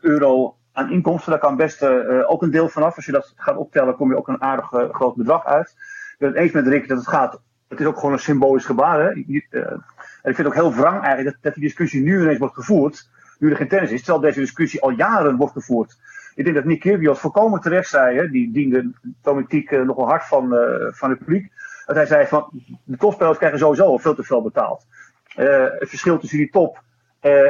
euro 0.00 0.56
aan 0.72 0.90
inkomsten. 0.90 1.30
Daar 1.30 1.40
kan 1.40 1.56
best 1.56 1.82
uh, 1.82 2.30
ook 2.30 2.42
een 2.42 2.50
deel 2.50 2.68
vanaf. 2.68 2.96
Als 2.96 3.06
je 3.06 3.12
dat 3.12 3.32
gaat 3.36 3.56
optellen, 3.56 3.96
kom 3.96 4.10
je 4.10 4.16
ook 4.16 4.28
een 4.28 4.42
aardig 4.42 4.72
uh, 4.72 4.90
groot 4.90 5.16
bedrag 5.16 5.46
uit. 5.46 5.68
Ik 5.68 6.16
ben 6.18 6.28
het 6.28 6.38
eens 6.38 6.52
met 6.52 6.66
Rick 6.66 6.88
dat 6.88 6.98
het 6.98 7.08
gaat. 7.08 7.40
Het 7.68 7.80
is 7.80 7.86
ook 7.86 7.96
gewoon 7.96 8.12
een 8.12 8.18
symbolisch 8.18 8.64
gebaar. 8.64 9.00
Hè? 9.00 9.08
En 9.08 10.30
ik 10.30 10.34
vind 10.34 10.36
het 10.36 10.46
ook 10.46 10.54
heel 10.54 10.74
wrang 10.74 11.02
eigenlijk 11.02 11.36
dat, 11.40 11.54
die 11.54 11.62
discussie 11.62 12.02
nu 12.02 12.20
ineens 12.20 12.38
wordt 12.38 12.54
gevoerd. 12.54 13.08
Nu 13.38 13.50
er 13.50 13.56
geen 13.56 13.68
tennis 13.68 13.90
is, 13.90 14.02
terwijl 14.02 14.24
deze 14.24 14.40
discussie 14.40 14.82
al 14.82 14.90
jaren 14.90 15.36
wordt 15.36 15.52
gevoerd. 15.52 15.96
Ik 16.34 16.44
denk 16.44 16.56
dat 16.56 16.64
Nick 16.64 16.80
Kyrgios 16.80 17.20
volkomen 17.20 17.60
terecht 17.60 17.88
zei, 17.88 18.30
die 18.30 18.52
diende 18.52 18.90
uh, 19.24 19.82
nogal 19.82 20.06
hard 20.06 20.24
van, 20.24 20.56
van 20.90 21.10
het 21.10 21.18
publiek. 21.18 21.52
Dat 21.86 21.96
hij 21.96 22.06
zei 22.06 22.26
van, 22.26 22.48
de 22.84 22.96
topspelers 22.96 23.38
krijgen 23.38 23.58
sowieso 23.58 23.84
al 23.84 23.98
veel 23.98 24.14
te 24.14 24.22
veel 24.22 24.42
betaald. 24.42 24.86
Het 25.34 25.88
verschil 25.88 26.18
tussen 26.18 26.38
die 26.38 26.50
top 26.50 26.82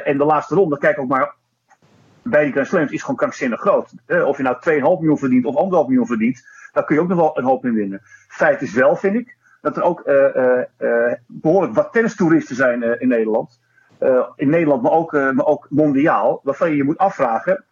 en 0.04 0.18
de 0.18 0.24
laatste 0.24 0.54
ronde, 0.54 0.78
kijk 0.78 0.98
ook 0.98 1.08
maar 1.08 1.34
bij 2.30 2.52
die 2.52 2.64
Grand 2.64 2.92
is 2.92 3.00
gewoon 3.00 3.16
krankzinnig 3.16 3.60
groot. 3.60 3.92
of 4.24 4.36
je 4.36 4.42
nou 4.42 4.56
2,5 4.56 4.80
miljoen 4.80 5.18
verdient 5.18 5.44
of 5.44 5.54
1,5 5.54 5.70
miljoen 5.70 6.06
verdient, 6.06 6.42
daar 6.72 6.84
kun 6.84 6.94
je 6.94 7.02
ook 7.02 7.08
nog 7.08 7.18
wel 7.18 7.38
een 7.38 7.44
hoop 7.44 7.64
in 7.64 7.74
winnen. 7.74 8.00
Feit 8.28 8.62
is 8.62 8.72
wel, 8.72 8.96
vind 8.96 9.14
ik, 9.14 9.36
dat 9.60 9.76
er 9.76 9.82
ook 9.82 10.02
uh, 10.06 10.14
uh, 10.78 11.12
behoorlijk 11.26 11.74
wat 11.74 11.92
tennistoeristen 11.92 12.56
zijn 12.56 13.00
in 13.00 13.08
Nederland. 13.08 13.60
in 14.36 14.48
Nederland, 14.48 14.82
maar 14.82 14.92
ook, 14.92 15.12
maar 15.12 15.46
ook 15.46 15.66
mondiaal, 15.70 16.40
waarvan 16.42 16.70
je 16.70 16.76
je 16.76 16.84
moet 16.84 16.98
afvragen 16.98 17.64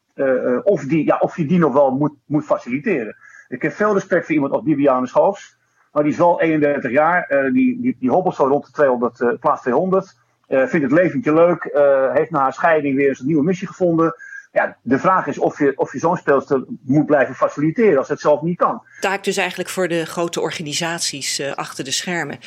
of, 0.63 0.85
die, 0.85 1.05
ja, 1.05 1.17
of 1.19 1.37
je 1.37 1.47
die 1.47 1.59
nog 1.59 1.73
wel 1.73 1.91
moet, 1.91 2.15
moet 2.27 2.45
faciliteren. 2.45 3.17
Ik 3.49 3.63
heb 3.63 3.73
veel 3.73 3.93
respect 3.93 4.25
voor 4.25 4.35
iemand 4.35 4.53
als 4.53 4.63
Bibiane 4.63 5.07
Schoofs, 5.07 5.57
maar 5.93 6.03
die 6.03 6.13
is 6.13 6.19
wel 6.19 6.41
31 6.41 6.91
jaar, 6.91 7.29
die, 7.53 7.81
die, 7.81 7.97
die 8.01 8.11
hobbelt 8.11 8.35
zo 8.35 8.47
rond 8.47 8.67
de 8.67 8.73
200, 8.73 9.41
plaats 9.41 9.63
200. 9.63 10.17
vindt 10.49 10.73
het 10.73 10.93
leventje 10.93 11.35
leuk, 11.35 11.71
heeft 12.13 12.31
na 12.31 12.41
haar 12.41 12.53
scheiding 12.53 12.97
weer 12.97 13.09
eens 13.09 13.21
een 13.21 13.27
nieuwe 13.27 13.45
missie 13.45 13.67
gevonden 13.67 14.15
ja, 14.57 14.77
de 14.83 14.99
vraag 14.99 15.27
is 15.27 15.39
of 15.39 15.59
je, 15.59 15.73
of 15.77 15.93
je 15.93 15.99
zo'n 15.99 16.17
speelster 16.17 16.65
moet 16.83 17.07
blijven 17.07 17.35
faciliteren 17.35 17.99
als 17.99 18.09
het 18.09 18.21
zelf 18.21 18.43
niet 18.43 18.57
kan. 18.57 18.83
Taak 19.01 19.25
dus 19.25 19.37
eigenlijk 19.37 19.69
voor 19.69 19.89
de 19.89 20.05
grote 20.05 20.41
organisaties 20.41 21.41
uh, 21.41 21.53
achter 21.53 21.85
de 21.85 21.91
schermen. 21.91 22.39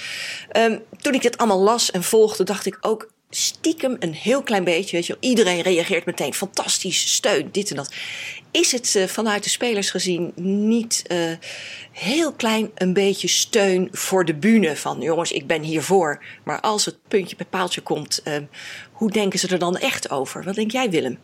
Um, 0.57 0.79
toen 1.01 1.13
ik 1.13 1.21
dit 1.21 1.37
allemaal 1.37 1.59
las 1.59 1.91
en 1.91 2.03
volgde, 2.03 2.43
dacht 2.43 2.65
ik 2.65 2.77
ook 2.81 3.11
stiekem 3.29 3.95
een 3.99 4.13
heel 4.13 4.43
klein 4.43 4.63
beetje. 4.63 4.95
Weet 4.95 5.05
je, 5.05 5.17
iedereen 5.19 5.61
reageert 5.61 6.05
meteen 6.05 6.33
fantastisch, 6.33 7.13
steun, 7.13 7.49
dit 7.51 7.69
en 7.69 7.75
dat. 7.75 7.93
Is 8.51 8.71
het 8.71 8.95
uh, 8.95 9.03
vanuit 9.03 9.43
de 9.43 9.49
spelers 9.49 9.91
gezien 9.91 10.31
niet 10.35 11.03
uh, 11.11 11.17
heel 11.91 12.33
klein 12.33 12.71
een 12.75 12.93
beetje 12.93 13.27
steun 13.27 13.87
voor 13.91 14.25
de 14.25 14.35
bühne? 14.35 14.75
Van 14.75 15.01
jongens, 15.01 15.31
ik 15.31 15.47
ben 15.47 15.61
hiervoor. 15.61 16.23
Maar 16.43 16.59
als 16.59 16.85
het 16.85 16.97
puntje 17.07 17.35
bij 17.35 17.45
paaltje 17.49 17.81
komt, 17.81 18.23
hoe 18.91 19.11
denken 19.11 19.39
ze 19.39 19.47
er 19.47 19.59
dan 19.59 19.77
echt 19.77 20.11
over? 20.11 20.43
Wat 20.43 20.55
denk 20.55 20.71
jij, 20.71 20.89
Willem? 20.89 21.19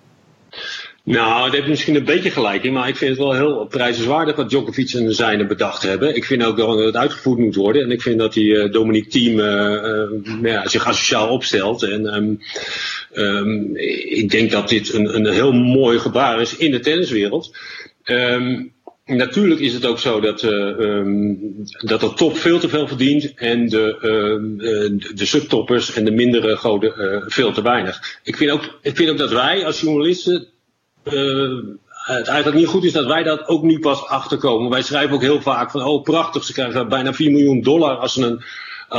Nou, 1.05 1.43
dat 1.43 1.53
heeft 1.53 1.67
misschien 1.67 1.95
een 1.95 2.05
beetje 2.05 2.31
gelijk 2.31 2.71
maar 2.71 2.87
ik 2.87 2.95
vind 2.95 3.09
het 3.09 3.19
wel 3.19 3.33
heel 3.33 3.65
prijzenswaardig 3.65 4.35
wat 4.35 4.49
Djokovic 4.49 4.93
en 4.93 5.05
de 5.05 5.13
zijnen 5.13 5.47
bedacht 5.47 5.83
hebben. 5.83 6.15
Ik 6.15 6.25
vind 6.25 6.43
ook 6.43 6.57
dat 6.57 6.77
het 6.77 6.95
uitgevoerd 6.95 7.39
moet 7.39 7.55
worden 7.55 7.83
en 7.83 7.91
ik 7.91 8.01
vind 8.01 8.19
dat 8.19 8.33
die 8.33 8.53
uh, 8.53 8.71
Dominique 8.71 9.09
Team 9.09 9.39
uh, 9.39 10.43
uh, 10.43 10.51
ja, 10.51 10.67
zich 10.67 10.87
asociaal 10.87 11.29
opstelt. 11.29 11.83
En 11.83 12.15
um, 12.15 12.39
um, 13.13 13.75
ik 14.09 14.31
denk 14.31 14.51
dat 14.51 14.69
dit 14.69 14.93
een, 14.93 15.15
een 15.15 15.33
heel 15.33 15.51
mooi 15.51 15.99
gebaar 15.99 16.41
is 16.41 16.57
in 16.57 16.71
de 16.71 16.79
tenniswereld. 16.79 17.57
Um, 18.05 18.73
Natuurlijk 19.05 19.61
is 19.61 19.73
het 19.73 19.85
ook 19.85 19.99
zo 19.99 20.19
dat, 20.19 20.43
uh, 20.43 21.03
dat 21.79 21.99
de 21.99 22.13
top 22.15 22.37
veel 22.37 22.59
te 22.59 22.69
veel 22.69 22.87
verdient 22.87 23.33
en 23.33 23.69
de, 23.69 23.97
uh, 24.01 25.15
de 25.15 25.25
subtoppers 25.25 25.93
en 25.93 26.05
de 26.05 26.11
mindere 26.11 26.55
goden 26.55 26.93
uh, 26.97 27.23
veel 27.25 27.51
te 27.51 27.61
weinig. 27.61 28.19
Ik 28.23 28.37
vind, 28.37 28.51
ook, 28.51 28.77
ik 28.81 28.95
vind 28.95 29.09
ook 29.09 29.17
dat 29.17 29.31
wij 29.31 29.65
als 29.65 29.81
journalisten 29.81 30.47
het 31.89 32.27
eigenlijk 32.27 32.57
niet 32.57 32.67
goed 32.67 32.83
is 32.83 32.91
dat 32.91 33.05
wij 33.05 33.23
dat 33.23 33.47
ook 33.47 33.63
nu 33.63 33.79
pas 33.79 34.05
achterkomen. 34.05 34.69
Wij 34.69 34.81
schrijven 34.81 35.15
ook 35.15 35.21
heel 35.21 35.41
vaak 35.41 35.71
van, 35.71 35.83
oh 35.83 36.03
prachtig, 36.03 36.43
ze 36.43 36.53
krijgen 36.53 36.89
bijna 36.89 37.13
4 37.13 37.31
miljoen 37.31 37.61
dollar 37.61 37.95
als 37.95 38.13
ze 38.13 38.25
een, 38.25 38.43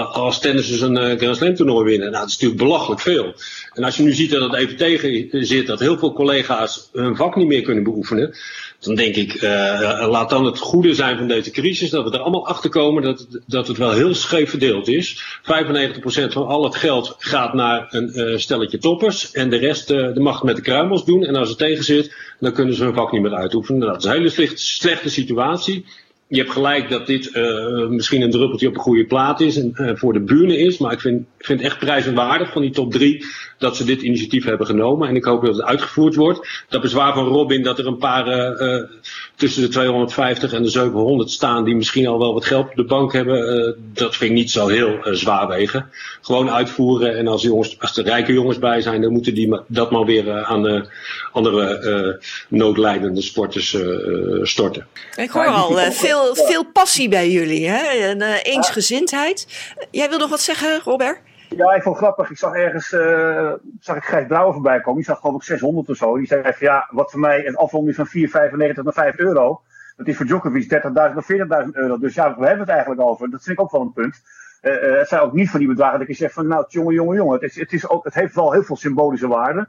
als 0.04 0.40
tennissers 0.40 0.80
een 0.80 0.96
uh, 0.96 1.18
Grand 1.18 1.36
Slam 1.36 1.54
toernooi 1.54 1.84
winnen. 1.84 2.10
Nou, 2.10 2.20
dat 2.20 2.28
is 2.28 2.38
natuurlijk 2.38 2.62
belachelijk 2.62 3.00
veel. 3.00 3.34
En 3.72 3.84
als 3.84 3.96
je 3.96 4.02
nu 4.02 4.12
ziet 4.12 4.30
dat 4.30 4.50
het 4.50 4.54
even 4.54 4.76
tegen 4.76 5.28
zit, 5.46 5.66
dat 5.66 5.80
heel 5.80 5.98
veel 5.98 6.12
collega's 6.12 6.88
hun 6.92 7.16
vak 7.16 7.36
niet 7.36 7.46
meer 7.46 7.62
kunnen 7.62 7.84
beoefenen 7.84 8.34
dan 8.80 8.94
denk 8.94 9.16
ik, 9.16 9.34
uh, 9.34 10.06
laat 10.10 10.30
dan 10.30 10.44
het 10.44 10.58
goede 10.58 10.94
zijn 10.94 11.18
van 11.18 11.28
deze 11.28 11.50
crisis, 11.50 11.90
dat 11.90 12.04
we 12.04 12.10
er 12.10 12.22
allemaal 12.22 12.46
achter 12.46 12.70
komen 12.70 13.02
dat, 13.02 13.26
dat 13.46 13.68
het 13.68 13.76
wel 13.76 13.92
heel 13.92 14.14
scheef 14.14 14.50
verdeeld 14.50 14.88
is. 14.88 15.22
95% 15.42 16.32
van 16.32 16.46
al 16.46 16.64
het 16.64 16.76
geld 16.76 17.14
gaat 17.18 17.54
naar 17.54 17.86
een 17.90 18.40
stelletje 18.40 18.78
toppers 18.78 19.30
en 19.32 19.50
de 19.50 19.56
rest 19.56 19.90
uh, 19.90 20.14
de 20.14 20.20
macht 20.20 20.42
met 20.42 20.56
de 20.56 20.62
kruimels 20.62 21.04
doen. 21.04 21.24
En 21.24 21.36
als 21.36 21.48
het 21.48 21.58
tegen 21.58 21.84
zit, 21.84 22.14
dan 22.40 22.52
kunnen 22.52 22.74
ze 22.74 22.84
hun 22.84 22.94
vak 22.94 23.12
niet 23.12 23.22
meer 23.22 23.34
uitoefenen. 23.34 23.80
Dat 23.80 23.98
is 23.98 24.04
een 24.04 24.12
hele 24.12 24.50
slechte 24.54 25.10
situatie 25.10 25.84
je 26.28 26.36
hebt 26.36 26.50
gelijk 26.50 26.90
dat 26.90 27.06
dit 27.06 27.34
uh, 27.34 27.86
misschien 27.88 28.22
een 28.22 28.30
druppeltje 28.30 28.68
op 28.68 28.74
een 28.74 28.80
goede 28.80 29.04
plaat 29.04 29.40
is 29.40 29.56
en 29.56 29.72
uh, 29.74 29.90
voor 29.94 30.12
de 30.12 30.20
buren 30.20 30.58
is. 30.58 30.78
Maar 30.78 30.92
ik 30.92 31.00
vind, 31.00 31.26
vind 31.38 31.60
echt 31.60 31.78
prijzenwaardig 31.78 32.52
van 32.52 32.62
die 32.62 32.70
top 32.70 32.92
drie 32.92 33.24
dat 33.58 33.76
ze 33.76 33.84
dit 33.84 34.02
initiatief 34.02 34.44
hebben 34.44 34.66
genomen. 34.66 35.08
En 35.08 35.16
ik 35.16 35.24
hoop 35.24 35.44
dat 35.44 35.56
het 35.56 35.64
uitgevoerd 35.64 36.14
wordt. 36.14 36.64
Dat 36.68 36.80
bezwaar 36.80 37.14
van 37.14 37.26
Robin 37.26 37.62
dat 37.62 37.78
er 37.78 37.86
een 37.86 37.98
paar 37.98 38.26
uh, 38.62 38.82
tussen 39.36 39.62
de 39.62 39.68
250 39.68 40.52
en 40.52 40.62
de 40.62 40.68
700 40.68 41.30
staan 41.30 41.64
die 41.64 41.74
misschien 41.74 42.06
al 42.06 42.18
wel 42.18 42.34
wat 42.34 42.44
geld 42.44 42.68
op 42.68 42.76
de 42.76 42.84
bank 42.84 43.12
hebben. 43.12 43.74
dat 43.92 44.16
vind 44.16 44.30
ik 44.30 44.36
niet 44.36 44.50
zo 44.50 44.68
heel 44.68 44.98
zwaar 45.02 45.48
wegen. 45.48 45.90
Gewoon 46.20 46.50
uitvoeren 46.50 47.16
en 47.16 47.26
als, 47.26 47.44
er 47.96 48.04
rijke 48.04 48.32
jongens 48.32 48.58
bij 48.58 48.80
zijn, 48.80 49.00
dan 49.00 49.12
moeten 49.12 49.34
die 49.34 49.60
dat 49.68 49.90
maar 49.90 50.04
weer 50.04 50.44
aan 50.44 50.62
de 50.62 50.88
andere 51.32 52.20
noodlijdende 52.48 53.22
sporters 53.22 53.76
storten. 54.42 54.86
Ik 55.16 55.30
hoor 55.30 55.46
al 55.46 55.92
veel 55.92 56.15
veel, 56.16 56.46
veel 56.46 56.64
passie 56.64 57.08
bij 57.08 57.30
jullie, 57.30 57.68
hè? 57.68 58.08
En, 58.08 58.20
uh, 58.20 58.44
eensgezindheid. 58.44 59.46
Jij 59.90 60.08
wil 60.08 60.18
nog 60.18 60.30
wat 60.30 60.40
zeggen, 60.40 60.80
Robert? 60.80 61.20
Ja, 61.48 61.72
ik 61.72 61.82
vond 61.82 61.96
het 61.96 62.04
grappig. 62.04 62.30
Ik 62.30 62.38
zag 62.38 62.54
ergens, 62.54 62.92
uh, 62.92 63.52
zag 63.80 63.96
ik 63.96 64.04
Gijs 64.04 64.26
Brouwer 64.26 64.52
voorbij 64.52 64.80
komen. 64.80 64.94
Die 64.94 65.04
zag 65.04 65.20
geloof 65.20 65.36
ik 65.36 65.42
600 65.42 65.88
of 65.88 65.96
zo. 65.96 66.16
Die 66.16 66.26
zei 66.26 66.42
van 66.42 66.52
ja, 66.58 66.88
wat 66.90 67.10
voor 67.10 67.20
mij 67.20 67.46
een 67.46 67.56
afronding 67.56 67.96
van 67.96 68.06
4,95 68.06 68.82
naar 68.82 68.92
5 68.92 69.16
euro. 69.16 69.60
Dat 69.96 70.06
is 70.06 70.16
voor 70.16 70.26
Djokovic 70.26 70.72
30.000 71.10 71.16
of 71.16 71.26
40.000 71.32 71.70
euro. 71.72 71.98
Dus 71.98 72.14
ja, 72.14 72.36
we 72.38 72.46
hebben 72.46 72.60
het 72.60 72.68
eigenlijk 72.68 73.00
over. 73.00 73.30
Dat 73.30 73.42
vind 73.42 73.58
ik 73.58 73.64
ook 73.64 73.70
wel 73.70 73.80
een 73.80 73.92
punt. 73.92 74.22
Uh, 74.62 74.72
uh, 74.72 74.98
het 74.98 75.08
zijn 75.08 75.20
ook 75.20 75.32
niet 75.32 75.50
van 75.50 75.58
die 75.58 75.68
bedragen 75.68 75.98
dat 75.98 76.08
je 76.08 76.14
zegt 76.14 76.34
van 76.34 76.46
nou, 76.46 76.64
jongen, 76.68 76.94
jongen, 76.94 77.16
jongen. 77.16 77.34
Het, 77.34 77.42
is, 77.42 77.56
het, 77.56 77.72
is 77.72 77.88
ook, 77.88 78.04
het 78.04 78.14
heeft 78.14 78.34
wel 78.34 78.52
heel 78.52 78.62
veel 78.62 78.76
symbolische 78.76 79.28
waarde. 79.28 79.68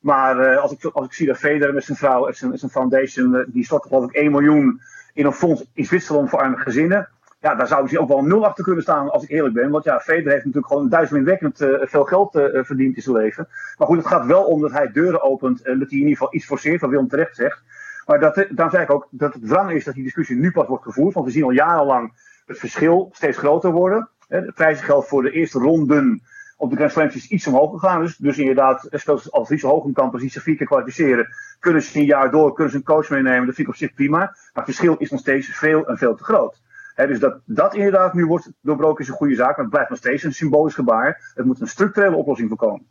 Maar 0.00 0.58
als, 0.58 0.72
ik, 0.72 0.84
als 0.84 1.06
ik 1.06 1.12
zie 1.12 1.26
dat 1.26 1.36
Federer 1.36 1.74
met 1.74 1.84
zijn 1.84 1.98
vrouw 1.98 2.26
en 2.26 2.34
zijn, 2.34 2.58
zijn 2.58 2.70
foundation, 2.70 3.44
die 3.48 3.64
stort 3.64 3.86
geloof 3.86 4.04
ik 4.04 4.14
1 4.14 4.30
miljoen 4.30 4.80
in 5.12 5.26
een 5.26 5.32
fonds 5.32 5.64
in 5.74 5.84
Zwitserland 5.84 6.30
voor 6.30 6.38
arme 6.38 6.56
gezinnen. 6.56 7.08
Ja, 7.40 7.54
daar 7.54 7.66
zou 7.66 7.88
hij 7.88 7.98
ook 7.98 8.08
wel 8.08 8.22
nul 8.22 8.46
achter 8.46 8.64
kunnen 8.64 8.82
staan, 8.82 9.10
als 9.10 9.22
ik 9.22 9.30
eerlijk 9.30 9.54
ben. 9.54 9.70
Want 9.70 9.84
ja, 9.84 10.00
Federer 10.00 10.32
heeft 10.32 10.44
natuurlijk 10.44 10.72
gewoon 10.72 10.88
duizendwekkend 10.88 11.60
uh, 11.60 11.68
veel 11.80 12.04
geld 12.04 12.34
uh, 12.34 12.64
verdiend 12.64 12.96
in 12.96 13.02
zijn 13.02 13.16
leven. 13.16 13.48
Maar 13.78 13.86
goed, 13.86 13.96
het 13.96 14.06
gaat 14.06 14.26
wel 14.26 14.44
om 14.44 14.60
dat 14.60 14.72
hij 14.72 14.92
deuren 14.92 15.22
opent 15.22 15.62
en 15.62 15.78
dat 15.78 15.88
hij 15.88 15.98
in 15.98 16.04
ieder 16.04 16.16
geval 16.16 16.34
iets 16.34 16.46
forceert, 16.46 16.80
wat 16.80 16.90
Willem 16.90 17.08
terecht 17.08 17.36
zegt. 17.36 17.62
Maar 18.06 18.20
dat, 18.20 18.46
dan 18.50 18.70
zei 18.70 18.82
ik 18.82 18.90
ook 18.90 19.08
dat 19.10 19.34
het 19.34 19.46
wrang 19.46 19.70
is 19.70 19.84
dat 19.84 19.94
die 19.94 20.04
discussie 20.04 20.36
nu 20.36 20.50
pas 20.50 20.66
wordt 20.66 20.84
gevoerd. 20.84 21.14
Want 21.14 21.26
we 21.26 21.32
zien 21.32 21.44
al 21.44 21.50
jarenlang 21.50 22.12
het 22.46 22.58
verschil 22.58 23.10
steeds 23.12 23.38
groter 23.38 23.70
worden. 23.70 24.08
Het 24.28 24.54
prijzengeld 24.54 25.06
voor 25.06 25.22
de 25.22 25.30
eerste 25.30 25.58
ronden 25.58 26.22
op 26.60 26.76
de 26.76 26.88
Grand 26.88 27.14
is 27.14 27.28
iets 27.28 27.46
omhoog 27.46 27.70
gegaan. 27.70 28.00
Dus, 28.00 28.16
dus 28.16 28.38
inderdaad, 28.38 29.04
als 29.30 29.48
Lies 29.48 29.62
Hogenkamp 29.62 30.20
zich 30.20 30.42
vier 30.42 30.56
keer 30.56 30.66
kwalificeren, 30.66 31.28
kunnen 31.58 31.82
ze 31.82 31.98
een 31.98 32.04
jaar 32.04 32.30
door, 32.30 32.52
kunnen 32.54 32.72
ze 32.72 32.78
een 32.78 32.84
coach 32.84 33.10
meenemen. 33.10 33.46
Dat 33.46 33.54
vind 33.54 33.66
ik 33.66 33.72
op 33.72 33.78
zich 33.78 33.94
prima. 33.94 34.18
Maar 34.18 34.34
het 34.52 34.64
verschil 34.64 34.96
is 34.96 35.10
nog 35.10 35.20
steeds 35.20 35.48
veel 35.48 35.86
en 35.86 35.98
veel 35.98 36.14
te 36.14 36.24
groot. 36.24 36.60
dus 36.96 37.18
dat 37.18 37.40
dat 37.44 37.74
inderdaad 37.74 38.14
nu 38.14 38.26
wordt 38.26 38.50
doorbroken 38.60 39.02
is 39.02 39.08
een 39.08 39.14
goede 39.14 39.34
zaak. 39.34 39.48
Maar 39.48 39.58
het 39.58 39.70
blijft 39.70 39.90
nog 39.90 39.98
steeds 39.98 40.22
een 40.22 40.32
symbolisch 40.32 40.74
gebaar. 40.74 41.32
Het 41.34 41.46
moet 41.46 41.60
een 41.60 41.68
structurele 41.68 42.16
oplossing 42.16 42.48
voorkomen. 42.48 42.86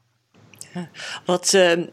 Wat 1.26 1.53
uh, 1.55 1.88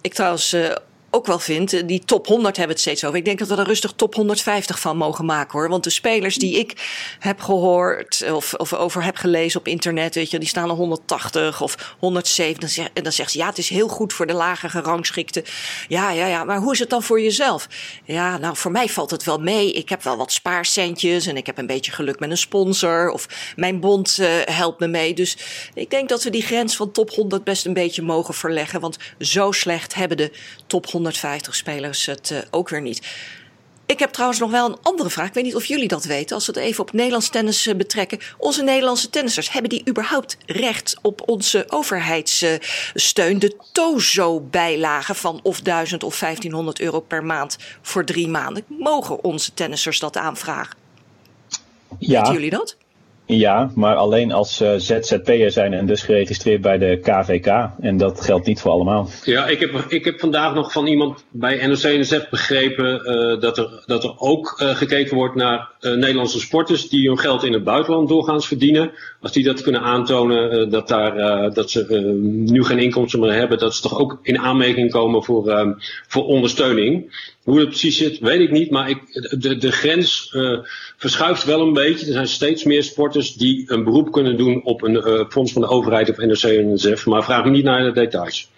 ik 0.00 0.14
trouwens 0.14 0.54
uh, 0.54 0.76
ook 1.14 1.26
wel 1.26 1.38
vind, 1.38 1.88
die 1.88 2.04
top 2.04 2.26
100 2.26 2.56
hebben 2.56 2.74
het 2.74 2.84
steeds 2.84 3.04
over. 3.04 3.18
Ik 3.18 3.24
denk 3.24 3.38
dat 3.38 3.48
we 3.48 3.56
er 3.56 3.66
rustig 3.66 3.92
top 3.92 4.14
150 4.14 4.80
van 4.80 4.96
mogen 4.96 5.24
maken 5.24 5.58
hoor. 5.58 5.68
Want 5.68 5.84
de 5.84 5.90
spelers 5.90 6.36
die 6.36 6.58
ik 6.58 6.74
heb 7.18 7.40
gehoord 7.40 8.24
of, 8.32 8.54
of 8.54 8.74
over 8.74 9.04
heb 9.04 9.16
gelezen 9.16 9.60
op 9.60 9.66
internet, 9.68 10.14
weet 10.14 10.30
je, 10.30 10.38
die 10.38 10.48
staan 10.48 10.68
er 10.68 10.74
180 10.74 11.60
of 11.60 11.94
170. 11.98 12.78
En 12.92 13.02
dan 13.02 13.12
zegt 13.12 13.30
ze 13.30 13.38
ja, 13.38 13.46
het 13.46 13.58
is 13.58 13.68
heel 13.68 13.88
goed 13.88 14.12
voor 14.12 14.26
de 14.26 14.32
lage 14.32 14.68
gerangschikte. 14.68 15.44
Ja, 15.88 16.10
ja, 16.10 16.26
ja, 16.26 16.44
maar 16.44 16.58
hoe 16.58 16.72
is 16.72 16.78
het 16.78 16.90
dan 16.90 17.02
voor 17.02 17.20
jezelf? 17.20 17.68
Ja, 18.04 18.38
nou, 18.38 18.56
voor 18.56 18.70
mij 18.70 18.88
valt 18.88 19.10
het 19.10 19.24
wel 19.24 19.38
mee. 19.38 19.72
Ik 19.72 19.88
heb 19.88 20.02
wel 20.02 20.16
wat 20.16 20.32
spaarcentjes 20.32 21.26
en 21.26 21.36
ik 21.36 21.46
heb 21.46 21.58
een 21.58 21.66
beetje 21.66 21.92
geluk 21.92 22.20
met 22.20 22.30
een 22.30 22.36
sponsor. 22.36 23.10
Of 23.10 23.28
mijn 23.56 23.80
bond 23.80 24.18
uh, 24.20 24.28
helpt 24.44 24.80
me 24.80 24.86
mee. 24.86 25.14
Dus 25.14 25.36
ik 25.74 25.90
denk 25.90 26.08
dat 26.08 26.22
we 26.22 26.30
die 26.30 26.42
grens 26.42 26.76
van 26.76 26.90
top 26.92 27.10
100 27.10 27.44
best 27.44 27.66
een 27.66 27.72
beetje 27.72 28.02
mogen 28.02 28.34
verleggen. 28.34 28.80
Want 28.80 28.96
zo 29.18 29.52
slecht 29.52 29.94
hebben 29.94 30.16
de 30.16 30.32
top 30.66 30.86
100 30.86 31.00
150 31.02 31.54
spelers 31.54 32.06
het 32.06 32.30
uh, 32.30 32.38
ook 32.50 32.68
weer 32.68 32.80
niet. 32.80 33.06
Ik 33.86 33.98
heb 33.98 34.10
trouwens 34.10 34.40
nog 34.40 34.50
wel 34.50 34.68
een 34.68 34.78
andere 34.82 35.10
vraag. 35.10 35.26
Ik 35.26 35.34
weet 35.34 35.44
niet 35.44 35.54
of 35.54 35.64
jullie 35.64 35.88
dat 35.88 36.04
weten. 36.04 36.34
Als 36.34 36.46
we 36.46 36.52
het 36.52 36.62
even 36.62 36.82
op 36.82 36.92
Nederlands 36.92 37.28
tennis 37.28 37.66
uh, 37.66 37.74
betrekken. 37.74 38.18
Onze 38.38 38.62
Nederlandse 38.62 39.10
tennissers, 39.10 39.52
hebben 39.52 39.70
die 39.70 39.88
überhaupt 39.88 40.36
recht 40.46 40.98
op 41.02 41.28
onze 41.28 41.64
overheidssteun? 41.68 43.38
De 43.38 43.56
TOZO-bijlage 43.72 45.14
van 45.14 45.40
of 45.42 45.60
1000 45.60 46.02
of 46.02 46.18
1500 46.18 46.80
euro 46.80 47.00
per 47.00 47.24
maand 47.24 47.56
voor 47.82 48.04
drie 48.04 48.28
maanden. 48.28 48.64
Mogen 48.66 49.24
onze 49.24 49.54
tennissers 49.54 49.98
dat 49.98 50.16
aanvragen? 50.16 50.76
Ja. 51.98 52.18
Weten 52.18 52.32
jullie 52.32 52.50
dat? 52.50 52.76
Ja, 53.26 53.70
maar 53.74 53.96
alleen 53.96 54.32
als 54.32 54.60
uh, 54.60 54.72
ZZP'er 54.76 55.50
zijn 55.50 55.72
en 55.72 55.86
dus 55.86 56.02
geregistreerd 56.02 56.60
bij 56.60 56.78
de 56.78 56.98
KVK. 57.02 57.70
En 57.80 57.96
dat 57.96 58.20
geldt 58.20 58.46
niet 58.46 58.60
voor 58.60 58.70
allemaal. 58.70 59.08
Ja, 59.24 59.46
ik 59.46 59.60
heb, 59.60 59.84
ik 59.88 60.04
heb 60.04 60.20
vandaag 60.20 60.54
nog 60.54 60.72
van 60.72 60.86
iemand 60.86 61.24
bij 61.30 61.66
NOC-NSF 61.66 62.28
begrepen 62.30 62.94
uh, 62.94 63.40
dat, 63.40 63.58
er, 63.58 63.82
dat 63.86 64.04
er 64.04 64.14
ook 64.18 64.60
uh, 64.62 64.76
gekeken 64.76 65.16
wordt 65.16 65.34
naar 65.34 65.70
Nederlandse 65.80 66.40
sporters 66.40 66.88
die 66.88 67.08
hun 67.08 67.18
geld 67.18 67.44
in 67.44 67.52
het 67.52 67.64
buitenland 67.64 68.08
doorgaans 68.08 68.46
verdienen. 68.46 68.90
Als 69.22 69.32
die 69.32 69.44
dat 69.44 69.62
kunnen 69.62 69.80
aantonen 69.80 70.70
dat, 70.70 70.88
daar, 70.88 71.14
dat 71.52 71.70
ze 71.70 71.94
nu 72.46 72.64
geen 72.64 72.78
inkomsten 72.78 73.20
meer 73.20 73.32
hebben, 73.32 73.58
dat 73.58 73.74
ze 73.74 73.82
toch 73.82 73.98
ook 73.98 74.18
in 74.22 74.38
aanmerking 74.38 74.90
komen 74.90 75.24
voor, 75.24 75.76
voor 76.08 76.24
ondersteuning. 76.24 77.10
Hoe 77.42 77.58
het 77.58 77.68
precies 77.68 77.96
zit, 77.96 78.18
weet 78.18 78.40
ik 78.40 78.50
niet. 78.50 78.70
Maar 78.70 78.88
ik, 78.88 79.00
de, 79.40 79.56
de 79.56 79.72
grens 79.72 80.32
uh, 80.36 80.58
verschuift 80.96 81.44
wel 81.44 81.60
een 81.60 81.72
beetje. 81.72 82.06
Er 82.06 82.12
zijn 82.12 82.28
steeds 82.28 82.64
meer 82.64 82.82
sporters 82.82 83.34
die 83.34 83.72
een 83.72 83.84
beroep 83.84 84.12
kunnen 84.12 84.36
doen 84.36 84.64
op 84.64 84.82
een 84.82 84.94
uh, 84.94 85.28
fonds 85.28 85.52
van 85.52 85.62
de 85.62 85.68
overheid 85.68 86.10
of 86.10 86.16
NRC 86.16 86.42
en 86.42 86.72
NSF. 86.72 87.06
Maar 87.06 87.24
vraag 87.24 87.44
me 87.44 87.50
niet 87.50 87.64
naar 87.64 87.82
de 87.82 87.92
details. 87.92 88.50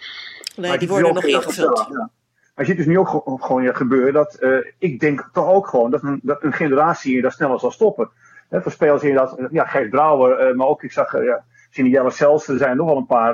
Nee, 0.55 0.77
die 0.77 0.87
worden 0.87 1.13
nog 1.13 1.23
ingevuld. 1.23 1.85
Ja. 1.89 2.09
Maar 2.55 2.65
je 2.65 2.71
ziet 2.71 2.77
dus 2.77 2.85
nu 2.85 2.97
ook 2.97 3.41
gewoon 3.41 3.75
gebeuren 3.75 4.13
dat 4.13 4.37
uh, 4.39 4.57
ik 4.79 4.99
denk 4.99 5.29
toch 5.33 5.47
ook 5.47 5.67
gewoon 5.67 5.91
dat 5.91 6.03
een, 6.03 6.19
dat 6.23 6.43
een 6.43 6.53
generatie 6.53 7.21
daar 7.21 7.31
sneller 7.31 7.59
zal 7.59 7.71
stoppen. 7.71 8.09
Voor 8.49 8.71
spelers 8.71 9.03
inderdaad, 9.03 9.37
ja, 9.51 9.87
Brouwer, 9.89 10.55
maar 10.55 10.67
ook 10.67 10.83
ik 10.83 10.91
zag, 10.91 11.23
ja, 11.23 11.43
Jelle 11.69 12.09
zelfs, 12.09 12.47
er 12.47 12.57
zijn 12.57 12.77
nog 12.77 12.87
wel 12.87 12.97
een 12.97 13.05
paar. 13.05 13.33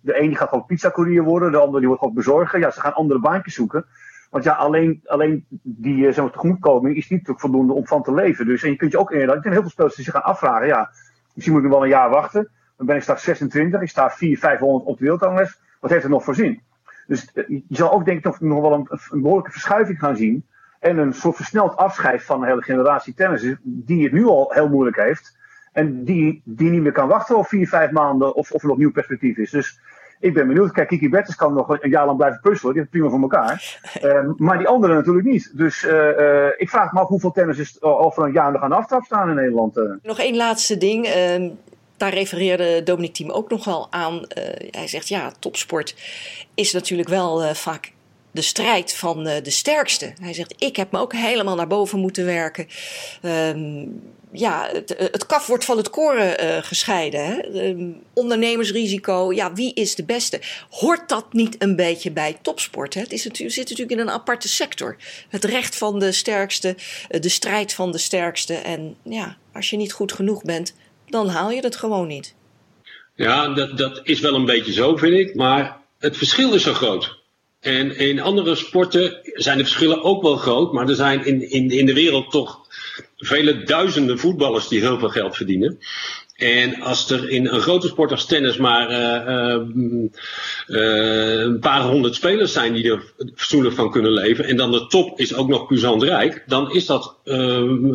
de 0.00 0.14
ene 0.14 0.34
gaat 0.34 0.48
gewoon 0.48 0.66
pizzacourier 0.66 1.22
worden, 1.22 1.52
de 1.52 1.58
andere 1.58 1.78
die 1.78 1.86
wordt 1.86 2.02
gewoon 2.02 2.16
bezorgen. 2.16 2.60
Ja, 2.60 2.70
ze 2.70 2.80
gaan 2.80 2.94
andere 2.94 3.20
baantjes 3.20 3.54
zoeken. 3.54 3.84
Want 4.30 4.44
ja, 4.44 4.52
alleen, 4.52 5.00
alleen 5.04 5.46
die 5.62 6.12
zeg 6.12 6.24
maar, 6.24 6.32
tegemoetkoming 6.32 6.96
is 6.96 7.08
niet 7.08 7.32
voldoende 7.36 7.72
om 7.72 7.86
van 7.86 8.02
te 8.02 8.14
leven. 8.14 8.46
Dus 8.46 8.62
en 8.62 8.70
je 8.70 8.76
kunt 8.76 8.92
je 8.92 8.98
ook 8.98 9.10
inderdaad, 9.10 9.36
er 9.36 9.42
zijn 9.42 9.54
heel 9.54 9.62
veel 9.62 9.70
spelers 9.70 9.94
die 9.94 10.04
zich 10.04 10.14
gaan 10.14 10.22
afvragen, 10.22 10.66
ja, 10.66 10.90
misschien 11.34 11.54
moet 11.54 11.64
ik 11.64 11.68
nog 11.68 11.78
wel 11.78 11.88
een 11.88 11.94
jaar 11.94 12.10
wachten. 12.10 12.50
Dan 12.76 12.86
ben 12.86 12.96
ik 12.96 13.02
straks 13.02 13.22
26, 13.22 13.80
ik 13.80 13.88
sta 13.88 14.10
400, 14.10 14.40
500 14.40 14.84
op 14.84 14.98
de 14.98 15.04
wereldranglist. 15.04 15.60
Wat 15.80 15.90
heeft 15.90 16.02
het 16.02 16.12
nog 16.12 16.24
voor 16.24 16.34
zin? 16.34 16.62
Dus 17.06 17.30
je 17.46 17.62
zal 17.68 17.92
ook 17.92 18.04
denk 18.04 18.18
ik 18.18 18.24
nog, 18.24 18.40
nog 18.40 18.60
wel 18.60 18.72
een, 18.72 18.86
een, 19.10 19.20
behoorlijke 19.22 19.50
verschuiving 19.50 19.98
gaan 19.98 20.16
zien. 20.16 20.46
En 20.80 20.98
een 20.98 21.12
soort 21.12 21.36
versneld 21.36 21.76
afscheid 21.76 22.22
van 22.22 22.42
een 22.42 22.48
hele 22.48 22.62
generatie 22.62 23.14
tennissers 23.14 23.56
die 23.62 24.02
het 24.02 24.12
nu 24.12 24.26
al 24.26 24.50
heel 24.52 24.68
moeilijk 24.68 24.96
heeft. 24.96 25.38
En 25.72 26.04
die, 26.04 26.42
die 26.44 26.70
niet 26.70 26.82
meer 26.82 26.92
kan 26.92 27.08
wachten 27.08 27.36
op 27.36 27.46
vier, 27.46 27.68
vijf 27.68 27.90
maanden 27.90 28.34
of, 28.34 28.52
of 28.52 28.62
er 28.62 28.68
nog 28.68 28.78
nieuw 28.78 28.92
perspectief 28.92 29.36
is. 29.36 29.50
Dus 29.50 29.80
ik 30.20 30.34
ben 30.34 30.46
benieuwd. 30.46 30.72
Kijk, 30.72 30.88
Kiki 30.88 31.08
Bertens 31.08 31.36
kan 31.36 31.54
nog 31.54 31.68
een 31.68 31.90
jaar 31.90 32.06
lang 32.06 32.16
blijven 32.16 32.40
puzzelen. 32.40 32.72
Die 32.72 32.80
heeft 32.80 32.92
prima 32.92 33.08
voor 33.08 33.20
elkaar. 33.20 33.80
Uh, 34.02 34.30
maar 34.46 34.58
die 34.58 34.68
anderen 34.68 34.96
natuurlijk 34.96 35.26
niet. 35.26 35.56
Dus 35.56 35.84
uh, 35.84 35.92
uh, 35.92 36.46
ik 36.56 36.70
vraag 36.70 36.92
me 36.92 37.00
af 37.00 37.08
hoeveel 37.08 37.30
tennissers 37.30 37.82
over 37.82 38.24
een 38.24 38.32
jaar 38.32 38.52
nog 38.52 38.62
aan 38.62 38.68
de 38.68 38.76
aftrap 38.76 39.04
staan 39.04 39.28
in 39.28 39.34
Nederland. 39.34 39.80
Nog 40.02 40.18
één 40.18 40.36
laatste 40.36 40.76
ding. 40.76 41.06
Ehm, 41.06 41.48
daar 41.96 42.14
refereerde 42.14 42.82
Dominic 42.82 43.14
Thiem 43.14 43.30
ook 43.30 43.50
nogal 43.50 43.86
aan. 43.90 44.22
hij 44.70 44.86
zegt 44.86 45.08
ja, 45.08 45.32
topsport 45.38 45.96
is 46.54 46.72
natuurlijk 46.72 47.08
wel 47.08 47.54
vaak 47.54 47.92
de 48.30 48.42
strijd 48.42 48.94
van 48.94 49.24
de 49.24 49.50
sterkste. 49.50 50.12
Hij 50.20 50.32
zegt, 50.32 50.54
ik 50.58 50.76
heb 50.76 50.92
me 50.92 50.98
ook 50.98 51.12
helemaal 51.12 51.56
naar 51.56 51.66
boven 51.66 51.98
moeten 51.98 52.24
werken. 52.24 52.66
Ehm, 53.22 53.84
ja, 54.32 54.68
het, 54.72 54.94
het, 54.98 55.26
kaf 55.26 55.46
wordt 55.46 55.64
van 55.64 55.76
het 55.76 55.90
koren 55.90 56.44
uh, 56.44 56.56
gescheiden. 56.62 57.24
Hè? 57.24 57.66
Um, 57.68 58.02
ondernemersrisico, 58.14 59.32
ja, 59.32 59.52
wie 59.52 59.74
is 59.74 59.94
de 59.94 60.04
beste? 60.04 60.40
Hoort 60.70 61.08
dat 61.08 61.32
niet 61.32 61.62
een 61.62 61.76
beetje 61.76 62.10
bij 62.10 62.38
topsport? 62.42 62.94
Hè? 62.94 63.00
Het 63.00 63.12
is 63.12 63.24
natuurlijk, 63.24 63.54
zit 63.54 63.68
natuurlijk 63.68 64.00
in 64.00 64.06
een 64.06 64.14
aparte 64.14 64.48
sector. 64.48 64.96
Het 65.28 65.44
recht 65.44 65.76
van 65.76 65.98
de 65.98 66.12
sterkste, 66.12 66.76
de 67.08 67.28
strijd 67.28 67.74
van 67.74 67.92
de 67.92 67.98
sterkste. 67.98 68.54
En 68.54 68.96
ja, 69.02 69.36
als 69.52 69.70
je 69.70 69.76
niet 69.76 69.92
goed 69.92 70.12
genoeg 70.12 70.42
bent, 70.42 70.74
dan 71.06 71.28
haal 71.28 71.50
je 71.50 71.60
het 71.60 71.76
gewoon 71.76 72.06
niet. 72.06 72.34
Ja, 73.14 73.48
dat, 73.54 73.78
dat 73.78 74.00
is 74.02 74.20
wel 74.20 74.34
een 74.34 74.44
beetje 74.44 74.72
zo, 74.72 74.96
vind 74.96 75.14
ik. 75.14 75.34
Maar 75.34 75.76
het 75.98 76.16
verschil 76.16 76.54
is 76.54 76.62
zo 76.62 76.72
groot. 76.72 77.19
En 77.60 77.98
in 77.98 78.20
andere 78.20 78.54
sporten 78.54 79.18
zijn 79.22 79.58
de 79.58 79.64
verschillen 79.64 80.02
ook 80.02 80.22
wel 80.22 80.36
groot, 80.36 80.72
maar 80.72 80.88
er 80.88 80.94
zijn 80.94 81.24
in, 81.24 81.50
in, 81.50 81.70
in 81.70 81.86
de 81.86 81.94
wereld 81.94 82.30
toch 82.30 82.60
vele 83.16 83.62
duizenden 83.62 84.18
voetballers 84.18 84.68
die 84.68 84.80
heel 84.80 84.98
veel 84.98 85.08
geld 85.08 85.36
verdienen. 85.36 85.78
En 86.36 86.80
als 86.80 87.10
er 87.10 87.28
in 87.28 87.46
een 87.46 87.60
grote 87.60 87.88
sport 87.88 88.10
als 88.10 88.26
tennis 88.26 88.56
maar 88.56 88.90
uh, 88.90 89.66
uh, 90.66 91.40
een 91.40 91.58
paar 91.58 91.82
honderd 91.82 92.14
spelers 92.14 92.52
zijn 92.52 92.72
die 92.72 92.90
er 92.92 93.02
fatsoenlijk 93.34 93.74
van 93.74 93.90
kunnen 93.90 94.12
leven, 94.12 94.44
en 94.44 94.56
dan 94.56 94.70
de 94.70 94.86
top 94.86 95.18
is 95.18 95.34
ook 95.34 95.48
nog 95.48 95.66
puissant 95.66 96.06
dan 96.46 96.72
is, 96.72 96.86
dat, 96.86 97.16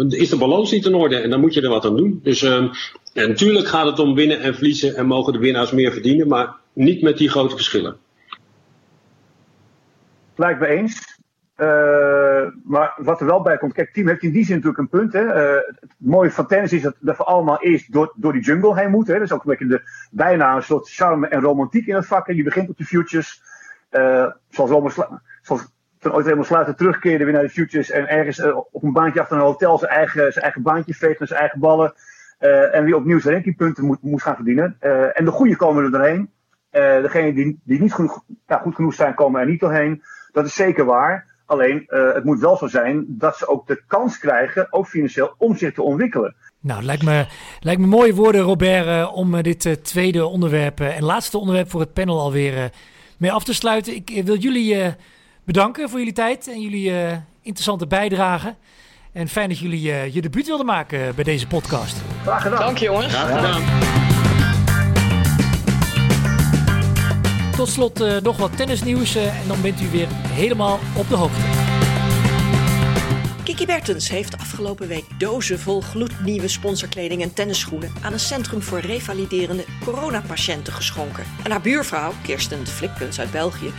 is 0.09 0.29
de 0.29 0.37
balans 0.37 0.71
niet 0.71 0.85
in 0.85 0.95
orde 0.95 1.15
en 1.15 1.29
dan 1.29 1.39
moet 1.39 1.53
je 1.53 1.61
er 1.61 1.69
wat 1.69 1.85
aan 1.85 1.97
doen. 1.97 2.19
Dus 2.23 2.45
natuurlijk 3.13 3.67
gaat 3.67 3.85
het 3.85 3.99
om 3.99 4.15
winnen 4.15 4.39
en 4.39 4.53
verliezen 4.53 4.95
en 4.95 5.05
mogen 5.05 5.33
de 5.33 5.39
winnaars 5.39 5.71
meer 5.71 5.91
verdienen, 5.91 6.27
maar 6.27 6.55
niet 6.73 7.01
met 7.01 7.17
die 7.17 7.29
grote 7.29 7.55
verschillen. 7.55 7.97
Lijkt 10.35 10.59
me 10.59 10.67
eens. 10.67 11.15
Uh, 11.57 12.47
maar 12.63 12.93
wat 12.97 13.19
er 13.19 13.25
wel 13.25 13.41
bij 13.41 13.57
komt, 13.57 13.73
kijk, 13.73 13.93
team 13.93 14.07
heeft 14.07 14.23
in 14.23 14.31
die 14.31 14.45
zin 14.45 14.55
natuurlijk 14.55 14.81
een 14.81 14.99
punt. 14.99 15.13
Hè. 15.13 15.23
Uh, 15.23 15.61
het 15.79 15.95
mooie 15.97 16.31
van 16.31 16.47
tennis 16.47 16.73
is 16.73 16.81
dat, 16.81 16.95
dat 16.99 17.17
we 17.17 17.23
allemaal 17.23 17.61
eerst 17.61 17.91
door, 17.91 18.13
door 18.15 18.33
die 18.33 18.41
jungle 18.41 18.79
heen 18.79 18.89
moeten. 18.89 19.13
Hè. 19.13 19.19
Dat 19.19 19.29
is 19.29 19.35
ook 19.35 19.43
een 19.43 19.49
beetje 19.49 19.67
de, 19.67 19.81
bijna 20.11 20.55
een 20.55 20.63
soort 20.63 20.89
charme 20.89 21.27
en 21.27 21.41
romantiek 21.41 21.87
in 21.87 21.95
het 21.95 22.07
vak. 22.07 22.31
Je 22.31 22.43
begint 22.43 22.69
op 22.69 22.77
de 22.77 22.85
futures. 22.85 23.41
Uh, 23.91 24.31
zoals, 24.49 24.99
zoals 25.41 25.73
toen 25.99 26.13
ooit 26.13 26.23
helemaal 26.23 26.45
sluiten 26.45 26.75
terugkeerde 26.75 27.23
weer 27.23 27.33
naar 27.33 27.43
de 27.43 27.49
futures. 27.49 27.89
En 27.89 28.07
ergens 28.07 28.41
op 28.71 28.83
een 28.83 28.93
baantje 28.93 29.21
achter 29.21 29.37
een 29.37 29.43
hotel 29.43 29.77
zijn 29.77 29.91
eigen, 29.91 30.31
zijn 30.31 30.43
eigen 30.43 30.61
baantje 30.61 30.93
veegt 30.93 31.19
met 31.19 31.27
zijn 31.27 31.39
eigen 31.39 31.59
ballen. 31.59 31.93
en 32.71 32.83
weer 32.83 32.95
opnieuw 32.95 33.19
zijn 33.19 33.33
rankingpunten 33.33 33.85
moet, 33.85 34.01
moet 34.01 34.21
gaan 34.21 34.35
verdienen. 34.35 34.77
en 35.13 35.25
de 35.25 35.31
goede 35.31 35.55
komen 35.55 35.83
er 35.83 35.91
doorheen. 35.91 36.29
degenen 36.71 37.35
die, 37.35 37.59
die 37.63 37.81
niet 37.81 37.93
genoeg, 37.93 38.23
ja, 38.47 38.57
goed 38.57 38.75
genoeg 38.75 38.93
zijn, 38.93 39.13
komen 39.13 39.41
er 39.41 39.47
niet 39.47 39.59
doorheen. 39.59 40.03
Dat 40.35 40.45
is 40.45 40.53
zeker 40.53 40.85
waar. 40.85 41.25
Alleen, 41.45 41.85
uh, 41.87 42.13
het 42.13 42.23
moet 42.23 42.39
wel 42.39 42.57
zo 42.57 42.67
zijn 42.67 43.05
dat 43.07 43.37
ze 43.37 43.47
ook 43.47 43.67
de 43.67 43.83
kans 43.87 44.17
krijgen, 44.17 44.67
ook 44.69 44.87
financieel, 44.87 45.33
om 45.37 45.55
zich 45.57 45.73
te 45.73 45.81
ontwikkelen. 45.81 46.35
Nou, 46.59 46.83
lijkt 46.83 47.03
me, 47.03 47.25
lijkt 47.59 47.81
me 47.81 47.87
mooie 47.87 48.13
woorden, 48.13 48.41
Robert, 48.41 48.85
uh, 48.85 49.11
om 49.15 49.35
uh, 49.35 49.41
dit 49.41 49.83
tweede 49.83 50.25
onderwerp 50.25 50.79
en 50.79 51.03
laatste 51.03 51.37
onderwerp 51.37 51.69
voor 51.69 51.79
het 51.79 51.93
panel 51.93 52.19
alweer 52.19 52.69
mee 53.17 53.31
af 53.31 53.43
te 53.43 53.53
sluiten. 53.53 53.95
Ik 53.95 54.21
wil 54.25 54.37
jullie 54.37 54.95
bedanken 55.43 55.89
voor 55.89 55.99
jullie 55.99 56.13
tijd 56.13 56.47
en 56.47 56.61
jullie 56.61 56.91
interessante 57.41 57.87
bijdrage. 57.87 58.55
En 59.13 59.27
fijn 59.27 59.49
dat 59.49 59.59
jullie 59.59 60.11
je 60.13 60.21
debuut 60.21 60.47
wilden 60.47 60.65
maken 60.65 61.15
bij 61.15 61.23
deze 61.23 61.47
podcast. 61.47 62.01
Graag 62.21 62.41
gedaan. 62.41 62.59
Dank 62.59 62.77
je 62.77 62.85
jongens. 62.85 63.13
Graag 63.13 63.35
gedaan. 63.35 64.14
Tot 67.55 67.69
slot 67.69 68.01
uh, 68.01 68.17
nog 68.17 68.37
wat 68.37 68.57
tennisnieuws 68.57 69.15
uh, 69.15 69.41
en 69.41 69.47
dan 69.47 69.61
bent 69.61 69.81
u 69.81 69.89
weer 69.89 70.07
helemaal 70.11 70.79
op 70.97 71.09
de 71.09 71.15
hoogte. 71.15 71.41
Kiki 73.43 73.65
Bertens 73.65 74.09
heeft 74.09 74.37
afgelopen 74.37 74.87
week 74.87 75.05
dozen 75.17 75.59
vol 75.59 75.81
gloednieuwe 75.81 76.47
sponsorkleding 76.47 77.21
en 77.21 77.33
tennisschoenen 77.33 77.91
aan 78.01 78.13
een 78.13 78.19
centrum 78.19 78.61
voor 78.61 78.79
revaliderende 78.79 79.65
coronapatiënten 79.83 80.73
geschonken. 80.73 81.23
En 81.43 81.51
haar 81.51 81.61
buurvrouw, 81.61 82.11
Kirsten 82.23 82.67
Flikpuns 82.67 83.19
uit 83.19 83.31
België, 83.31 83.71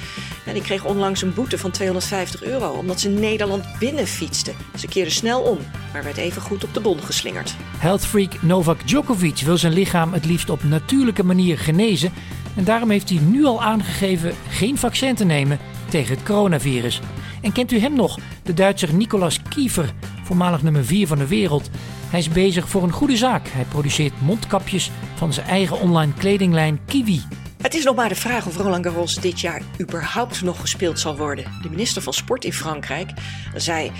en 0.46 0.52
die 0.52 0.62
kreeg 0.62 0.84
onlangs 0.84 1.22
een 1.22 1.34
boete 1.34 1.58
van 1.58 1.70
250 1.70 2.42
euro 2.42 2.70
omdat 2.70 3.00
ze 3.00 3.08
Nederland 3.08 3.64
binnenfietste. 3.78 4.52
Ze 4.78 4.88
keerde 4.88 5.10
snel 5.10 5.40
om, 5.40 5.58
maar 5.92 6.04
werd 6.04 6.16
even 6.16 6.42
goed 6.42 6.64
op 6.64 6.74
de 6.74 6.80
bon 6.80 7.02
geslingerd. 7.02 7.54
Healthfreak 7.78 8.42
Novak 8.42 8.86
Djokovic 8.86 9.40
wil 9.44 9.56
zijn 9.56 9.72
lichaam 9.72 10.12
het 10.12 10.24
liefst 10.24 10.50
op 10.50 10.64
natuurlijke 10.64 11.24
manier 11.24 11.58
genezen 11.58 12.12
en 12.56 12.64
daarom 12.64 12.90
heeft 12.90 13.08
hij 13.08 13.18
nu 13.18 13.44
al 13.44 13.62
aangegeven 13.62 14.34
geen 14.48 14.78
vaccin 14.78 15.14
te 15.14 15.24
nemen 15.24 15.58
tegen 15.88 16.14
het 16.14 16.24
coronavirus. 16.24 17.00
En 17.42 17.52
kent 17.52 17.72
u 17.72 17.78
hem 17.78 17.94
nog, 17.94 18.18
de 18.42 18.54
Duitser 18.54 18.94
Nicolas 18.94 19.42
Kiefer, 19.42 19.92
voormalig 20.24 20.62
nummer 20.62 20.84
4 20.84 21.06
van 21.06 21.18
de 21.18 21.26
wereld? 21.26 21.70
Hij 22.10 22.18
is 22.18 22.28
bezig 22.28 22.68
voor 22.68 22.82
een 22.82 22.92
goede 22.92 23.16
zaak. 23.16 23.48
Hij 23.48 23.64
produceert 23.64 24.20
mondkapjes 24.20 24.90
van 25.14 25.32
zijn 25.32 25.46
eigen 25.46 25.80
online 25.80 26.12
kledinglijn 26.18 26.80
Kiwi. 26.86 27.22
Het 27.62 27.74
is 27.74 27.84
nog 27.84 27.96
maar 27.96 28.08
de 28.08 28.14
vraag 28.14 28.46
of 28.46 28.56
Roland 28.56 28.86
Garros 28.86 29.14
dit 29.14 29.40
jaar 29.40 29.62
überhaupt 29.80 30.42
nog 30.42 30.60
gespeeld 30.60 31.00
zal 31.00 31.16
worden. 31.16 31.44
De 31.62 31.70
minister 31.70 32.02
van 32.02 32.12
Sport 32.12 32.44
in 32.44 32.52
Frankrijk 32.52 33.10
zei 33.54 33.92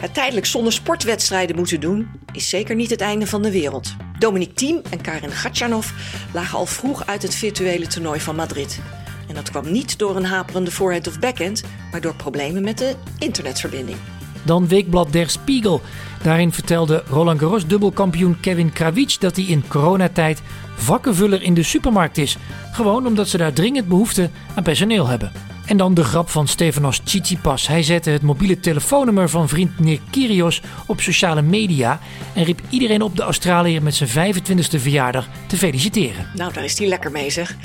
het 0.00 0.14
tijdelijk 0.14 0.46
zonder 0.46 0.72
sportwedstrijden 0.72 1.56
moeten 1.56 1.80
doen, 1.80 2.10
is 2.32 2.48
zeker 2.48 2.74
niet 2.74 2.90
het 2.90 3.00
einde 3.00 3.26
van 3.26 3.42
de 3.42 3.50
wereld. 3.50 3.94
Dominic 4.18 4.54
Thiem 4.54 4.80
en 4.90 5.00
Karin 5.00 5.30
Gatjanov 5.30 5.90
lagen 6.32 6.58
al 6.58 6.66
vroeg 6.66 7.06
uit 7.06 7.22
het 7.22 7.34
virtuele 7.34 7.86
toernooi 7.86 8.20
van 8.20 8.36
Madrid. 8.36 8.80
En 9.28 9.34
dat 9.34 9.50
kwam 9.50 9.72
niet 9.72 9.98
door 9.98 10.16
een 10.16 10.24
haperende 10.24 10.70
voorhand 10.70 11.06
of 11.06 11.18
backhand, 11.18 11.62
maar 11.90 12.00
door 12.00 12.14
problemen 12.14 12.62
met 12.62 12.78
de 12.78 12.94
internetverbinding. 13.18 13.98
Dan 14.42 14.68
Weekblad 14.68 15.12
Der 15.12 15.30
Spiegel. 15.30 15.80
Daarin 16.22 16.52
vertelde 16.52 17.02
Roland 17.06 17.40
Garros 17.40 17.66
dubbelkampioen 17.66 18.40
Kevin 18.40 18.72
Krawic 18.72 19.16
dat 19.20 19.36
hij 19.36 19.44
in 19.44 19.68
coronatijd 19.68 20.42
vakkenvuller 20.76 21.42
in 21.42 21.54
de 21.54 21.62
supermarkt 21.62 22.18
is. 22.18 22.36
Gewoon 22.72 23.06
omdat 23.06 23.28
ze 23.28 23.36
daar 23.36 23.52
dringend 23.52 23.88
behoefte 23.88 24.30
aan 24.54 24.62
personeel 24.62 25.06
hebben. 25.06 25.49
En 25.70 25.76
dan 25.76 25.94
de 25.94 26.04
grap 26.04 26.28
van 26.28 26.48
Stefanos 26.48 26.98
Tsitsipas. 26.98 27.66
Hij 27.66 27.82
zette 27.82 28.10
het 28.10 28.22
mobiele 28.22 28.60
telefoonnummer 28.60 29.28
van 29.28 29.48
vriend 29.48 29.70
Kyrgios 30.10 30.62
op 30.86 31.00
sociale 31.00 31.42
media 31.42 32.00
en 32.34 32.44
riep 32.44 32.60
iedereen 32.68 33.02
op 33.02 33.16
de 33.16 33.22
Australiër 33.22 33.82
met 33.82 33.94
zijn 33.94 34.34
25e 34.34 34.80
verjaardag 34.80 35.28
te 35.46 35.56
feliciteren. 35.56 36.26
Nou, 36.34 36.52
daar 36.52 36.64
is 36.64 36.78
hij 36.78 36.88
lekker 36.88 37.10
mee 37.10 37.30
zeg. 37.30 37.56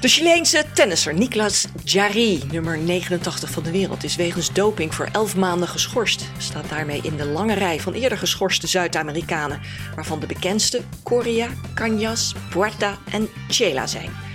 De 0.00 0.08
Chileense 0.08 0.64
tennisser 0.72 1.14
Niklas 1.14 1.66
Jarry, 1.84 2.42
nummer 2.52 2.78
89 2.78 3.50
van 3.50 3.62
de 3.62 3.70
wereld, 3.70 4.04
is 4.04 4.16
wegens 4.16 4.52
doping 4.52 4.94
voor 4.94 5.08
11 5.12 5.36
maanden 5.36 5.68
geschorst. 5.68 6.24
Staat 6.38 6.68
daarmee 6.68 7.00
in 7.02 7.16
de 7.16 7.26
lange 7.26 7.54
rij 7.54 7.80
van 7.80 7.92
eerder 7.92 8.18
geschorste 8.18 8.66
Zuid-Amerikanen, 8.66 9.60
waarvan 9.94 10.20
de 10.20 10.26
bekendste 10.26 10.80
Coria, 11.02 11.48
Cañas, 11.74 12.48
Puerta 12.50 12.98
en 13.10 13.28
Chela 13.48 13.86
zijn. 13.86 14.25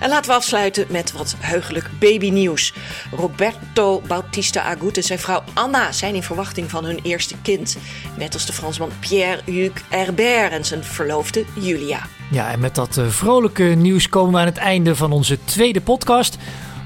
En 0.00 0.08
laten 0.08 0.30
we 0.30 0.36
afsluiten 0.36 0.86
met 0.88 1.12
wat 1.12 1.34
heugelijk 1.38 1.90
babynieuws. 1.98 2.72
Roberto 3.16 4.02
Bautista 4.06 4.62
Agut 4.62 4.96
en 4.96 5.02
zijn 5.02 5.18
vrouw 5.18 5.42
Anna 5.54 5.92
zijn 5.92 6.14
in 6.14 6.22
verwachting 6.22 6.70
van 6.70 6.84
hun 6.84 7.00
eerste 7.02 7.34
kind. 7.42 7.76
Net 8.16 8.34
als 8.34 8.46
de 8.46 8.52
Fransman 8.52 8.90
Pierre-Hugues 9.00 9.82
Herbert 9.88 10.52
en 10.52 10.64
zijn 10.64 10.84
verloofde 10.84 11.44
Julia. 11.54 12.06
Ja, 12.30 12.50
en 12.50 12.60
met 12.60 12.74
dat 12.74 12.96
uh, 12.96 13.08
vrolijke 13.08 13.62
nieuws 13.62 14.08
komen 14.08 14.32
we 14.32 14.38
aan 14.38 14.46
het 14.46 14.56
einde 14.56 14.96
van 14.96 15.12
onze 15.12 15.38
tweede 15.44 15.80
podcast. 15.80 16.36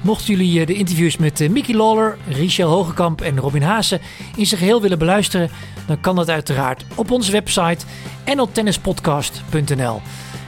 Mochten 0.03 0.27
jullie 0.27 0.59
uh, 0.59 0.67
de 0.67 0.73
interviews 0.73 1.17
met 1.17 1.41
uh, 1.41 1.49
Mickey 1.49 1.75
Lawler, 1.75 2.17
Richel 2.27 2.69
Hogekamp 2.69 3.21
en 3.21 3.39
Robin 3.39 3.61
Haase 3.61 3.99
in 4.35 4.45
zijn 4.45 4.59
geheel 4.59 4.81
willen 4.81 4.99
beluisteren, 4.99 5.49
dan 5.87 5.99
kan 5.99 6.15
dat 6.15 6.29
uiteraard 6.29 6.85
op 6.95 7.11
onze 7.11 7.31
website 7.31 7.85
nltennispodcast.nl. 8.25 10.01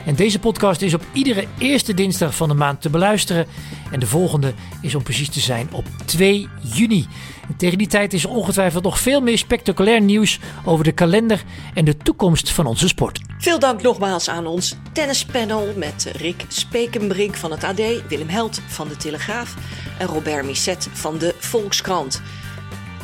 En 0.06 0.16
deze 0.16 0.40
podcast 0.40 0.82
is 0.82 0.94
op 0.94 1.06
iedere 1.14 1.48
eerste 1.58 1.94
dinsdag 1.94 2.36
van 2.36 2.48
de 2.50 2.54
maand 2.54 2.82
te 2.82 2.90
beluisteren. 2.90 3.48
En 3.92 4.00
de 4.00 4.08
volgende 4.08 4.54
is 4.82 4.96
om 4.96 5.04
precies 5.04 5.30
te 5.30 5.40
zijn 5.40 5.68
op 5.72 5.86
2 6.06 6.48
juni. 6.62 7.08
En 7.48 7.56
tegen 7.56 7.78
die 7.78 7.88
tijd 7.88 8.14
is 8.14 8.24
er 8.24 8.30
ongetwijfeld 8.30 8.84
nog 8.84 9.00
veel 9.00 9.22
meer 9.22 9.38
spectaculair 9.38 10.02
nieuws 10.02 10.40
over 10.66 10.84
de 10.84 10.92
kalender 10.92 11.44
en 11.74 11.86
de 11.86 11.98
toekomst 11.98 12.52
van 12.52 12.66
onze 12.66 12.88
sport. 12.88 13.20
Veel 13.38 13.60
dank 13.60 13.82
nogmaals 13.82 14.30
aan 14.30 14.48
ons 14.48 14.76
tennispanel 14.94 15.74
met 15.76 16.12
Rick 16.18 16.46
Spekenbrink 16.48 17.36
van 17.36 17.52
het 17.52 17.64
AD, 17.64 17.82
Willem 18.08 18.30
Held 18.30 18.62
van 18.68 18.88
de 18.88 18.98
Telegraaf 18.98 19.56
en 20.00 20.08
Robert 20.08 20.46
Misset 20.46 20.88
van 20.92 21.18
de 21.18 21.36
Volkskrant. 21.40 22.22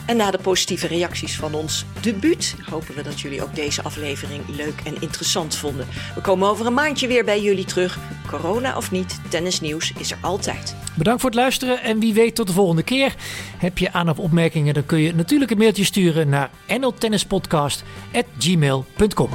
En 0.06 0.18
na 0.18 0.32
de 0.32 0.38
positieve 0.38 0.88
reacties 0.88 1.36
van 1.36 1.54
ons 1.54 1.86
debuut 2.02 2.56
hopen 2.70 2.96
we 2.96 3.02
dat 3.02 3.20
jullie 3.20 3.44
ook 3.44 3.56
deze 3.56 3.84
aflevering 3.84 4.42
leuk 4.48 4.82
en 4.84 5.02
interessant 5.02 5.56
vonden. 5.56 5.88
We 6.16 6.22
komen 6.22 6.50
over 6.50 6.66
een 6.66 6.74
maandje 6.74 7.08
weer 7.08 7.26
bij 7.26 7.42
jullie 7.42 7.66
terug. 7.66 8.00
Corona 8.28 8.78
of 8.78 8.92
niet, 8.92 9.20
tennisnieuws 9.30 9.94
is 9.98 10.12
er 10.12 10.18
altijd. 10.22 10.76
Bedankt 10.96 11.22
voor 11.22 11.30
het 11.30 11.40
luisteren 11.40 11.82
en 11.82 12.00
wie 12.00 12.14
weet 12.14 12.36
tot 12.36 12.48
de 12.48 12.54
volgende 12.54 12.84
keer. 12.84 13.16
Heb 13.58 13.78
je 13.78 13.94
aan 13.94 14.10
of 14.10 14.20
opmerkingen, 14.20 14.74
dan 14.74 14.86
kun 14.86 15.00
je 15.00 15.16
natuurlijk 15.16 15.52
een 15.52 15.58
mailtje 15.58 15.84
sturen 15.84 16.30
naar 16.30 16.50
nltennispodcast.gmail.com. 16.68 19.30